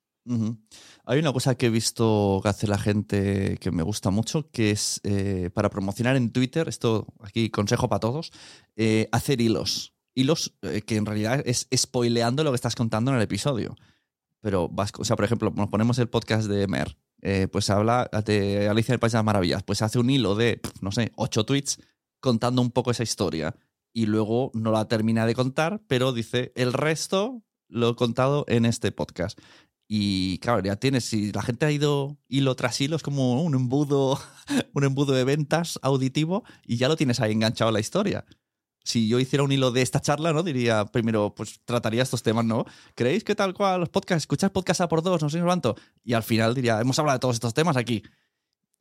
Hay 1.05 1.19
una 1.19 1.33
cosa 1.33 1.55
que 1.55 1.67
he 1.67 1.71
visto 1.71 2.41
que 2.43 2.49
hace 2.49 2.67
la 2.67 2.79
gente 2.79 3.59
que 3.61 3.71
me 3.71 3.83
gusta 3.83 4.11
mucho, 4.11 4.51
que 4.51 4.71
es 4.71 5.01
eh, 5.05 5.51
para 5.53 5.71
promocionar 5.71 6.17
en 6.17 6.31
Twitter, 6.31 6.69
esto 6.69 7.07
aquí 7.21 7.51
consejo 7.51 7.89
para 7.89 8.01
todos, 8.01 8.33
eh, 8.77 9.09
hacer 9.13 9.41
hilos. 9.41 9.95
Hilos 10.15 10.55
eh, 10.63 10.83
que 10.83 10.97
en 10.97 11.07
realidad 11.07 11.43
es 11.45 11.69
spoileando 11.75 12.45
lo 12.45 12.53
que 12.53 12.57
estás 12.57 12.75
contando 12.75 13.11
en 13.11 13.19
el 13.19 13.23
episodio. 13.23 13.77
pero 14.41 14.69
vas, 14.69 14.93
o 14.99 15.05
sea, 15.05 15.17
por 15.17 15.25
ejemplo, 15.25 15.53
nos 15.55 15.69
ponemos 15.69 15.99
el 15.99 16.09
podcast 16.09 16.49
de 16.49 16.67
Mer, 16.67 16.97
pues 17.51 17.71
habla 17.71 18.11
de 18.27 18.69
Alicia 18.69 18.93
en 18.93 18.95
el 18.95 19.01
País 19.01 19.13
de 19.13 19.19
las 19.19 19.25
Maravillas, 19.25 19.63
pues 19.63 19.81
hace 19.81 19.99
un 19.99 20.11
hilo 20.11 20.35
de, 20.35 20.61
no 20.83 20.93
sé, 20.93 21.13
ocho 21.17 21.45
tweets 21.47 21.79
contando 22.21 22.61
un 22.61 22.71
poco 22.71 22.91
esa 22.91 23.03
historia 23.03 23.57
y 23.95 24.07
luego 24.07 24.51
no 24.53 24.73
la 24.73 24.87
termina 24.87 25.25
de 25.25 25.35
contar, 25.35 25.81
pero 25.87 26.13
dice, 26.13 26.53
el 26.57 26.75
resto 26.75 27.43
lo 27.69 27.91
he 27.91 27.97
contado 27.97 28.45
en 28.49 28.67
este 28.67 28.93
podcast. 28.93 29.39
Y 29.97 30.39
claro, 30.39 30.61
ya 30.61 30.75
tienes, 30.75 31.05
si 31.05 31.31
la 31.31 31.41
gente 31.41 31.67
ha 31.67 31.71
ido 31.71 32.19
hilo 32.27 32.57
tras 32.57 32.81
hilo, 32.81 32.97
es 32.97 33.03
como 33.05 33.41
un 33.41 33.55
embudo, 33.55 34.19
un 34.75 34.83
embudo 34.83 35.15
de 35.15 35.23
ventas 35.23 35.79
auditivo 35.83 36.43
y 36.67 36.79
ya 36.79 36.89
lo 36.89 36.97
tienes 36.97 37.21
ahí 37.21 37.31
enganchado 37.31 37.71
la 37.71 37.79
historia. 37.79 38.25
Si 38.83 39.07
yo 39.07 39.21
hiciera 39.21 39.45
un 39.45 39.53
hilo 39.53 39.71
de 39.71 39.83
esta 39.83 40.01
charla, 40.01 40.33
¿no? 40.33 40.43
Diría, 40.43 40.85
primero, 40.87 41.33
pues 41.37 41.61
trataría 41.65 42.03
estos 42.03 42.25
temas, 42.25 42.45
¿no? 42.45 42.65
¿Creéis 42.97 43.23
que 43.23 43.37
tal 43.37 43.55
cual 43.55 43.79
los 43.79 43.89
podcasts, 43.89 44.25
escuchar 44.25 44.53
podcast 44.53 44.81
a 44.81 44.89
por 44.89 45.01
dos, 45.01 45.23
no 45.23 45.31
sé 45.31 45.41
cuánto? 45.41 45.77
Y 46.03 46.15
al 46.15 46.25
final 46.25 46.57
diría, 46.57 46.81
hemos 46.81 46.99
hablado 46.99 47.19
de 47.19 47.21
todos 47.21 47.37
estos 47.37 47.55
temas 47.55 47.77
aquí. 47.77 48.03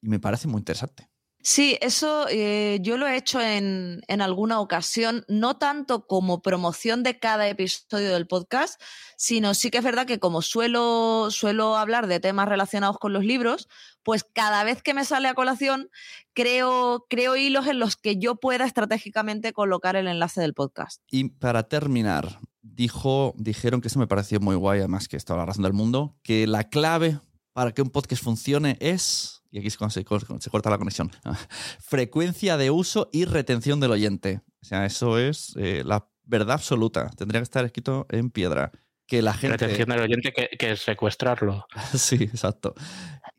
Y 0.01 0.09
me 0.09 0.19
parece 0.19 0.47
muy 0.47 0.61
interesante. 0.61 1.12
Sí, 1.45 1.77
eso 1.81 2.25
eh, 2.29 2.79
yo 2.81 2.95
lo 2.95 3.05
he 3.05 3.17
hecho 3.17 3.41
en, 3.41 4.01
en, 4.07 4.21
alguna 4.21 4.61
ocasión, 4.61 5.25
no 5.27 5.57
tanto 5.57 6.07
como 6.07 6.41
promoción 6.41 7.03
de 7.03 7.19
cada 7.19 7.49
episodio 7.49 8.13
del 8.13 8.27
podcast, 8.27 8.81
sino 9.17 9.53
sí 9.53 9.69
que 9.69 9.79
es 9.79 9.83
verdad 9.83 10.05
que 10.07 10.19
como 10.19 10.41
suelo, 10.41 11.27
suelo 11.31 11.75
hablar 11.75 12.07
de 12.07 12.21
temas 12.21 12.47
relacionados 12.47 12.97
con 12.97 13.11
los 13.11 13.25
libros, 13.25 13.67
pues 14.03 14.23
cada 14.23 14.63
vez 14.63 14.81
que 14.81 14.93
me 14.93 15.03
sale 15.03 15.27
a 15.27 15.33
colación, 15.33 15.89
creo, 16.31 17.07
creo 17.09 17.35
hilos 17.35 17.67
en 17.67 17.77
los 17.79 17.97
que 17.97 18.15
yo 18.17 18.35
pueda 18.37 18.65
estratégicamente 18.65 19.51
colocar 19.51 19.97
el 19.97 20.07
enlace 20.07 20.39
del 20.39 20.53
podcast. 20.53 21.01
Y 21.11 21.27
para 21.27 21.63
terminar, 21.63 22.39
dijo, 22.61 23.33
dijeron 23.37 23.81
que 23.81 23.89
eso 23.89 23.99
me 23.99 24.07
pareció 24.07 24.39
muy 24.39 24.55
guay, 24.55 24.79
además 24.79 25.09
que 25.09 25.17
está 25.17 25.35
la 25.35 25.45
razón 25.45 25.63
del 25.63 25.73
mundo, 25.73 26.15
que 26.23 26.47
la 26.47 26.69
clave 26.69 27.19
para 27.51 27.73
que 27.73 27.81
un 27.81 27.89
podcast 27.89 28.23
funcione 28.23 28.77
es 28.79 29.42
y 29.53 29.59
aquí 29.59 29.69
se, 29.69 29.77
se, 29.87 30.03
corta 30.49 30.71
la 30.71 30.79
conexión, 30.79 31.11
frecuencia 31.79 32.57
de 32.57 32.71
uso 32.71 33.09
y 33.13 33.25
retención 33.25 33.79
del 33.79 33.91
oyente. 33.91 34.41
O 34.63 34.65
sea, 34.65 34.83
eso 34.87 35.19
es 35.19 35.53
eh, 35.57 35.83
la 35.85 36.07
verdad 36.23 36.53
absoluta. 36.53 37.11
Tendría 37.15 37.39
que 37.39 37.43
estar 37.43 37.63
escrito 37.63 38.07
en 38.09 38.31
piedra. 38.31 38.71
Que 39.05 39.21
la 39.21 39.33
gente... 39.35 39.57
Retención 39.57 39.89
del 39.89 39.99
oyente 39.99 40.33
que, 40.33 40.49
que 40.57 40.71
es 40.71 40.81
secuestrarlo. 40.81 41.67
sí, 41.93 42.15
exacto. 42.23 42.73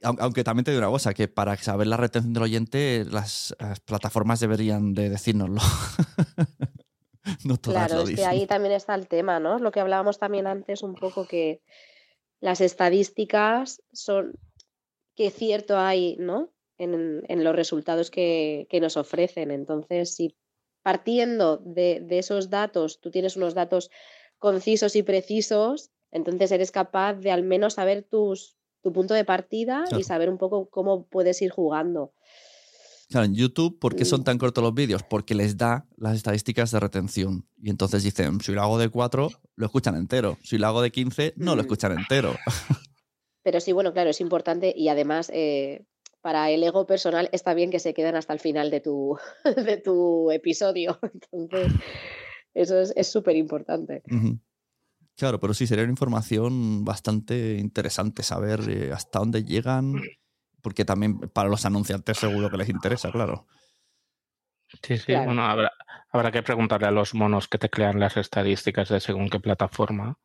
Aunque 0.05 0.45
también 0.45 0.65
te 0.65 0.71
digo 0.71 0.83
una 0.83 0.93
cosa, 0.93 1.15
que 1.15 1.27
para 1.27 1.57
saber 1.57 1.89
la 1.89 1.97
retención 1.97 2.33
del 2.33 2.45
oyente, 2.45 3.05
las, 3.11 3.57
las 3.59 3.81
plataformas 3.81 4.39
deberían 4.39 4.95
de 4.95 5.09
decírnoslo. 5.09 5.63
no 7.45 7.57
todas 7.57 7.89
claro, 7.89 8.05
lo 8.05 8.09
es 8.09 8.15
que 8.15 8.25
ahí 8.25 8.47
también 8.47 8.75
está 8.75 8.95
el 8.95 9.09
tema, 9.09 9.41
¿no? 9.41 9.59
Lo 9.59 9.73
que 9.73 9.81
hablábamos 9.81 10.19
también 10.19 10.47
antes 10.47 10.85
un 10.85 10.95
poco 10.95 11.27
que 11.27 11.61
las 12.41 12.61
estadísticas 12.61 13.83
son 13.93 14.39
qué 15.15 15.31
cierto 15.31 15.79
hay 15.79 16.17
¿no? 16.19 16.53
en, 16.79 17.23
en 17.29 17.45
los 17.45 17.55
resultados 17.55 18.11
que, 18.11 18.67
que, 18.71 18.81
nos 18.81 18.97
ofrecen. 18.97 19.51
Entonces, 19.51 20.15
si 20.15 20.37
partiendo 20.83 21.59
de, 21.59 22.01
de, 22.01 22.19
esos 22.19 22.51
datos 22.51 23.01
tú 23.01 23.11
tienes 23.11 23.37
unos 23.37 23.55
datos 23.55 23.91
concisos 24.39 24.97
y 24.97 25.03
precisos, 25.03 25.91
entonces 26.11 26.53
eres 26.53 26.71
capaz 26.71 27.15
de 27.15 27.31
al 27.31 27.43
menos 27.43 27.75
saber 27.75 28.03
tus, 28.03 28.57
tu 28.83 28.93
punto 28.93 29.15
de 29.15 29.25
partida 29.25 29.85
claro. 29.85 29.99
y 29.99 30.05
saber 30.05 30.29
un 30.29 30.39
poco 30.39 30.69
cómo 30.69 31.07
puedes 31.07 31.41
ir 31.43 31.51
jugando. 31.51 32.13
Claro, 33.09 33.27
en 33.27 33.35
YouTube, 33.35 33.79
¿por 33.79 33.95
qué 33.95 34.05
son 34.05 34.25
tan 34.25 34.39
cortos 34.39 34.65
los 34.65 34.75
vídeos? 34.75 35.03
Porque 35.03 35.35
les 35.35 35.57
da 35.57 35.87
las 35.97 36.17
estadísticas 36.17 36.71
de 36.71 36.81
retención. 36.81 37.47
Y 37.63 37.71
entonces 37.71 38.03
dicen, 38.03 38.41
si 38.41 38.53
lo 38.53 38.63
hago 38.63 38.79
de 38.79 38.89
4, 38.89 39.31
lo 39.57 39.67
escuchan 39.67 39.95
entero. 39.95 40.39
Si 40.43 40.59
lo 40.59 40.67
hago 40.67 40.83
de 40.83 40.91
15, 40.91 41.35
no 41.37 41.55
lo 41.55 41.63
mm. 41.63 41.65
escuchan 41.65 41.93
entero. 41.93 42.35
Pero 43.45 43.61
sí, 43.61 43.71
bueno, 43.73 43.93
claro, 43.93 44.11
es 44.11 44.21
importante 44.21 44.75
y 44.77 44.89
además 44.89 45.31
eh, 45.33 45.85
para 46.23 46.51
el 46.51 46.65
ego 46.65 46.87
personal 46.87 47.29
está 47.31 47.55
bien 47.55 47.71
que 47.71 47.79
se 47.79 47.95
queden 47.95 48.17
hasta 48.17 48.33
el 48.33 48.41
final 48.41 48.71
de 48.71 48.81
tu, 48.81 49.17
de 49.69 49.77
tu 49.77 50.33
episodio. 50.33 50.99
Entonces, 51.31 51.73
eso 52.55 52.81
es 52.81 53.07
súper 53.07 53.37
importante. 53.37 54.03
Uh 54.11 54.15
-huh. 54.15 54.41
Claro, 55.17 55.39
pero 55.39 55.55
sí, 55.55 55.67
sería 55.67 55.85
una 55.85 55.93
información 55.93 56.85
bastante 56.85 57.59
interesante 57.59 58.23
saber 58.23 58.61
eh, 58.69 58.91
hasta 58.93 59.21
dónde 59.21 59.45
llegan, 59.45 60.01
porque 60.61 60.85
también 60.85 61.21
para 61.21 61.49
los 61.49 61.65
anunciantes 61.65 62.19
seguro 62.19 62.51
que 62.51 62.57
les 62.57 62.69
interesa, 62.69 63.13
claro. 63.13 63.47
Sí, 64.83 64.97
sí, 64.97 65.05
claro. 65.07 65.27
bueno, 65.27 65.45
habrá, 65.45 65.71
habrá 66.11 66.33
que 66.33 66.43
preguntarle 66.43 66.89
a 66.89 66.91
los 66.91 67.15
monos 67.15 67.47
que 67.47 67.59
teclean 67.59 68.01
las 68.01 68.17
estadísticas 68.17 68.89
de 68.89 68.99
según 68.99 69.29
qué 69.29 69.39
plataforma. 69.39 70.19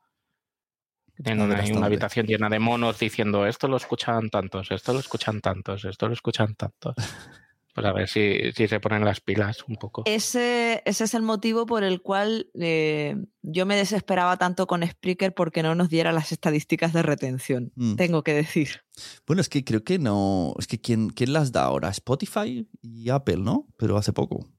Tienen 1.23 1.43
una, 1.43 1.63
una, 1.75 1.85
habitación 1.85 2.25
llena 2.25 2.49
de 2.49 2.59
monos 2.59 2.97
diciendo 2.99 3.45
esto 3.45 3.67
lo 3.67 3.77
escuchan 3.77 4.29
tantos, 4.29 4.71
esto 4.71 4.93
lo 4.93 4.99
escuchan 4.99 5.41
tantos, 5.41 5.83
esto 5.85 6.07
lo 6.07 6.13
escuchan 6.13 6.55
tantos. 6.55 6.95
Pues 7.79 7.85
a 7.85 7.93
ver 7.93 8.09
si, 8.09 8.51
si 8.53 8.67
se 8.67 8.79
ponen 8.79 9.05
las 9.05 9.21
pilas 9.21 9.63
un 9.67 9.75
poco. 9.75 10.01
Ese, 10.05 10.81
ese 10.85 11.03
es 11.03 11.13
el 11.13 11.21
motivo 11.21 11.65
por 11.65 11.83
el 11.83 12.01
cual 12.01 12.49
eh, 12.59 13.15
yo 13.41 13.65
me 13.65 13.75
desesperaba 13.75 14.37
tanto 14.37 14.65
con 14.65 14.85
Spreaker 14.85 15.33
porque 15.33 15.61
no 15.61 15.75
nos 15.75 15.89
diera 15.89 16.11
las 16.11 16.31
estadísticas 16.31 16.93
de 16.93 17.03
retención, 17.03 17.71
mm. 17.75 17.95
tengo 17.95 18.23
que 18.23 18.33
decir. 18.33 18.81
Bueno, 19.27 19.41
es 19.41 19.49
que 19.49 19.63
creo 19.63 19.83
que 19.83 19.99
no. 19.99 20.55
Es 20.57 20.67
que 20.67 20.81
¿quién, 20.81 21.09
quién 21.09 21.31
las 21.31 21.51
da 21.51 21.63
ahora? 21.63 21.89
Spotify 21.89 22.67
y 22.81 23.09
Apple, 23.11 23.37
¿no? 23.37 23.67
Pero 23.77 23.97
hace 23.97 24.13
poco. 24.13 24.49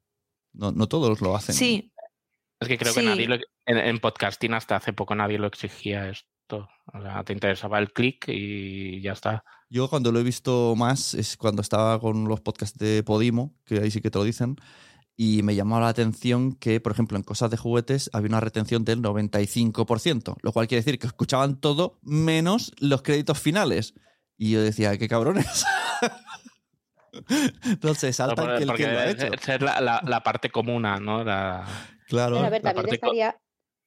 No, 0.52 0.72
no 0.72 0.88
todos 0.88 1.20
lo 1.20 1.34
hacen. 1.34 1.54
Sí. 1.54 1.92
Es 2.60 2.68
que 2.68 2.78
creo 2.78 2.92
sí. 2.92 3.00
que 3.00 3.06
nadie 3.06 3.26
lo, 3.26 3.34
en, 3.66 3.76
en 3.76 3.98
podcasting 3.98 4.54
hasta 4.54 4.76
hace 4.76 4.92
poco 4.92 5.14
nadie 5.14 5.38
lo 5.38 5.48
exigía 5.48 6.08
esto. 6.08 6.30
O 6.58 7.00
sea, 7.00 7.22
te 7.24 7.32
interesaba 7.32 7.78
el 7.78 7.92
clic 7.92 8.24
y 8.28 9.00
ya 9.00 9.12
está. 9.12 9.44
Yo 9.68 9.88
cuando 9.88 10.10
lo 10.10 10.18
he 10.18 10.24
visto 10.24 10.74
más 10.76 11.14
es 11.14 11.36
cuando 11.36 11.62
estaba 11.62 12.00
con 12.00 12.26
los 12.28 12.40
podcasts 12.40 12.78
de 12.78 13.02
Podimo, 13.02 13.54
que 13.64 13.78
ahí 13.78 13.90
sí 13.90 14.00
que 14.00 14.10
te 14.10 14.18
lo 14.18 14.24
dicen, 14.24 14.56
y 15.16 15.42
me 15.42 15.54
llamó 15.54 15.78
la 15.80 15.88
atención 15.88 16.54
que, 16.54 16.80
por 16.80 16.92
ejemplo, 16.92 17.18
en 17.18 17.22
cosas 17.22 17.50
de 17.50 17.58
juguetes 17.58 18.08
había 18.14 18.30
una 18.30 18.40
retención 18.40 18.84
del 18.86 19.02
95%, 19.02 20.36
lo 20.40 20.52
cual 20.52 20.66
quiere 20.66 20.82
decir 20.82 20.98
que 20.98 21.06
escuchaban 21.06 21.60
todo 21.60 21.98
menos 22.02 22.72
los 22.80 23.02
créditos 23.02 23.38
finales. 23.38 23.92
Y 24.38 24.52
yo 24.52 24.62
decía, 24.62 24.96
qué 24.96 25.08
cabrones. 25.08 25.66
Entonces, 27.64 28.16
salta 28.16 28.46
no, 28.46 28.54
el 28.54 28.60
que 28.60 28.86
lo 28.86 28.98
ha 28.98 29.10
hecho. 29.10 29.26
Es 29.26 29.60
la, 29.60 29.80
la, 29.82 30.00
la, 30.02 30.22
parte 30.22 30.48
comuna, 30.48 30.98
¿no? 30.98 31.22
La, 31.22 31.66
claro. 32.08 32.36
Pero 32.36 32.46
a 32.46 32.50
ver, 32.50 32.62
también 32.62 32.88
estaría, 32.88 33.36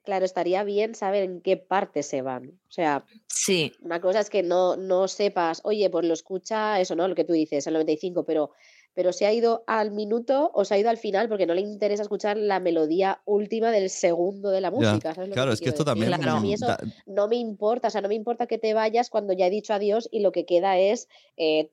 claro, 0.04 0.26
estaría 0.26 0.64
bien 0.64 0.96
saber 0.96 1.24
en 1.24 1.42
qué 1.42 1.58
parte 1.58 2.04
se 2.04 2.22
van. 2.22 2.50
O 2.50 2.72
sea, 2.72 3.06
sí. 3.28 3.72
una 3.82 4.02
cosa 4.02 4.20
es 4.20 4.30
que 4.30 4.44
no, 4.44 4.76
no 4.76 5.08
sepas, 5.08 5.62
oye, 5.64 5.90
pues 5.90 6.06
lo 6.06 6.14
escucha, 6.14 6.80
eso, 6.80 6.96
¿no? 6.96 7.08
Lo 7.08 7.16
que 7.16 7.24
tú 7.24 7.34
dices, 7.34 7.66
el 7.68 7.74
95, 7.74 8.24
pero, 8.26 8.52
pero 8.94 9.14
se 9.14 9.26
ha 9.26 9.34
ido 9.34 9.64
al 9.66 9.92
minuto 9.92 10.52
o 10.54 10.66
se 10.66 10.76
ha 10.76 10.78
ido 10.78 10.90
al 10.90 10.98
final 10.98 11.30
porque 11.30 11.46
no 11.46 11.54
le 11.54 11.62
interesa 11.62 12.04
escuchar 12.04 12.38
la 12.38 12.60
melodía 12.60 13.22
última 13.26 13.72
del 13.72 13.90
segundo 13.90 14.50
de 14.52 14.62
la 14.62 14.72
música. 14.72 15.16
¿sabes 15.16 15.32
claro, 15.32 15.52
que 15.52 15.56
es 15.56 15.62
que 15.62 15.70
esto 15.70 15.84
decir? 15.84 16.02
también. 16.02 16.22
Claro. 16.22 16.38
A 16.38 16.42
mí 16.42 16.54
eso 16.54 16.68
no 17.06 17.28
me 17.28 17.38
importa, 17.38 17.88
o 17.88 17.92
sea, 17.92 18.02
no 18.02 18.10
me 18.10 18.16
importa 18.16 18.48
que 18.48 18.58
te 18.58 18.74
vayas 18.74 19.10
cuando 19.10 19.34
ya 19.34 19.48
he 19.48 19.50
dicho 19.50 19.74
adiós 19.74 20.10
y 20.12 20.20
lo 20.20 20.32
que 20.32 20.46
queda 20.46 20.78
es. 20.78 21.08
Eh, 21.38 21.72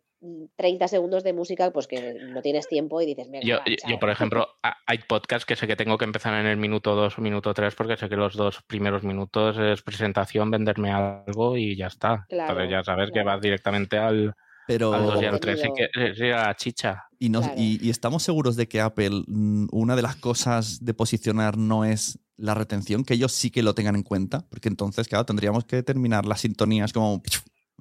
30 0.56 0.88
segundos 0.88 1.24
de 1.24 1.32
música, 1.32 1.70
pues 1.70 1.86
que 1.86 2.14
no 2.14 2.42
tienes 2.42 2.68
tiempo 2.68 3.00
y 3.00 3.06
dices, 3.06 3.28
yo, 3.42 3.56
va, 3.56 3.64
yo, 3.88 3.98
por 3.98 4.10
ejemplo, 4.10 4.46
hay 4.86 4.98
podcasts 5.08 5.46
que 5.46 5.56
sé 5.56 5.66
que 5.66 5.76
tengo 5.76 5.96
que 5.96 6.04
empezar 6.04 6.34
en 6.34 6.46
el 6.46 6.56
minuto 6.56 6.94
2 6.94 7.18
o 7.18 7.20
minuto 7.22 7.54
3 7.54 7.74
porque 7.74 7.96
sé 7.96 8.08
que 8.08 8.16
los 8.16 8.34
dos 8.34 8.62
primeros 8.66 9.02
minutos 9.02 9.56
es 9.58 9.82
presentación, 9.82 10.50
venderme 10.50 10.92
algo 10.92 11.56
y 11.56 11.76
ya 11.76 11.86
está. 11.86 12.26
Claro, 12.28 12.52
Entonces 12.52 12.70
ya 12.70 12.84
sabes 12.84 13.10
claro. 13.10 13.12
que 13.12 13.22
vas 13.22 13.40
directamente 13.40 13.98
al, 13.98 14.34
Pero... 14.66 14.92
al 14.92 15.06
2 15.06 15.22
y 15.22 15.24
al 15.24 15.40
3 15.40 15.64
y 15.64 15.72
que 15.72 16.14
sí, 16.14 16.28
la 16.28 16.54
chicha. 16.54 17.04
Y, 17.18 17.30
nos, 17.30 17.46
claro. 17.46 17.60
y, 17.60 17.78
y 17.86 17.90
estamos 17.90 18.22
seguros 18.22 18.56
de 18.56 18.68
que 18.68 18.80
Apple, 18.80 19.22
mm, 19.26 19.68
una 19.72 19.96
de 19.96 20.02
las 20.02 20.16
cosas 20.16 20.84
de 20.84 20.92
posicionar 20.92 21.56
no 21.56 21.84
es 21.84 22.18
la 22.36 22.54
retención, 22.54 23.04
que 23.04 23.14
ellos 23.14 23.32
sí 23.32 23.50
que 23.50 23.62
lo 23.62 23.74
tengan 23.74 23.96
en 23.96 24.02
cuenta, 24.02 24.46
porque 24.48 24.68
entonces, 24.68 25.08
claro, 25.08 25.24
tendríamos 25.24 25.64
que 25.64 25.82
terminar 25.82 26.26
las 26.26 26.40
sintonías 26.40 26.92
como 26.92 27.22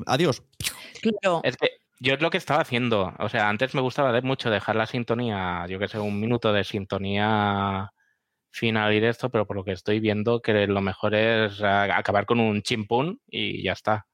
adiós. 0.06 0.44
Claro. 1.02 1.42
Es 1.44 1.56
que 1.56 1.79
yo 2.00 2.14
es 2.14 2.22
lo 2.22 2.30
que 2.30 2.38
estaba 2.38 2.62
haciendo. 2.62 3.14
O 3.20 3.30
sea, 3.30 3.50
antes 3.50 3.76
me 3.76 3.82
gustaba 3.82 4.12
de 4.12 4.22
mucho 4.22 4.50
dejar 4.50 4.76
la 4.76 4.86
sintonía, 4.86 5.66
yo 5.68 5.80
que 5.80 5.88
sé, 5.88 6.00
un 6.00 6.20
minuto 6.20 6.54
de 6.54 6.64
sintonía 6.64 7.92
final 8.52 8.94
y 8.94 9.00
de 9.00 9.10
esto, 9.10 9.30
pero 9.30 9.46
por 9.46 9.56
lo 9.58 9.64
que 9.64 9.74
estoy 9.74 10.00
viendo, 10.00 10.42
que 10.42 10.66
lo 10.68 10.82
mejor 10.82 11.14
es 11.16 11.62
acabar 11.62 12.26
con 12.26 12.40
un 12.40 12.62
chimpún 12.62 13.22
y 13.28 13.64
ya 13.64 13.74
está. 13.74 14.08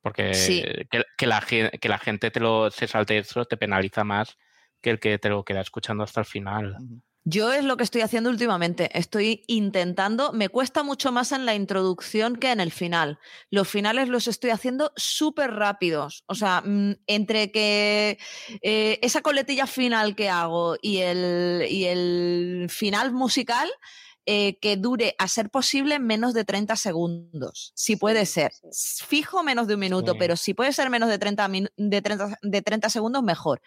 Porque 0.00 0.32
sí. 0.34 0.62
que, 0.90 1.04
que, 1.16 1.26
la, 1.26 1.40
que 1.42 1.88
la 1.88 1.98
gente 1.98 2.30
te 2.30 2.40
lo 2.40 2.70
se 2.70 2.86
salte 2.86 3.18
eso 3.18 3.44
te 3.44 3.56
penaliza 3.56 4.04
más 4.04 4.36
que 4.80 4.90
el 4.90 5.00
que 5.00 5.18
te 5.18 5.28
lo 5.28 5.44
queda 5.44 5.60
escuchando 5.60 6.04
hasta 6.04 6.20
el 6.20 6.26
final. 6.26 6.76
Uh 6.78 6.82
-huh. 6.82 7.02
Yo 7.24 7.52
es 7.52 7.62
lo 7.64 7.76
que 7.76 7.84
estoy 7.84 8.00
haciendo 8.00 8.30
últimamente. 8.30 8.88
Estoy 8.98 9.44
intentando, 9.48 10.32
me 10.32 10.48
cuesta 10.48 10.82
mucho 10.82 11.12
más 11.12 11.32
en 11.32 11.44
la 11.44 11.54
introducción 11.54 12.36
que 12.36 12.50
en 12.52 12.60
el 12.60 12.72
final. 12.72 13.18
Los 13.50 13.68
finales 13.68 14.08
los 14.08 14.28
estoy 14.28 14.50
haciendo 14.50 14.92
súper 14.96 15.50
rápidos. 15.52 16.24
O 16.26 16.34
sea, 16.34 16.62
mm, 16.64 16.92
entre 17.06 17.52
que 17.52 18.18
eh, 18.62 18.98
esa 19.02 19.20
coletilla 19.20 19.66
final 19.66 20.16
que 20.16 20.30
hago 20.30 20.76
y 20.80 20.98
el, 20.98 21.66
y 21.68 21.84
el 21.84 22.66
final 22.70 23.12
musical, 23.12 23.68
eh, 24.30 24.58
que 24.60 24.76
dure, 24.76 25.14
a 25.18 25.26
ser 25.26 25.48
posible, 25.48 25.98
menos 25.98 26.34
de 26.34 26.44
30 26.44 26.76
segundos. 26.76 27.72
Si 27.74 27.96
puede 27.96 28.26
ser. 28.26 28.52
Fijo 29.06 29.42
menos 29.42 29.66
de 29.66 29.74
un 29.74 29.80
minuto, 29.80 30.12
Sí. 30.12 30.18
pero 30.18 30.36
si 30.36 30.52
puede 30.52 30.72
ser 30.74 30.90
menos 30.90 31.08
de 31.08 31.18
30, 31.18 31.48
minu- 31.48 31.70
de 31.78 32.02
30, 32.02 32.38
de 32.42 32.62
30 32.62 32.90
segundos, 32.90 33.22
mejor. 33.22 33.62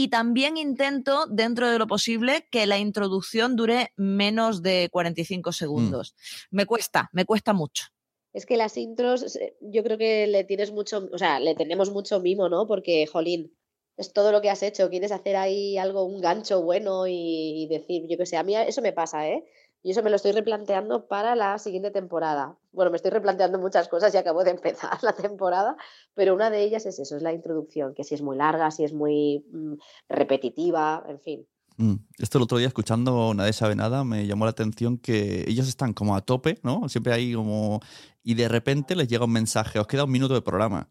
Y 0.00 0.08
también 0.08 0.56
intento, 0.56 1.26
dentro 1.26 1.70
de 1.70 1.78
lo 1.78 1.86
posible, 1.86 2.46
que 2.50 2.66
la 2.66 2.78
introducción 2.78 3.54
dure 3.54 3.92
menos 3.96 4.62
de 4.62 4.88
45 4.90 5.52
segundos. 5.52 6.14
Me 6.50 6.64
cuesta, 6.64 7.10
me 7.12 7.26
cuesta 7.26 7.52
mucho. 7.52 7.84
Es 8.32 8.46
que 8.46 8.56
las 8.56 8.78
intros, 8.78 9.36
eh, 9.36 9.58
yo 9.60 9.82
creo 9.84 9.98
que 9.98 10.26
le 10.26 10.44
tienes 10.44 10.72
mucho, 10.72 11.06
o 11.12 11.18
sea, 11.18 11.38
le 11.38 11.54
tenemos 11.54 11.90
mucho 11.90 12.18
mimo, 12.18 12.48
¿no? 12.48 12.66
Porque, 12.66 13.06
jolín, 13.06 13.54
es 13.98 14.14
todo 14.14 14.32
lo 14.32 14.40
que 14.40 14.48
has 14.48 14.62
hecho. 14.62 14.88
Quieres 14.88 15.12
hacer 15.12 15.36
ahí 15.36 15.76
algo, 15.76 16.04
un 16.04 16.22
gancho 16.22 16.62
bueno 16.62 17.06
y, 17.06 17.64
y 17.64 17.66
decir, 17.66 18.06
yo 18.08 18.16
qué 18.16 18.24
sé, 18.24 18.38
a 18.38 18.42
mí 18.42 18.56
eso 18.56 18.80
me 18.80 18.94
pasa, 18.94 19.28
¿eh? 19.28 19.44
Y 19.82 19.92
eso 19.92 20.02
me 20.02 20.10
lo 20.10 20.16
estoy 20.16 20.32
replanteando 20.32 21.06
para 21.06 21.34
la 21.34 21.58
siguiente 21.58 21.90
temporada. 21.90 22.58
Bueno, 22.72 22.90
me 22.90 22.96
estoy 22.96 23.10
replanteando 23.10 23.58
muchas 23.58 23.88
cosas 23.88 24.12
y 24.14 24.18
acabo 24.18 24.44
de 24.44 24.50
empezar 24.58 24.98
la 25.02 25.12
temporada, 25.12 25.76
pero 26.14 26.34
una 26.34 26.50
de 26.50 26.62
ellas 26.62 26.86
es 26.86 26.98
eso, 26.98 27.16
es 27.16 27.22
la 27.22 27.32
introducción, 27.32 27.94
que 27.94 28.04
si 28.04 28.14
es 28.14 28.22
muy 28.22 28.36
larga, 28.36 28.70
si 28.70 28.84
es 28.84 28.92
muy 28.92 29.44
mm, 29.52 29.74
repetitiva, 30.08 31.04
en 31.08 31.20
fin. 31.20 31.46
Mm. 31.76 31.94
Esto 32.18 32.36
el 32.36 32.44
otro 32.44 32.58
día, 32.58 32.68
escuchando 32.68 33.32
Nadie 33.32 33.54
sabe 33.54 33.74
nada, 33.74 34.04
me 34.04 34.26
llamó 34.26 34.44
la 34.44 34.50
atención 34.50 34.98
que 34.98 35.44
ellos 35.48 35.66
están 35.66 35.94
como 35.94 36.14
a 36.14 36.20
tope, 36.20 36.58
¿no? 36.62 36.88
Siempre 36.88 37.12
hay 37.12 37.32
como... 37.32 37.80
Y 38.22 38.34
de 38.34 38.48
repente 38.48 38.94
les 38.94 39.08
llega 39.08 39.24
un 39.24 39.32
mensaje, 39.32 39.78
os 39.78 39.86
queda 39.86 40.04
un 40.04 40.10
minuto 40.10 40.34
de 40.34 40.42
programa. 40.42 40.90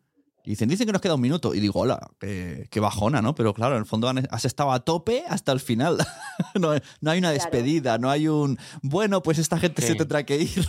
Y 0.50 0.54
dicen, 0.54 0.68
dicen 0.68 0.88
que 0.88 0.93
nos 0.93 1.02
queda 1.04 1.14
un 1.14 1.22
minuto. 1.22 1.54
Y 1.54 1.60
digo, 1.60 1.82
hola, 1.82 2.10
qué, 2.20 2.68
qué 2.72 2.80
bajona, 2.80 3.22
¿no? 3.22 3.36
Pero 3.36 3.54
claro, 3.54 3.76
en 3.76 3.82
el 3.82 3.86
fondo 3.86 4.12
has 4.32 4.45
estado 4.45 4.72
a 4.72 4.80
tope 4.80 5.24
hasta 5.30 5.52
el 5.52 5.60
final. 5.60 6.00
no, 6.60 6.74
no 7.02 7.12
hay 7.12 7.20
una 7.20 7.32
Claro. 7.32 7.34
despedida, 7.34 8.00
no 8.00 8.10
hay 8.10 8.28
un, 8.28 8.58
bueno, 8.82 9.22
pues 9.22 9.38
esta 9.38 9.60
gente 9.60 9.84
se 9.84 9.93
tendrá 9.93 10.24
que 10.24 10.38
ir. 10.38 10.66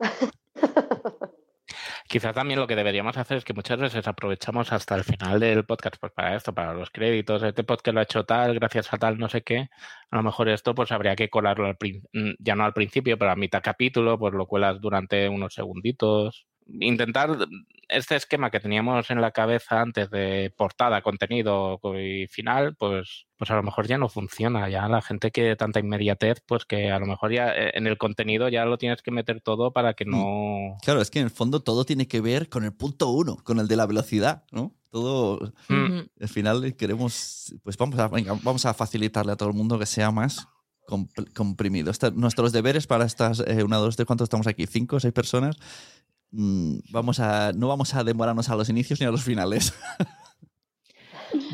Quizá 2.08 2.32
también 2.32 2.58
lo 2.58 2.66
que 2.66 2.74
deberíamos 2.74 3.18
hacer 3.18 3.36
es 3.36 3.44
que 3.44 3.52
muchas 3.52 3.78
veces 3.78 4.08
aprovechamos 4.08 4.72
hasta 4.72 4.94
el 4.94 5.04
final 5.04 5.40
del 5.40 5.66
podcast 5.66 5.96
pues 6.00 6.10
para 6.14 6.34
esto, 6.34 6.54
para 6.54 6.72
los 6.72 6.88
créditos, 6.88 7.42
este 7.42 7.64
podcast 7.64 7.92
lo 7.92 8.00
ha 8.00 8.04
hecho 8.04 8.24
tal, 8.24 8.54
gracias 8.54 8.90
a 8.94 8.96
tal, 8.96 9.18
no 9.18 9.28
sé 9.28 9.42
qué. 9.42 9.68
A 10.10 10.16
lo 10.16 10.22
mejor 10.22 10.48
esto 10.48 10.74
pues 10.74 10.90
habría 10.90 11.14
que 11.16 11.28
colarlo 11.28 11.66
al 11.66 11.76
mm, 11.82 12.30
ya 12.38 12.56
no 12.56 12.64
al 12.64 12.72
principio, 12.72 13.18
pero 13.18 13.30
a 13.30 13.36
mitad 13.36 13.60
capítulo, 13.62 14.18
pues 14.18 14.32
lo 14.32 14.46
cuelas 14.46 14.80
durante 14.80 15.28
unos 15.28 15.52
segunditos. 15.52 16.46
Intentar 16.80 17.36
este 17.88 18.16
esquema 18.16 18.50
que 18.50 18.60
teníamos 18.60 19.10
en 19.10 19.20
la 19.20 19.30
cabeza 19.30 19.80
antes 19.80 20.10
de 20.10 20.52
portada, 20.56 21.02
contenido 21.02 21.80
y 21.98 22.26
final, 22.28 22.76
pues, 22.76 23.26
pues 23.36 23.50
a 23.50 23.56
lo 23.56 23.62
mejor 23.62 23.86
ya 23.86 23.98
no 23.98 24.08
funciona. 24.08 24.68
Ya 24.68 24.88
la 24.88 25.00
gente 25.02 25.30
que 25.30 25.56
tanta 25.56 25.80
inmediatez, 25.80 26.42
pues 26.46 26.64
que 26.64 26.90
a 26.90 26.98
lo 26.98 27.06
mejor 27.06 27.32
ya 27.32 27.48
eh, 27.54 27.72
en 27.74 27.86
el 27.86 27.96
contenido 27.98 28.48
ya 28.48 28.64
lo 28.64 28.78
tienes 28.78 29.00
que 29.02 29.10
meter 29.10 29.40
todo 29.40 29.72
para 29.72 29.94
que 29.94 30.04
no, 30.04 30.76
Claro, 30.82 31.00
es 31.00 31.10
que 31.10 31.18
en 31.20 31.24
el 31.26 31.30
fondo 31.30 31.60
todo 31.60 31.84
tiene 31.84 32.06
que 32.08 32.20
ver 32.20 32.48
con 32.48 32.64
el 32.64 32.72
punto 32.74 33.08
uno, 33.10 33.36
con 33.44 33.58
el 33.58 33.68
de 33.68 33.76
la 33.76 33.86
velocidad, 33.86 34.44
¿no? 34.52 34.74
Todo, 34.90 35.52
Mm. 35.68 35.98
al 36.20 36.28
final 36.28 36.74
queremos, 36.76 37.54
pues 37.62 37.76
vamos 37.76 37.98
a, 37.98 38.08
venga, 38.08 38.34
vamos 38.42 38.64
a 38.66 38.72
facilitarle 38.74 39.32
a 39.32 39.36
todo 39.36 39.50
el 39.50 39.54
mundo 39.54 39.78
que 39.78 39.86
sea 39.86 40.10
más 40.10 40.48
comprimido. 41.34 41.90
Esta- 41.90 42.10
nuestros 42.10 42.50
deberes 42.52 42.86
para 42.86 43.04
estas, 43.04 43.40
eh, 43.46 43.62
una, 43.62 43.76
dos, 43.76 43.96
tres, 43.96 44.06
¿cuántos 44.06 44.24
estamos 44.26 44.46
aquí? 44.46 44.66
¿Cinco 44.66 44.96
o 44.96 45.00
seis 45.00 45.12
personas? 45.12 45.56
Mm, 46.30 46.78
vamos 46.90 47.20
a, 47.20 47.52
no 47.52 47.68
vamos 47.68 47.94
a 47.94 48.04
demorarnos 48.04 48.48
a 48.48 48.56
los 48.56 48.68
inicios 48.68 49.00
ni 49.00 49.06
a 49.06 49.10
los 49.10 49.22
finales. 49.22 49.72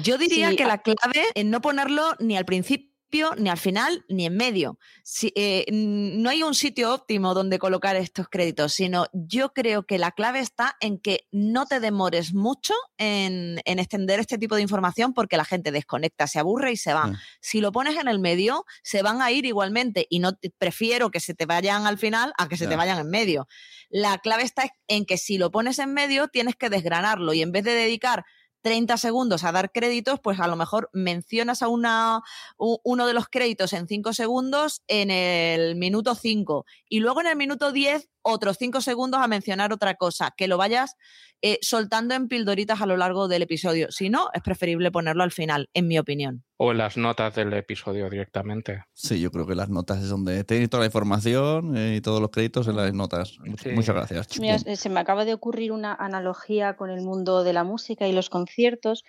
Yo 0.03 0.19
diría 0.19 0.51
Sí, 0.51 0.57
que 0.57 0.65
la 0.65 0.79
clave 0.79 1.25
es 1.35 1.45
no 1.45 1.61
ponerlo 1.61 2.03
ni 2.21 2.37
al 2.37 2.45
principio, 2.45 2.94
ni 3.39 3.49
al 3.49 3.59
final, 3.59 4.05
ni 4.09 4.27
en 4.27 4.37
medio. 4.37 4.79
Si, 5.03 5.33
eh, 5.37 5.65
no 5.71 6.31
hay 6.31 6.43
un 6.43 6.55
sitio 6.55 6.93
óptimo 6.93 7.35
donde 7.35 7.59
colocar 7.59 7.97
estos 7.97 8.29
créditos, 8.29 8.73
sino 8.73 9.07
yo 9.13 9.53
creo 9.53 9.85
que 9.87 9.99
la 9.99 10.11
clave 10.13 10.41
está 10.41 10.77
en 10.81 10.99
que 10.99 11.27
no 11.33 11.67
te 11.67 11.81
demores 11.81 12.35
mucho 12.35 12.75
en, 12.99 13.61
en 13.65 13.79
extender 13.79 14.21
este 14.21 14.39
tipo 14.39 14.57
de 14.57 14.63
información 14.63 15.15
porque 15.15 15.37
la 15.37 15.45
gente 15.45 15.71
desconecta, 15.73 16.27
se 16.27 16.39
aburre 16.39 16.73
y 16.73 16.77
se 16.77 16.93
va. 16.93 17.07
Mm. 17.07 17.17
Si 17.41 17.61
lo 17.61 17.73
pones 17.73 17.97
en 17.97 18.09
el 18.09 18.19
medio, 18.19 18.65
se 18.83 19.03
van 19.03 19.23
a 19.23 19.31
ir 19.31 19.45
igualmente 19.47 20.07
y 20.11 20.19
no 20.19 20.35
te- 20.35 20.51
prefiero 20.51 21.11
que 21.11 21.21
se 21.21 21.35
te 21.35 21.47
vayan 21.47 21.87
al 21.87 21.99
final 21.99 22.33
a 22.39 22.49
que 22.49 22.57
se 22.57 22.65
te 22.67 22.73
Ya. 22.73 22.77
vayan 22.77 22.99
en 22.99 23.11
medio. 23.11 23.47
La 23.91 24.19
clave 24.19 24.43
está 24.43 24.65
en 24.89 25.05
que 25.07 25.19
si 25.19 25.39
lo 25.39 25.51
pones 25.51 25.79
en 25.79 25.93
medio, 25.95 26.29
tienes 26.29 26.57
que 26.57 26.69
desgranarlo 26.71 27.33
y 27.33 27.43
en 27.43 27.53
vez 27.53 27.65
de 27.65 27.73
dedicar 27.75 28.25
30 28.65 28.97
segundos 28.97 29.45
a 29.45 29.53
dar 29.53 29.73
créditos, 29.73 30.21
pues 30.21 30.41
a 30.41 30.49
lo 30.49 30.57
mejor 30.57 30.89
mencionas 30.95 31.61
a 31.61 31.69
una, 31.69 32.23
uno 32.57 33.07
de 33.07 33.13
los 33.13 33.29
créditos 33.29 33.75
en 33.75 33.87
5 33.87 34.15
segundos 34.15 34.83
en 34.89 35.11
el 35.11 35.77
minuto 35.77 36.15
5 36.15 36.65
y 36.89 37.01
luego 37.01 37.21
en 37.21 37.27
el 37.27 37.37
minuto 37.37 37.73
10 37.73 38.09
otros 38.25 38.57
5 38.59 38.81
segundos 38.81 39.21
a 39.21 39.29
mencionar 39.29 39.73
otra 39.73 39.95
cosa, 39.95 40.33
que 40.37 40.49
lo 40.49 40.57
vayas 40.59 40.97
eh, 41.43 41.59
soltando 41.61 42.15
en 42.15 42.27
pildoritas 42.27 42.81
a 42.81 42.87
lo 42.87 42.97
largo 42.97 43.29
del 43.29 43.43
episodio. 43.43 43.93
Si 43.93 44.09
no, 44.09 44.31
es 44.33 44.43
preferible 44.43 44.91
ponerlo 44.91 45.23
al 45.23 45.31
final, 45.31 45.69
en 45.75 45.87
mi 45.87 45.99
opinión. 45.99 46.43
o 46.57 46.73
en 46.73 46.79
las 46.79 46.97
notas 46.97 47.35
del 47.35 47.53
episodio 47.53 48.09
directamente. 48.09 48.85
Sí, 48.95 49.21
yo 49.21 49.31
creo 49.31 49.47
que 49.47 49.55
las 49.55 49.69
notas 49.69 50.03
es 50.03 50.09
donde 50.09 50.43
tenéis 50.45 50.71
toda 50.71 50.81
la 50.81 50.87
información 50.87 51.77
eh, 51.77 51.97
y 51.97 52.01
todos 52.01 52.21
los 52.21 52.31
créditos 52.31 52.67
en 52.69 52.77
las 52.77 52.95
notas. 52.95 53.37
Sí. 53.63 53.71
Muchas 53.73 53.95
gracias. 53.95 54.41
Mira, 54.41 54.59
se 54.59 54.89
me 54.89 55.01
acaba 55.01 55.27
de 55.27 55.35
ocurrir 55.35 55.73
una 55.73 55.95
analogía 55.95 56.77
con 56.77 56.89
el 56.89 57.03
mundo 57.03 57.45
de 57.45 57.53
la 57.53 57.65
música 57.65 58.09
y 58.09 58.13
los 58.13 58.31
conciertos. 58.31 59.05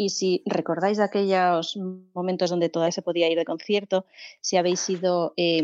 Y 0.00 0.10
si 0.10 0.42
recordáis 0.46 1.00
aquellos 1.00 1.76
momentos 2.14 2.50
donde 2.50 2.68
todavía 2.68 2.92
se 2.92 3.02
podía 3.02 3.28
ir 3.28 3.36
de 3.36 3.44
concierto, 3.44 4.06
si 4.40 4.56
habéis 4.56 4.88
ido, 4.88 5.34
eh, 5.36 5.58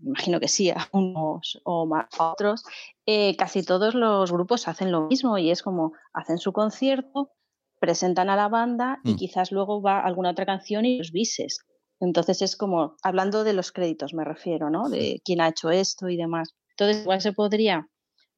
imagino 0.00 0.38
que 0.38 0.46
sí, 0.46 0.70
a 0.70 0.88
unos 0.92 1.60
o 1.64 1.86
más 1.86 2.06
a 2.18 2.30
otros, 2.32 2.62
eh, 3.04 3.36
casi 3.36 3.64
todos 3.64 3.94
los 3.96 4.30
grupos 4.30 4.68
hacen 4.68 4.92
lo 4.92 5.08
mismo 5.08 5.38
y 5.38 5.50
es 5.50 5.62
como 5.62 5.92
hacen 6.12 6.38
su 6.38 6.52
concierto, 6.52 7.32
presentan 7.80 8.30
a 8.30 8.36
la 8.36 8.48
banda 8.48 9.00
y 9.04 9.14
Mm. 9.14 9.16
quizás 9.16 9.50
luego 9.50 9.82
va 9.82 10.00
alguna 10.00 10.30
otra 10.30 10.46
canción 10.46 10.84
y 10.84 10.98
los 10.98 11.10
bises. 11.10 11.58
Entonces 11.98 12.42
es 12.42 12.56
como, 12.56 12.94
hablando 13.02 13.42
de 13.42 13.54
los 13.54 13.72
créditos 13.72 14.14
me 14.14 14.24
refiero, 14.24 14.70
¿no? 14.70 14.88
De 14.88 15.20
quién 15.24 15.40
ha 15.40 15.48
hecho 15.48 15.70
esto 15.70 16.08
y 16.08 16.16
demás. 16.16 16.54
Entonces 16.78 17.02
igual 17.02 17.20
se 17.20 17.32
podría 17.32 17.88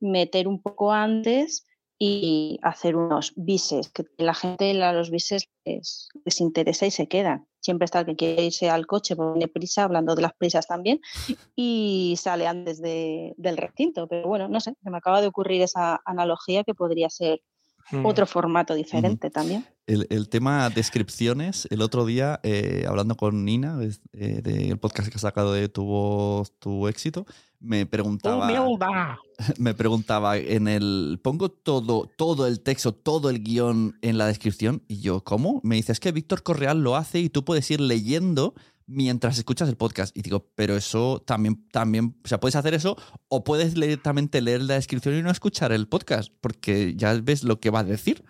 meter 0.01 0.49
un 0.49 0.63
poco 0.63 0.93
antes 0.93 1.67
y 2.05 2.59
hacer 2.63 2.97
unos 2.97 3.33
bises, 3.37 3.89
que 3.91 4.03
la 4.19 4.35
gente 4.35 4.83
a 4.83 4.93
los 4.93 5.13
bises 5.13 5.49
les, 5.65 6.09
les 6.25 6.41
interesa 6.41 6.85
y 6.85 6.91
se 6.91 7.07
quedan. 7.07 7.47
Siempre 7.61 7.85
está 7.85 8.01
el 8.01 8.07
que 8.07 8.17
quiere 8.17 8.45
irse 8.45 8.69
al 8.69 8.89
coche, 8.89 9.15
pone 9.15 9.47
prisa, 9.47 9.85
hablando 9.85 10.17
de 10.17 10.23
las 10.23 10.33
prisas 10.35 10.67
también, 10.67 10.99
y 11.55 12.17
sale 12.19 12.49
antes 12.49 12.83
de- 12.83 13.35
del 13.37 13.57
recinto. 13.57 14.09
Pero 14.09 14.27
bueno, 14.27 14.49
no 14.49 14.59
sé, 14.59 14.75
se 14.83 14.91
me 14.91 14.97
acaba 14.97 15.21
de 15.21 15.29
ocurrir 15.29 15.63
esa 15.63 16.01
analogía 16.05 16.65
que 16.65 16.75
podría 16.75 17.09
ser 17.09 17.41
Mm. 17.91 18.07
otro 18.07 18.27
formato 18.27 18.75
diferente 18.75 19.31
también. 19.31 19.67
El, 19.87 20.07
el 20.11 20.29
tema 20.29 20.71
descripciones, 20.71 21.67
el 21.71 21.83
otro 21.83 22.07
día, 22.07 22.41
eh, 22.45 22.85
hablando 22.89 23.17
con 23.17 23.45
Nina, 23.45 23.79
eh, 24.13 24.41
del 24.43 24.79
podcast 24.79 25.09
que 25.09 25.17
has 25.17 25.23
sacado 25.23 25.53
de 25.53 25.69
Tu 25.69 25.85
Voz, 25.85 26.53
Tu 26.59 26.87
Éxito, 26.89 27.27
me 27.59 27.85
preguntaba, 27.87 28.47
¡Humildad! 28.47 29.17
me 29.59 29.75
preguntaba 29.75 30.37
en 30.37 30.69
el, 30.69 31.21
pongo 31.23 31.51
todo, 31.51 32.09
todo 32.17 32.47
el 32.47 32.61
texto, 32.61 32.93
todo 32.93 33.29
el 33.29 33.43
guion 33.43 33.99
en 34.03 34.19
la 34.19 34.27
descripción, 34.27 34.83
y 34.87 35.01
yo, 35.01 35.23
¿cómo? 35.25 35.61
Me 35.65 35.77
dice, 35.77 35.93
es 35.93 36.01
que 36.01 36.13
Víctor 36.13 36.43
Correal 36.43 36.83
lo 36.83 36.97
hace 36.97 37.19
y 37.19 37.29
tú 37.29 37.45
puedes 37.45 37.71
ir 37.71 37.81
leyendo 37.81 38.55
mientras 38.87 39.39
escuchas 39.39 39.69
el 39.69 39.77
podcast. 39.77 40.17
Y 40.17 40.23
digo, 40.23 40.47
pero 40.55 40.77
eso 40.77 41.23
también, 41.25 41.69
también, 41.71 42.17
o 42.25 42.29
sea, 42.29 42.41
puedes 42.41 42.57
hacer 42.57 42.75
eso 42.75 42.97
o 43.29 43.45
puedes 43.45 43.75
directamente 43.75 44.41
leer 44.41 44.63
la 44.63 44.75
descripción 44.75 45.17
y 45.17 45.23
no 45.23 45.31
escuchar 45.31 45.73
el 45.73 45.89
podcast, 45.89 46.33
porque 46.41 46.95
ya 46.97 47.15
ves 47.23 47.45
lo 47.45 47.61
que 47.61 47.71
va 47.71 47.81
a 47.81 47.85
decir. 47.85 48.25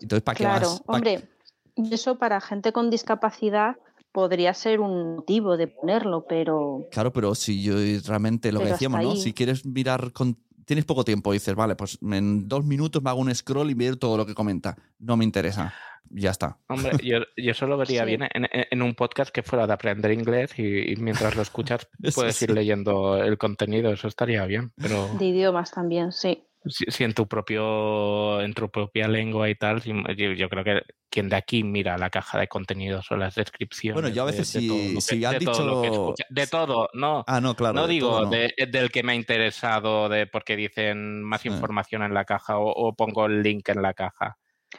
Entonces, 0.00 0.22
¿para 0.22 0.36
qué 0.36 0.44
Claro, 0.44 0.68
vas? 0.68 0.80
¿Pa' 0.80 0.92
hombre, 0.94 1.28
y 1.74 1.94
eso 1.94 2.18
para 2.18 2.40
gente 2.40 2.72
con 2.72 2.90
discapacidad 2.90 3.76
podría 4.12 4.54
ser 4.54 4.80
un 4.80 5.16
motivo 5.16 5.56
de 5.56 5.68
ponerlo, 5.68 6.26
pero 6.28 6.86
Claro, 6.90 7.12
pero 7.12 7.34
si 7.34 7.62
yo 7.62 7.76
realmente 8.06 8.50
lo 8.52 8.60
que 8.60 8.66
decíamos, 8.66 9.02
¿no? 9.02 9.16
Si 9.16 9.32
quieres 9.32 9.64
mirar 9.64 10.12
con. 10.12 10.38
Tienes 10.68 10.84
poco 10.84 11.02
tiempo 11.02 11.32
y 11.32 11.36
dices, 11.36 11.54
vale, 11.54 11.76
pues 11.76 11.98
en 12.02 12.46
dos 12.46 12.62
minutos 12.62 13.02
me 13.02 13.08
hago 13.08 13.20
un 13.20 13.34
scroll 13.34 13.70
y 13.70 13.74
veo 13.74 13.96
todo 13.96 14.18
lo 14.18 14.26
que 14.26 14.34
comenta. 14.34 14.76
No 14.98 15.16
me 15.16 15.24
interesa. 15.24 15.72
Ya 16.10 16.30
está. 16.30 16.58
Hombre, 16.68 16.92
yo, 17.02 17.20
yo 17.38 17.54
solo 17.54 17.78
vería 17.78 18.02
Sí. 18.02 18.06
bien 18.06 18.28
en, 18.34 18.82
un 18.82 18.94
podcast 18.94 19.30
que 19.30 19.42
fuera 19.42 19.66
de 19.66 19.72
aprender 19.72 20.10
inglés 20.12 20.58
y, 20.58 20.92
y 20.92 20.96
mientras 20.96 21.36
lo 21.36 21.40
escuchas 21.40 21.88
puedes 22.14 22.42
ir 22.42 22.50
leyendo 22.50 23.16
el 23.16 23.38
contenido, 23.38 23.90
eso 23.90 24.08
estaría 24.08 24.44
bien. 24.44 24.70
Pero 24.76 25.08
de 25.18 25.24
idiomas 25.24 25.70
también, 25.70 26.12
sí. 26.12 26.44
Si, 26.68 26.84
si 26.88 27.04
en 27.04 27.14
tu 27.14 27.26
propio, 27.26 28.40
en 28.40 28.54
tu 28.54 28.68
propia 28.70 29.08
lengua 29.08 29.48
y 29.48 29.54
tal, 29.54 29.82
si- 29.82 29.92
yo, 30.16 30.32
yo 30.32 30.48
creo 30.48 30.64
que 30.64 30.82
quien 31.10 31.28
de 31.28 31.36
aquí 31.36 31.64
mira 31.64 31.96
la 31.98 32.10
caja 32.10 32.38
de 32.38 32.48
contenidos 32.48 33.10
o 33.10 33.16
las 33.16 33.34
descripciones. 33.34 33.94
Bueno, 34.00 34.14
yo 34.14 34.22
a 34.22 34.26
de- 34.26 34.32
veces 34.32 34.52
de 34.52 34.60
si- 34.60 34.68
que- 34.94 35.00
si 35.00 35.24
has 35.24 35.32
de 35.38 35.40
todo 35.44 35.66
lo 35.66 35.82
que 35.82 35.88
dicho- 35.88 36.02
escucha- 36.02 36.26
de 36.28 36.46
todo, 36.46 36.88
no. 36.92 37.24
Ah, 37.26 37.40
no, 37.40 37.54
claro. 37.54 37.74
no 37.74 37.86
de 37.86 37.92
digo 37.94 38.10
todo 38.10 38.24
no. 38.24 38.30
de- 38.30 38.54
del 38.70 38.90
que 38.90 39.02
me 39.02 39.12
ha 39.12 39.14
interesado, 39.14 40.08
de 40.08 40.26
porque 40.26 40.56
dicen 40.56 41.22
más 41.22 41.40
Sí. 41.42 41.48
información 41.48 42.02
en 42.02 42.12
la 42.14 42.24
caja 42.24 42.58
o, 42.58 42.70
o 42.70 42.94
pongo 42.94 43.26
el 43.26 43.42
link 43.42 43.68
en 43.70 43.80
la 43.82 43.94
caja. 43.94 44.36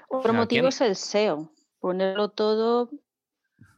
Otro 0.07 0.31
sea, 0.33 0.41
motivo 0.41 0.61
¿quién- 0.61 0.69
es 0.69 0.81
el 0.81 0.95
SEO, 0.95 1.51
ponerlo 1.79 2.29
todo 2.29 2.89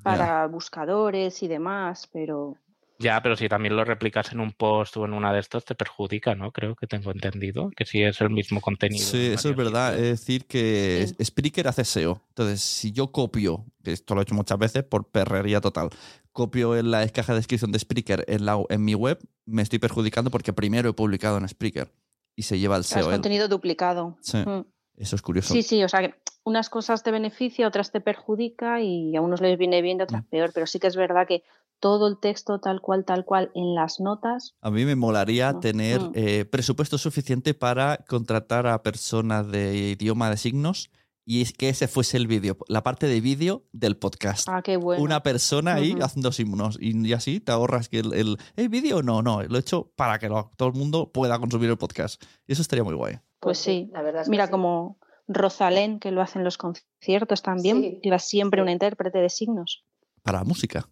para 0.03 0.47
buscadores 0.47 1.41
y 1.43 1.47
demás, 1.47 2.09
pero 2.11 2.55
Ya, 3.01 3.21
pero 3.21 3.35
si 3.35 3.49
también 3.49 3.75
lo 3.75 3.83
replicas 3.83 4.31
en 4.31 4.39
un 4.39 4.51
post 4.51 4.97
o 4.97 5.05
en 5.05 5.13
una 5.13 5.33
de 5.33 5.39
estos, 5.39 5.65
te 5.65 5.75
perjudica, 5.75 6.35
¿no? 6.35 6.51
Creo 6.51 6.75
que 6.75 6.87
tengo 6.87 7.11
entendido 7.11 7.71
que 7.75 7.85
si 7.85 8.03
es 8.03 8.21
el 8.21 8.29
mismo 8.29 8.61
contenido. 8.61 9.03
Sí, 9.03 9.27
eso 9.27 9.49
es 9.49 9.55
verdad. 9.55 9.95
Es 9.95 10.19
decir, 10.19 10.45
que 10.45 11.07
Spreaker 11.21 11.67
hace 11.67 11.83
SEO. 11.83 12.21
Entonces, 12.29 12.61
si 12.61 12.91
yo 12.91 13.11
copio, 13.11 13.65
que 13.83 13.91
esto 13.91 14.13
lo 14.13 14.21
he 14.21 14.23
hecho 14.23 14.35
muchas 14.35 14.57
veces 14.59 14.83
por 14.83 15.09
perrería 15.09 15.61
total, 15.61 15.89
copio 16.31 16.77
en 16.77 16.91
la 16.91 17.07
caja 17.09 17.33
de 17.33 17.39
descripción 17.39 17.71
de 17.71 17.79
Spreaker 17.79 18.25
en, 18.27 18.45
la, 18.45 18.61
en 18.69 18.83
mi 18.83 18.95
web, 18.95 19.19
me 19.45 19.61
estoy 19.61 19.79
perjudicando 19.79 20.31
porque 20.31 20.53
primero 20.53 20.89
he 20.89 20.93
publicado 20.93 21.37
en 21.37 21.47
Spreaker 21.47 21.91
y 22.35 22.43
se 22.43 22.59
lleva 22.59 22.77
el 22.77 22.83
SEO. 22.83 23.01
Es 23.01 23.07
contenido 23.07 23.47
duplicado. 23.47 24.17
Sí. 24.21 24.37
Mm. 24.37 24.65
Eso 24.97 25.15
es 25.15 25.21
curioso. 25.21 25.53
Sí, 25.53 25.63
sí, 25.63 25.83
o 25.83 25.89
sea, 25.89 26.01
que 26.01 26.15
unas 26.43 26.69
cosas 26.69 27.01
te 27.03 27.11
beneficia, 27.11 27.67
otras 27.67 27.91
te 27.91 28.01
perjudica 28.01 28.81
y 28.81 29.15
a 29.15 29.21
unos 29.21 29.41
les 29.41 29.57
viene 29.57 29.81
bien, 29.81 29.99
a 30.01 30.03
otras 30.03 30.23
mm. 30.23 30.29
peor, 30.29 30.51
pero 30.53 30.67
sí 30.67 30.79
que 30.79 30.87
es 30.87 30.95
verdad 30.95 31.27
que 31.27 31.43
todo 31.81 32.07
el 32.07 32.19
texto 32.19 32.59
tal 32.59 32.79
cual, 32.79 33.03
tal 33.03 33.25
cual 33.25 33.51
en 33.55 33.75
las 33.75 33.99
notas. 33.99 34.55
A 34.61 34.71
mí 34.71 34.85
me 34.85 34.95
molaría 34.95 35.59
tener 35.59 35.99
mm. 35.99 36.11
eh, 36.15 36.45
presupuesto 36.45 36.97
suficiente 36.97 37.53
para 37.53 37.97
contratar 38.07 38.67
a 38.67 38.81
personas 38.83 39.51
de 39.51 39.97
idioma 39.99 40.29
de 40.29 40.37
signos 40.37 40.91
y 41.25 41.43
que 41.53 41.69
ese 41.69 41.87
fuese 41.87 42.17
el 42.17 42.27
vídeo, 42.27 42.57
la 42.67 42.83
parte 42.83 43.07
de 43.07 43.19
vídeo 43.19 43.63
del 43.71 43.97
podcast. 43.97 44.47
Ah, 44.49 44.61
qué 44.63 44.77
bueno. 44.77 45.03
Una 45.03 45.23
persona 45.23 45.75
ahí 45.75 45.95
haciendo 46.01 46.31
signos 46.31 46.77
y, 46.79 47.13
así 47.13 47.39
te 47.39 47.51
ahorras 47.51 47.89
que 47.89 47.99
el, 47.99 48.37
el, 48.55 48.69
vídeo 48.69 49.01
no, 49.01 49.21
no, 49.21 49.41
lo 49.41 49.57
he 49.57 49.59
hecho 49.59 49.91
para 49.95 50.19
que 50.19 50.29
todo 50.55 50.69
el 50.69 50.75
mundo 50.75 51.11
pueda 51.11 51.39
consumir 51.39 51.69
el 51.69 51.77
podcast. 51.77 52.23
Y 52.47 52.53
eso 52.53 52.61
estaría 52.61 52.83
muy 52.83 52.95
guay. 52.95 53.15
Pues, 53.15 53.23
pues 53.39 53.57
sí, 53.59 53.89
la 53.91 54.01
verdad 54.01 54.25
Mira, 54.27 54.49
como 54.49 54.99
Rosalén, 55.27 55.99
que 55.99 56.11
lo 56.11 56.21
hacen 56.21 56.43
los 56.43 56.57
conciertos 56.57 57.41
también, 57.41 57.99
lleva 58.01 58.19
siempre 58.19 58.61
una 58.61 58.71
intérprete 58.71 59.19
de 59.19 59.29
signos. 59.29 59.83
Para 60.23 60.43
música. 60.43 60.87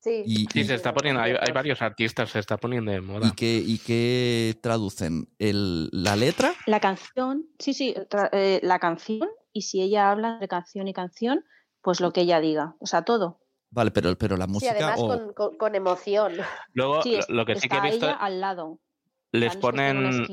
Sí. 0.00 0.46
se 0.52 0.74
está 0.74 0.92
poniendo, 0.92 1.22
hay, 1.22 1.52
varios 1.52 1.80
artistas, 1.80 2.30
se 2.30 2.38
está 2.38 2.58
poniendo 2.58 2.92
de 2.92 3.00
moda. 3.00 3.28
¿Y 3.28 3.30
qué, 3.32 3.62
y 3.64 3.78
qué 3.78 4.54
traducen? 4.60 5.28
El, 5.38 5.88
¿La 5.92 6.14
letra? 6.16 6.52
La 6.66 6.80
canción, 6.80 7.46
sí, 7.58 7.72
sí, 7.72 7.94
eh, 8.32 8.60
la 8.62 8.78
canción, 8.78 9.28
y 9.52 9.62
si 9.62 9.80
ella 9.80 10.10
habla 10.10 10.38
de 10.38 10.48
canción 10.48 10.88
y 10.88 10.92
canción, 10.92 11.44
pues 11.80 12.00
lo 12.00 12.12
que 12.12 12.22
ella 12.22 12.40
diga, 12.40 12.76
o 12.80 12.86
sea, 12.86 13.02
todo. 13.02 13.40
Vale, 13.70 13.90
pero, 13.90 14.16
pero 14.16 14.36
la 14.36 14.46
música. 14.46 14.74
Sí, 14.76 14.82
además 14.82 15.32
con, 15.58 15.74
emoción. 15.74 16.32
Luego, 16.72 17.00
lo 17.28 17.46
que 17.46 17.56
sí 17.56 17.68
que 17.68 17.76
he 17.76 17.80
visto. 17.80 18.06
Ella 18.06 18.14
al 18.14 18.40
lado. 18.40 18.80
Les 19.32 19.56
ponen. 19.56 20.26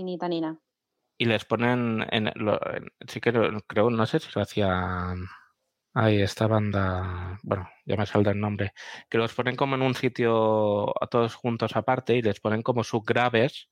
Y 1.17 1.25
les 1.25 1.45
ponen. 1.45 2.05
En, 2.11 2.31
sí 3.07 3.19
que 3.19 3.31
creo, 3.67 3.89
no 3.89 4.05
sé 4.05 4.19
si 4.19 4.29
lo 4.35 4.41
hacía 4.41 5.13
Ahí 5.95 6.21
esta 6.21 6.47
banda, 6.47 7.39
bueno, 7.43 7.69
ya 7.85 7.95
me 7.95 8.05
saldrá 8.05 8.31
el 8.31 8.39
nombre, 8.39 8.73
que 9.09 9.19
los 9.19 9.33
ponen 9.33 9.55
como 9.55 9.75
en 9.75 9.83
un 9.83 9.93
sitio 9.93 10.89
a 11.01 11.07
todos 11.07 11.35
juntos 11.35 11.75
aparte 11.75 12.15
y 12.15 12.21
les 12.23 12.39
ponen 12.39 12.63
como 12.63 12.83
subgraves 12.83 13.69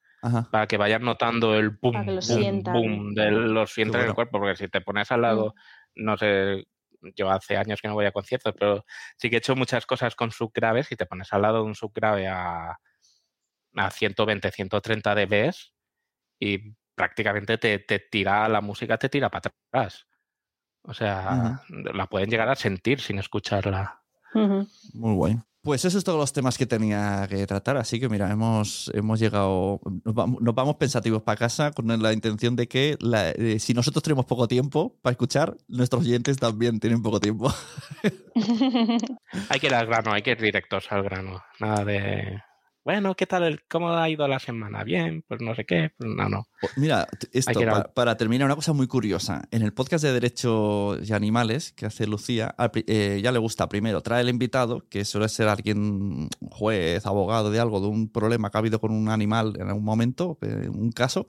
para 0.52 0.68
que 0.68 0.78
vayan 0.78 1.02
notando 1.02 1.56
el 1.56 1.72
boom, 1.72 2.06
boom, 2.06 2.62
boom, 2.62 3.14
de 3.16 3.32
los 3.32 3.74
sienten 3.74 4.02
en 4.02 4.08
el 4.10 4.14
cuerpo, 4.14 4.40
porque 4.40 4.56
si 4.56 4.68
te 4.68 4.82
pones 4.82 5.12
al 5.12 5.20
mm. 5.20 5.24
lado, 5.24 5.56
no 5.96 6.16
sé, 6.16 6.68
yo 7.16 7.32
hace 7.32 7.58
años 7.58 7.82
que 7.82 7.88
no 7.88 7.96
voy 7.96 8.06
a 8.06 8.12
conciertos, 8.12 8.54
pero 8.58 8.86
sí 9.18 9.30
que 9.30 9.38
he 9.38 9.40
hecho 9.40 9.56
muchas 9.56 9.88
cosas 9.88 10.16
con 10.16 10.32
subgraves 10.32 10.92
y 10.92 10.96
te 10.96 11.08
pones 11.08 11.34
al 11.34 11.42
lado 11.42 11.58
de 11.58 11.64
un 11.64 11.76
subgrave 11.76 12.28
a, 12.28 12.78
a 13.76 13.90
120, 13.90 14.52
130 14.52 15.16
dB 15.16 15.52
y 16.40 16.76
prácticamente 16.94 17.58
te, 17.58 17.80
te 17.80 18.00
tira 18.00 18.48
la 18.48 18.62
música, 18.62 18.98
te 18.98 19.10
tira 19.10 19.30
para 19.30 19.52
atrás. 19.72 20.06
O 20.84 20.94
sea, 20.94 21.62
la 21.70 22.08
pueden 22.08 22.30
llegar 22.30 22.50
a 22.50 22.56
sentir 22.56 23.00
sin 23.00 23.20
escucharla. 23.20 24.02
Muy 24.34 25.16
guay. 25.16 25.40
Pues 25.64 25.86
esos 25.86 25.94
son 25.94 26.04
todos 26.04 26.20
los 26.20 26.34
temas 26.34 26.58
que 26.58 26.66
tenía 26.66 27.28
que 27.30 27.46
tratar, 27.46 27.78
así 27.78 28.00
que 28.00 28.10
mira, 28.10 28.32
hemos, 28.32 28.90
hemos 28.96 29.20
llegado, 29.20 29.80
nos 30.04 30.56
vamos, 30.56 30.76
pensativos 30.78 31.22
para 31.22 31.38
casa 31.38 31.72
con 31.72 32.02
la 32.02 32.14
intención 32.14 32.56
de 32.56 32.68
que 32.68 32.98
eh, 33.14 33.60
si 33.60 33.76
nosotros 33.76 34.02
tenemos 34.02 34.26
poco 34.26 34.48
tiempo 34.48 34.98
para 35.04 35.12
escuchar, 35.12 35.56
nuestros 35.68 36.02
oyentes 36.02 36.38
también 36.38 36.80
tienen 36.80 37.04
poco 37.04 37.20
tiempo. 37.20 37.54
hay 39.50 39.60
que 39.60 39.68
ir 39.68 39.76
al 39.76 39.86
grano, 39.86 40.14
hay 40.14 40.24
que 40.24 40.32
ir 40.32 40.42
directos 40.42 40.92
al 40.92 41.04
grano, 41.04 41.44
nada 41.60 41.86
de 41.86 42.42
bueno, 42.84 43.16
¿qué 43.16 43.28
tal? 43.28 43.44
El, 43.44 43.64
¿Cómo 43.68 43.90
ha 43.90 44.10
ido 44.10 44.28
la 44.28 44.40
semana? 44.40 44.84
Bien, 44.84 45.24
pues 45.28 45.40
no 45.40 45.54
sé 45.54 45.66
qué, 45.66 45.92
pues 45.98 46.10
no, 46.10 46.28
no. 46.30 46.48
Mira, 46.78 47.08
esto, 47.32 47.60
para, 47.94 48.18
terminar, 48.18 48.46
una 48.46 48.56
cosa 48.56 48.74
muy 48.74 48.88
curiosa. 48.88 49.44
En 49.52 49.62
el 49.62 49.72
podcast 49.72 50.04
de 50.04 50.14
Derechos 50.14 51.08
y 51.08 51.14
Animales 51.14 51.74
que 51.74 51.86
hace 51.86 52.08
Lucía, 52.08 52.56
eh, 52.74 53.20
ya 53.24 53.32
le 53.32 53.40
gusta 53.40 53.70
primero 53.70 54.02
trae 54.02 54.22
el 54.22 54.30
invitado, 54.30 54.88
que 54.90 55.06
suele 55.06 55.30
ser 55.30 55.48
alguien, 55.48 56.28
juez, 56.50 57.06
abogado 57.06 57.52
de 57.52 57.60
algo, 57.60 57.82
de 57.82 57.88
un 57.88 58.10
problema 58.10 58.50
que 58.50 58.58
ha 58.58 58.60
habido 58.60 58.82
con 58.82 58.92
un 58.92 59.10
animal 59.10 59.54
en 59.60 59.68
algún 59.68 59.86
momento, 59.86 60.40
en 60.42 60.64
eh, 60.64 60.70
un 60.70 60.92
caso, 60.92 61.28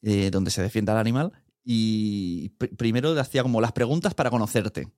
eh, 0.00 0.30
donde 0.30 0.50
se 0.50 0.62
defienda 0.62 0.94
al 0.94 0.98
animal, 0.98 1.32
y 1.62 2.50
primero 2.78 3.12
le 3.12 3.20
hacía 3.20 3.42
como 3.42 3.60
las 3.60 3.72
preguntas 3.72 4.14
para 4.14 4.30
conocerte. 4.30 4.88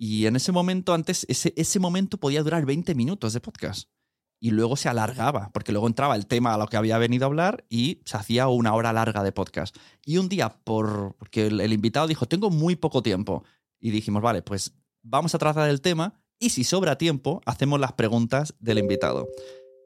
Y 0.00 0.26
en 0.26 0.36
ese 0.36 0.52
momento, 0.52 0.94
antes, 0.94 1.26
ese, 1.28 1.52
ese 1.56 1.80
momento 1.80 2.18
podía 2.18 2.42
durar 2.44 2.64
20 2.64 2.94
minutos 2.94 3.32
de 3.32 3.40
podcast 3.40 3.88
y 4.40 4.50
luego 4.50 4.76
se 4.76 4.88
alargaba, 4.88 5.50
porque 5.52 5.72
luego 5.72 5.86
entraba 5.86 6.14
el 6.14 6.26
tema 6.26 6.54
a 6.54 6.58
lo 6.58 6.66
que 6.68 6.76
había 6.76 6.98
venido 6.98 7.24
a 7.24 7.28
hablar 7.28 7.64
y 7.68 8.00
se 8.04 8.16
hacía 8.16 8.48
una 8.48 8.74
hora 8.74 8.92
larga 8.92 9.22
de 9.22 9.32
podcast. 9.32 9.76
Y 10.04 10.18
un 10.18 10.28
día, 10.28 10.60
por, 10.64 11.16
porque 11.18 11.46
el, 11.46 11.72
invitado 11.72 12.06
dijo, 12.06 12.26
tengo 12.26 12.50
muy 12.50 12.76
poco 12.76 13.02
tiempo, 13.02 13.44
y 13.80 13.90
dijimos, 13.90 14.22
vale, 14.22 14.42
pues 14.42 14.74
vamos 15.02 15.34
a 15.34 15.38
tratar 15.38 15.68
el 15.68 15.80
tema 15.80 16.20
y 16.38 16.50
si 16.50 16.64
sobra 16.64 16.98
tiempo, 16.98 17.40
hacemos 17.46 17.80
las 17.80 17.92
preguntas 17.92 18.54
del 18.60 18.78
invitado. 18.78 19.28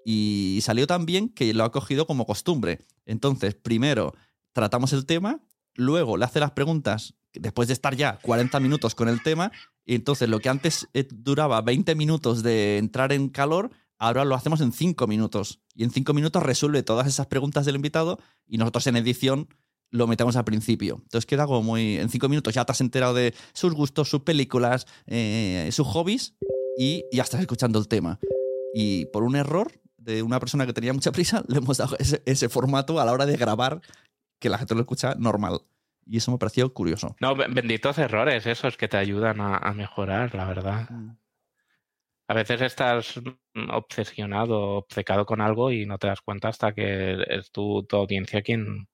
Y 0.05 0.59
salió 0.63 0.87
tan 0.87 1.07
bien 1.07 1.29
que 1.29 1.55
lo 1.55 1.65
ha 1.65 1.73
cogido 1.73 2.07
como 2.07 2.27
costumbre. 2.27 2.85
Entonces, 3.07 3.55
primero 3.55 4.15
tratamos 4.53 4.93
el 4.93 5.07
tema, 5.07 5.41
luego 5.75 6.17
le 6.17 6.25
hace 6.25 6.41
las 6.41 6.51
preguntas 6.51 7.15
después 7.33 7.69
de 7.69 7.75
estar 7.75 7.97
ya 7.97 8.19
40 8.23 8.61
minutos 8.61 8.95
con 8.95 9.09
el 9.09 9.23
tema, 9.23 9.53
y 9.87 9.95
entonces 9.95 10.29
lo 10.29 10.41
que 10.41 10.51
antes 10.51 10.89
eh, 10.93 11.09
duraba 11.11 11.63
20 11.63 11.95
minutos 11.95 12.43
de 12.43 12.77
entrar 12.77 13.13
en 13.13 13.31
calor, 13.31 13.71
Ahora 13.99 14.25
lo 14.25 14.35
hacemos 14.35 14.61
en 14.61 14.73
cinco 14.73 15.07
minutos. 15.07 15.61
Y 15.75 15.85
en 15.85 15.91
cinco 15.91 16.13
minutos 16.13 16.43
resuelve 16.43 16.83
todas 16.83 17.07
esas 17.07 17.27
preguntas 17.27 17.67
del 17.67 17.77
invitado 17.77 18.19
y 18.47 18.59
nosotros 18.59 18.87
en 18.87 18.97
edición 18.97 19.49
lo 19.91 20.07
metemos 20.07 20.37
al 20.37 20.45
principio. 20.45 20.97
Entonces 21.03 21.27
queda 21.27 21.47
como 21.47 21.63
muy... 21.63 21.99
En 21.99 22.09
cinco 22.09 22.29
minutos 22.29 22.55
ya 22.55 22.65
te 22.65 22.73
has 22.73 22.81
enterado 22.81 23.15
de 23.15 23.35
sus 23.53 23.75
gustos, 23.75 24.09
sus 24.09 24.23
películas, 24.23 24.87
eh, 25.07 25.69
sus 25.71 25.87
hobbies 25.87 26.35
y 26.77 27.05
ya 27.13 27.23
estás 27.23 27.41
escuchando 27.41 27.79
el 27.79 27.89
tema. 27.89 28.19
Y 28.75 29.07
por 29.07 29.23
un 29.23 29.37
error 29.37 29.71
de 29.99 30.23
una 30.23 30.41
persona 30.41 30.67
que 30.67 30.73
tenía 30.73 30.93
mucha 30.93 31.13
prisa, 31.13 31.45
le 31.49 31.59
hemos 31.59 31.79
dado 31.79 31.97
ese, 31.99 32.49
formato 32.49 33.01
a 33.01 33.05
la 33.05 33.13
hora 33.13 33.27
de 33.27 33.37
grabar 33.37 33.81
que 34.41 34.49
la 34.49 34.59
gente 34.59 34.75
lo 34.75 34.81
escucha 34.81 35.15
normal. 35.17 35.61
Y 36.05 36.17
eso 36.17 36.33
me 36.33 36.39
pareció 36.39 36.73
curioso. 36.75 37.15
No, 37.21 37.37
benditos 37.37 37.99
errores 37.99 38.47
esos 38.47 38.77
que 38.77 38.89
te 38.89 38.97
ayudan 38.97 39.41
a, 39.41 39.73
mejorar, 39.75 40.35
la 40.35 40.47
verdad. 40.47 40.91
Mm. 40.91 41.11
A 42.33 42.35
veces 42.35 42.63
estás 42.63 43.21
obsesionado, 43.75 44.79
obcecado 44.79 45.27
con 45.27 45.43
algo 45.43 45.71
y 45.71 45.85
no 45.85 45.99
te 45.99 46.07
das 46.07 46.23
cuenta 46.23 46.49
hasta 46.49 46.73
que 46.73 47.23
es 47.29 47.53
tu, 47.53 47.87
audiencia 47.93 48.41
quien, 48.41 48.89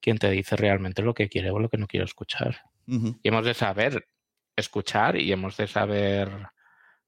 quien 0.00 0.18
te 0.18 0.30
dice 0.30 0.54
realmente 0.54 1.02
lo 1.02 1.12
que 1.12 1.28
quiere 1.28 1.50
o 1.50 1.58
lo 1.58 1.68
que 1.68 1.76
no 1.76 1.88
quiere 1.88 2.04
escuchar. 2.04 2.56
Y 2.86 3.18
hemos 3.24 3.44
de 3.44 3.54
saber 3.54 4.06
escuchar 4.54 5.16
y 5.16 5.32
hemos 5.32 5.56
de 5.56 5.66
saber 5.66 6.30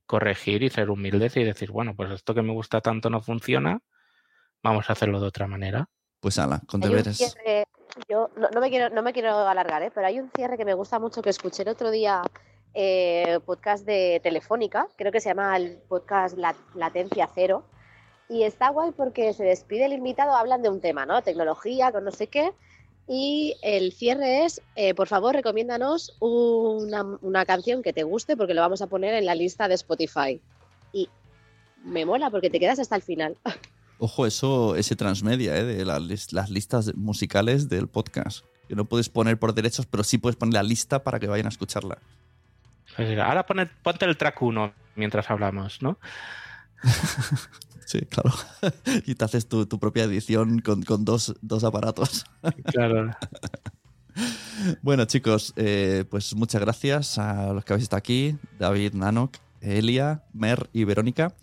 corregir 0.06 0.64
y 0.64 0.70
ser 0.70 0.90
humildes 0.90 1.36
y 1.36 1.44
decir, 1.44 1.70
bueno, 1.70 1.94
pues 1.94 2.10
esto 2.10 2.34
que 2.34 2.42
me 2.42 2.52
gusta 2.52 2.80
tanto 2.80 3.08
no 3.08 3.20
funciona, 3.20 3.80
vamos 4.64 4.90
a 4.90 4.94
hacerlo 4.94 5.20
de 5.20 5.28
otra 5.28 5.46
manera. 5.46 5.88
Pues 6.18 6.40
ala, 6.40 6.62
con 6.66 6.80
deberes. 6.80 7.16
yo 8.08 8.28
no, 8.34 8.60
me 8.60 8.70
quiero, 8.70 8.92
no 8.92 9.02
me 9.02 9.12
quiero 9.12 9.46
alargar, 9.46 9.84
¿eh? 9.84 9.92
pero 9.94 10.08
hay 10.08 10.18
un 10.18 10.30
cierre 10.30 10.56
que 10.58 10.64
me 10.64 10.74
gusta 10.74 10.98
mucho 10.98 11.22
que 11.22 11.30
escuché 11.30 11.62
el 11.62 11.68
otro 11.68 11.92
día 11.92 12.22
eh, 12.74 13.40
podcast 13.44 13.84
de 13.84 14.20
Telefónica, 14.22 14.88
creo 14.96 15.12
que 15.12 15.20
se 15.20 15.30
llama 15.30 15.56
el 15.56 15.78
podcast 15.88 16.36
Latencia 16.74 17.28
Cero. 17.34 17.64
Y 18.28 18.44
está 18.44 18.68
guay 18.68 18.92
porque 18.92 19.32
se 19.32 19.42
despide 19.42 19.86
el 19.86 19.92
invitado, 19.92 20.36
hablan 20.36 20.62
de 20.62 20.68
un 20.68 20.80
tema, 20.80 21.04
¿no? 21.04 21.20
Tecnología, 21.22 21.90
con 21.90 22.04
no 22.04 22.12
sé 22.12 22.28
qué. 22.28 22.52
Y 23.08 23.56
el 23.62 23.92
cierre 23.92 24.44
es, 24.44 24.62
eh, 24.76 24.94
por 24.94 25.08
favor, 25.08 25.34
recomiéndanos 25.34 26.16
una, 26.20 27.02
una, 27.22 27.44
canción 27.44 27.82
que 27.82 27.92
te 27.92 28.04
guste 28.04 28.36
porque 28.36 28.54
lo 28.54 28.60
vamos 28.60 28.82
a 28.82 28.86
poner 28.86 29.14
en 29.14 29.26
la 29.26 29.34
lista 29.34 29.66
de 29.66 29.74
Spotify. 29.74 30.40
Y 30.92 31.08
me 31.82 32.06
mola 32.06 32.30
porque 32.30 32.50
te 32.50 32.60
quedas 32.60 32.78
hasta 32.78 32.94
el 32.94 33.02
final. 33.02 33.36
Ojo, 33.98 34.26
eso, 34.26 34.76
ese 34.76 34.94
transmedia, 34.94 35.56
¿eh? 35.56 35.64
de 35.64 35.84
las, 35.84 36.32
las 36.32 36.50
listas 36.50 36.94
musicales 36.94 37.68
del 37.68 37.88
podcast. 37.88 38.44
Que 38.68 38.76
no 38.76 38.84
puedes 38.84 39.08
poner 39.08 39.38
por 39.40 39.54
derechos, 39.54 39.86
pero 39.86 40.04
sí 40.04 40.16
puedes 40.16 40.36
poner 40.36 40.54
la 40.54 40.62
lista 40.62 41.02
para 41.02 41.18
que 41.18 41.26
vayan 41.26 41.46
a 41.46 41.50
escucharla. 41.50 41.98
Ahora 42.97 43.47
ponte 43.47 44.05
el 44.05 44.16
track 44.16 44.43
1 44.43 44.72
mientras 44.97 45.30
hablamos, 45.30 45.82
¿no? 45.82 45.99
sí, 47.86 48.01
claro. 48.03 48.32
y 49.07 49.14
te 49.14 49.24
haces 49.24 49.49
tu, 49.49 49.66
propia 49.66 50.05
edición 50.05 50.61
con, 50.61 51.05
dos, 51.05 51.34
aparatos. 51.64 52.24
claro. 52.64 53.11
bueno, 54.82 55.05
chicos, 55.07 55.53
eh, 55.57 56.05
pues 56.11 56.34
muchas 56.34 56.61
gracias 56.61 57.18
a 57.18 57.53
los 57.53 57.64
que 57.64 57.72
habéis 57.72 57.84
estado 57.84 57.99
aquí, 57.99 58.36
David, 58.59 58.95
Nanok, 58.95 59.36
Elia, 59.61 60.24
Mer 60.32 60.68
y 60.72 60.84
Verónica. 60.84 61.34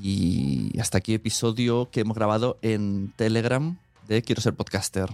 Y 0.00 0.78
hasta 0.78 0.98
aquí 0.98 1.14
episodio 1.14 1.90
que 1.90 2.00
hemos 2.00 2.16
grabado 2.16 2.58
en 2.60 3.12
Telegram 3.16 3.78
de 4.06 4.22
Quiero 4.22 4.42
ser 4.42 4.54
podcaster. 4.54 5.08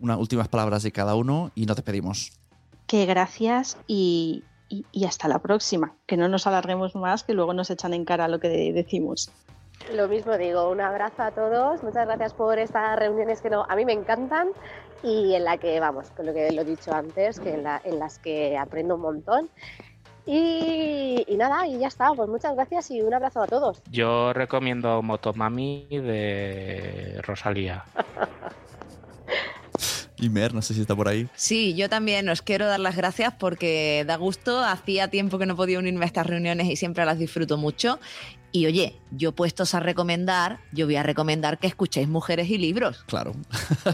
Unas 0.00 0.18
últimas 0.18 0.48
palabras 0.48 0.82
de 0.82 0.92
cada 0.92 1.14
uno 1.14 1.52
y 1.54 1.66
nos 1.66 1.76
despedimos. 1.76 2.32
Que 2.86 3.04
gracias 3.04 3.76
y, 3.86 4.44
y, 4.68 4.84
y 4.92 5.04
hasta 5.06 5.28
la 5.28 5.38
próxima. 5.38 5.94
Que 6.06 6.16
no 6.16 6.28
nos 6.28 6.46
alarguemos 6.46 6.94
más, 6.94 7.22
que 7.24 7.34
luego 7.34 7.54
nos 7.54 7.70
echan 7.70 7.94
en 7.94 8.04
cara 8.04 8.28
lo 8.28 8.38
que 8.40 8.48
decimos. 8.72 9.30
Lo 9.92 10.08
mismo 10.08 10.36
digo, 10.36 10.68
un 10.70 10.80
abrazo 10.80 11.22
a 11.22 11.30
todos, 11.30 11.82
muchas 11.82 12.06
gracias 12.06 12.34
por 12.34 12.58
estas 12.58 12.98
reuniones 12.98 13.40
que 13.40 13.48
no, 13.48 13.64
a 13.68 13.76
mí 13.76 13.84
me 13.84 13.92
encantan 13.92 14.48
y 15.04 15.34
en 15.34 15.44
la 15.44 15.56
que, 15.56 15.78
vamos, 15.78 16.10
con 16.10 16.26
lo 16.26 16.34
que 16.34 16.50
lo 16.50 16.62
he 16.62 16.64
dicho 16.64 16.92
antes, 16.92 17.38
que 17.38 17.54
en, 17.54 17.62
la- 17.62 17.80
en 17.84 17.98
las 18.00 18.18
que 18.18 18.58
aprendo 18.58 18.96
un 18.96 19.02
montón. 19.02 19.48
Y, 20.26 21.24
y 21.26 21.36
nada, 21.36 21.66
y 21.66 21.78
ya 21.78 21.86
está, 21.86 22.12
pues 22.12 22.28
muchas 22.28 22.54
gracias 22.54 22.90
y 22.90 23.00
un 23.00 23.14
abrazo 23.14 23.40
a 23.42 23.46
todos. 23.46 23.80
Yo 23.90 24.32
recomiendo 24.34 25.00
Motomami 25.00 25.86
de 25.90 27.20
Rosalía. 27.22 27.84
Y 30.20 30.28
Mer, 30.30 30.52
no 30.54 30.62
sé 30.62 30.74
si 30.74 30.80
está 30.80 30.96
por 30.96 31.08
ahí. 31.08 31.28
Sí, 31.36 31.74
yo 31.74 31.88
también 31.88 32.28
os 32.28 32.42
quiero 32.42 32.66
dar 32.66 32.80
las 32.80 32.96
gracias 32.96 33.34
porque 33.38 34.04
da 34.06 34.16
gusto. 34.16 34.62
Hacía 34.64 35.08
tiempo 35.08 35.38
que 35.38 35.46
no 35.46 35.54
podía 35.56 35.78
unirme 35.78 36.04
a 36.04 36.06
estas 36.06 36.26
reuniones 36.26 36.68
y 36.68 36.76
siempre 36.76 37.04
las 37.04 37.18
disfruto 37.18 37.56
mucho. 37.56 37.98
Y 38.50 38.64
oye, 38.66 38.96
yo 39.10 39.32
puestos 39.32 39.74
a 39.74 39.80
recomendar, 39.80 40.58
yo 40.72 40.86
voy 40.86 40.96
a 40.96 41.02
recomendar 41.02 41.58
que 41.58 41.66
escuchéis 41.66 42.08
Mujeres 42.08 42.48
y 42.48 42.56
Libros. 42.58 43.04
Claro. 43.06 43.32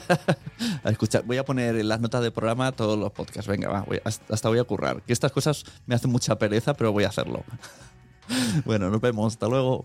a 0.85 0.91
escuchar, 0.91 1.25
voy 1.25 1.37
a 1.39 1.45
poner 1.45 1.75
en 1.77 1.89
las 1.89 2.01
notas 2.01 2.23
del 2.23 2.33
programa 2.33 2.71
todos 2.73 2.97
los 2.99 3.11
podcasts. 3.13 3.49
Venga, 3.49 3.69
va, 3.69 3.81
voy- 3.83 4.01
hasta 4.05 4.33
hasta 4.33 4.49
voy 4.49 4.61
a 4.61 4.65
currar. 4.65 5.03
Que 5.03 5.13
estas 5.13 5.33
cosas 5.33 5.65
me 5.87 5.95
hacen 5.97 6.11
mucha 6.11 6.39
pereza, 6.39 6.75
pero 6.75 6.93
voy 6.93 7.05
a 7.05 7.09
hacerlo. 7.09 7.43
bueno, 8.65 8.91
nos 8.91 9.01
vemos. 9.01 9.33
Hasta 9.35 9.49
luego. 9.49 9.85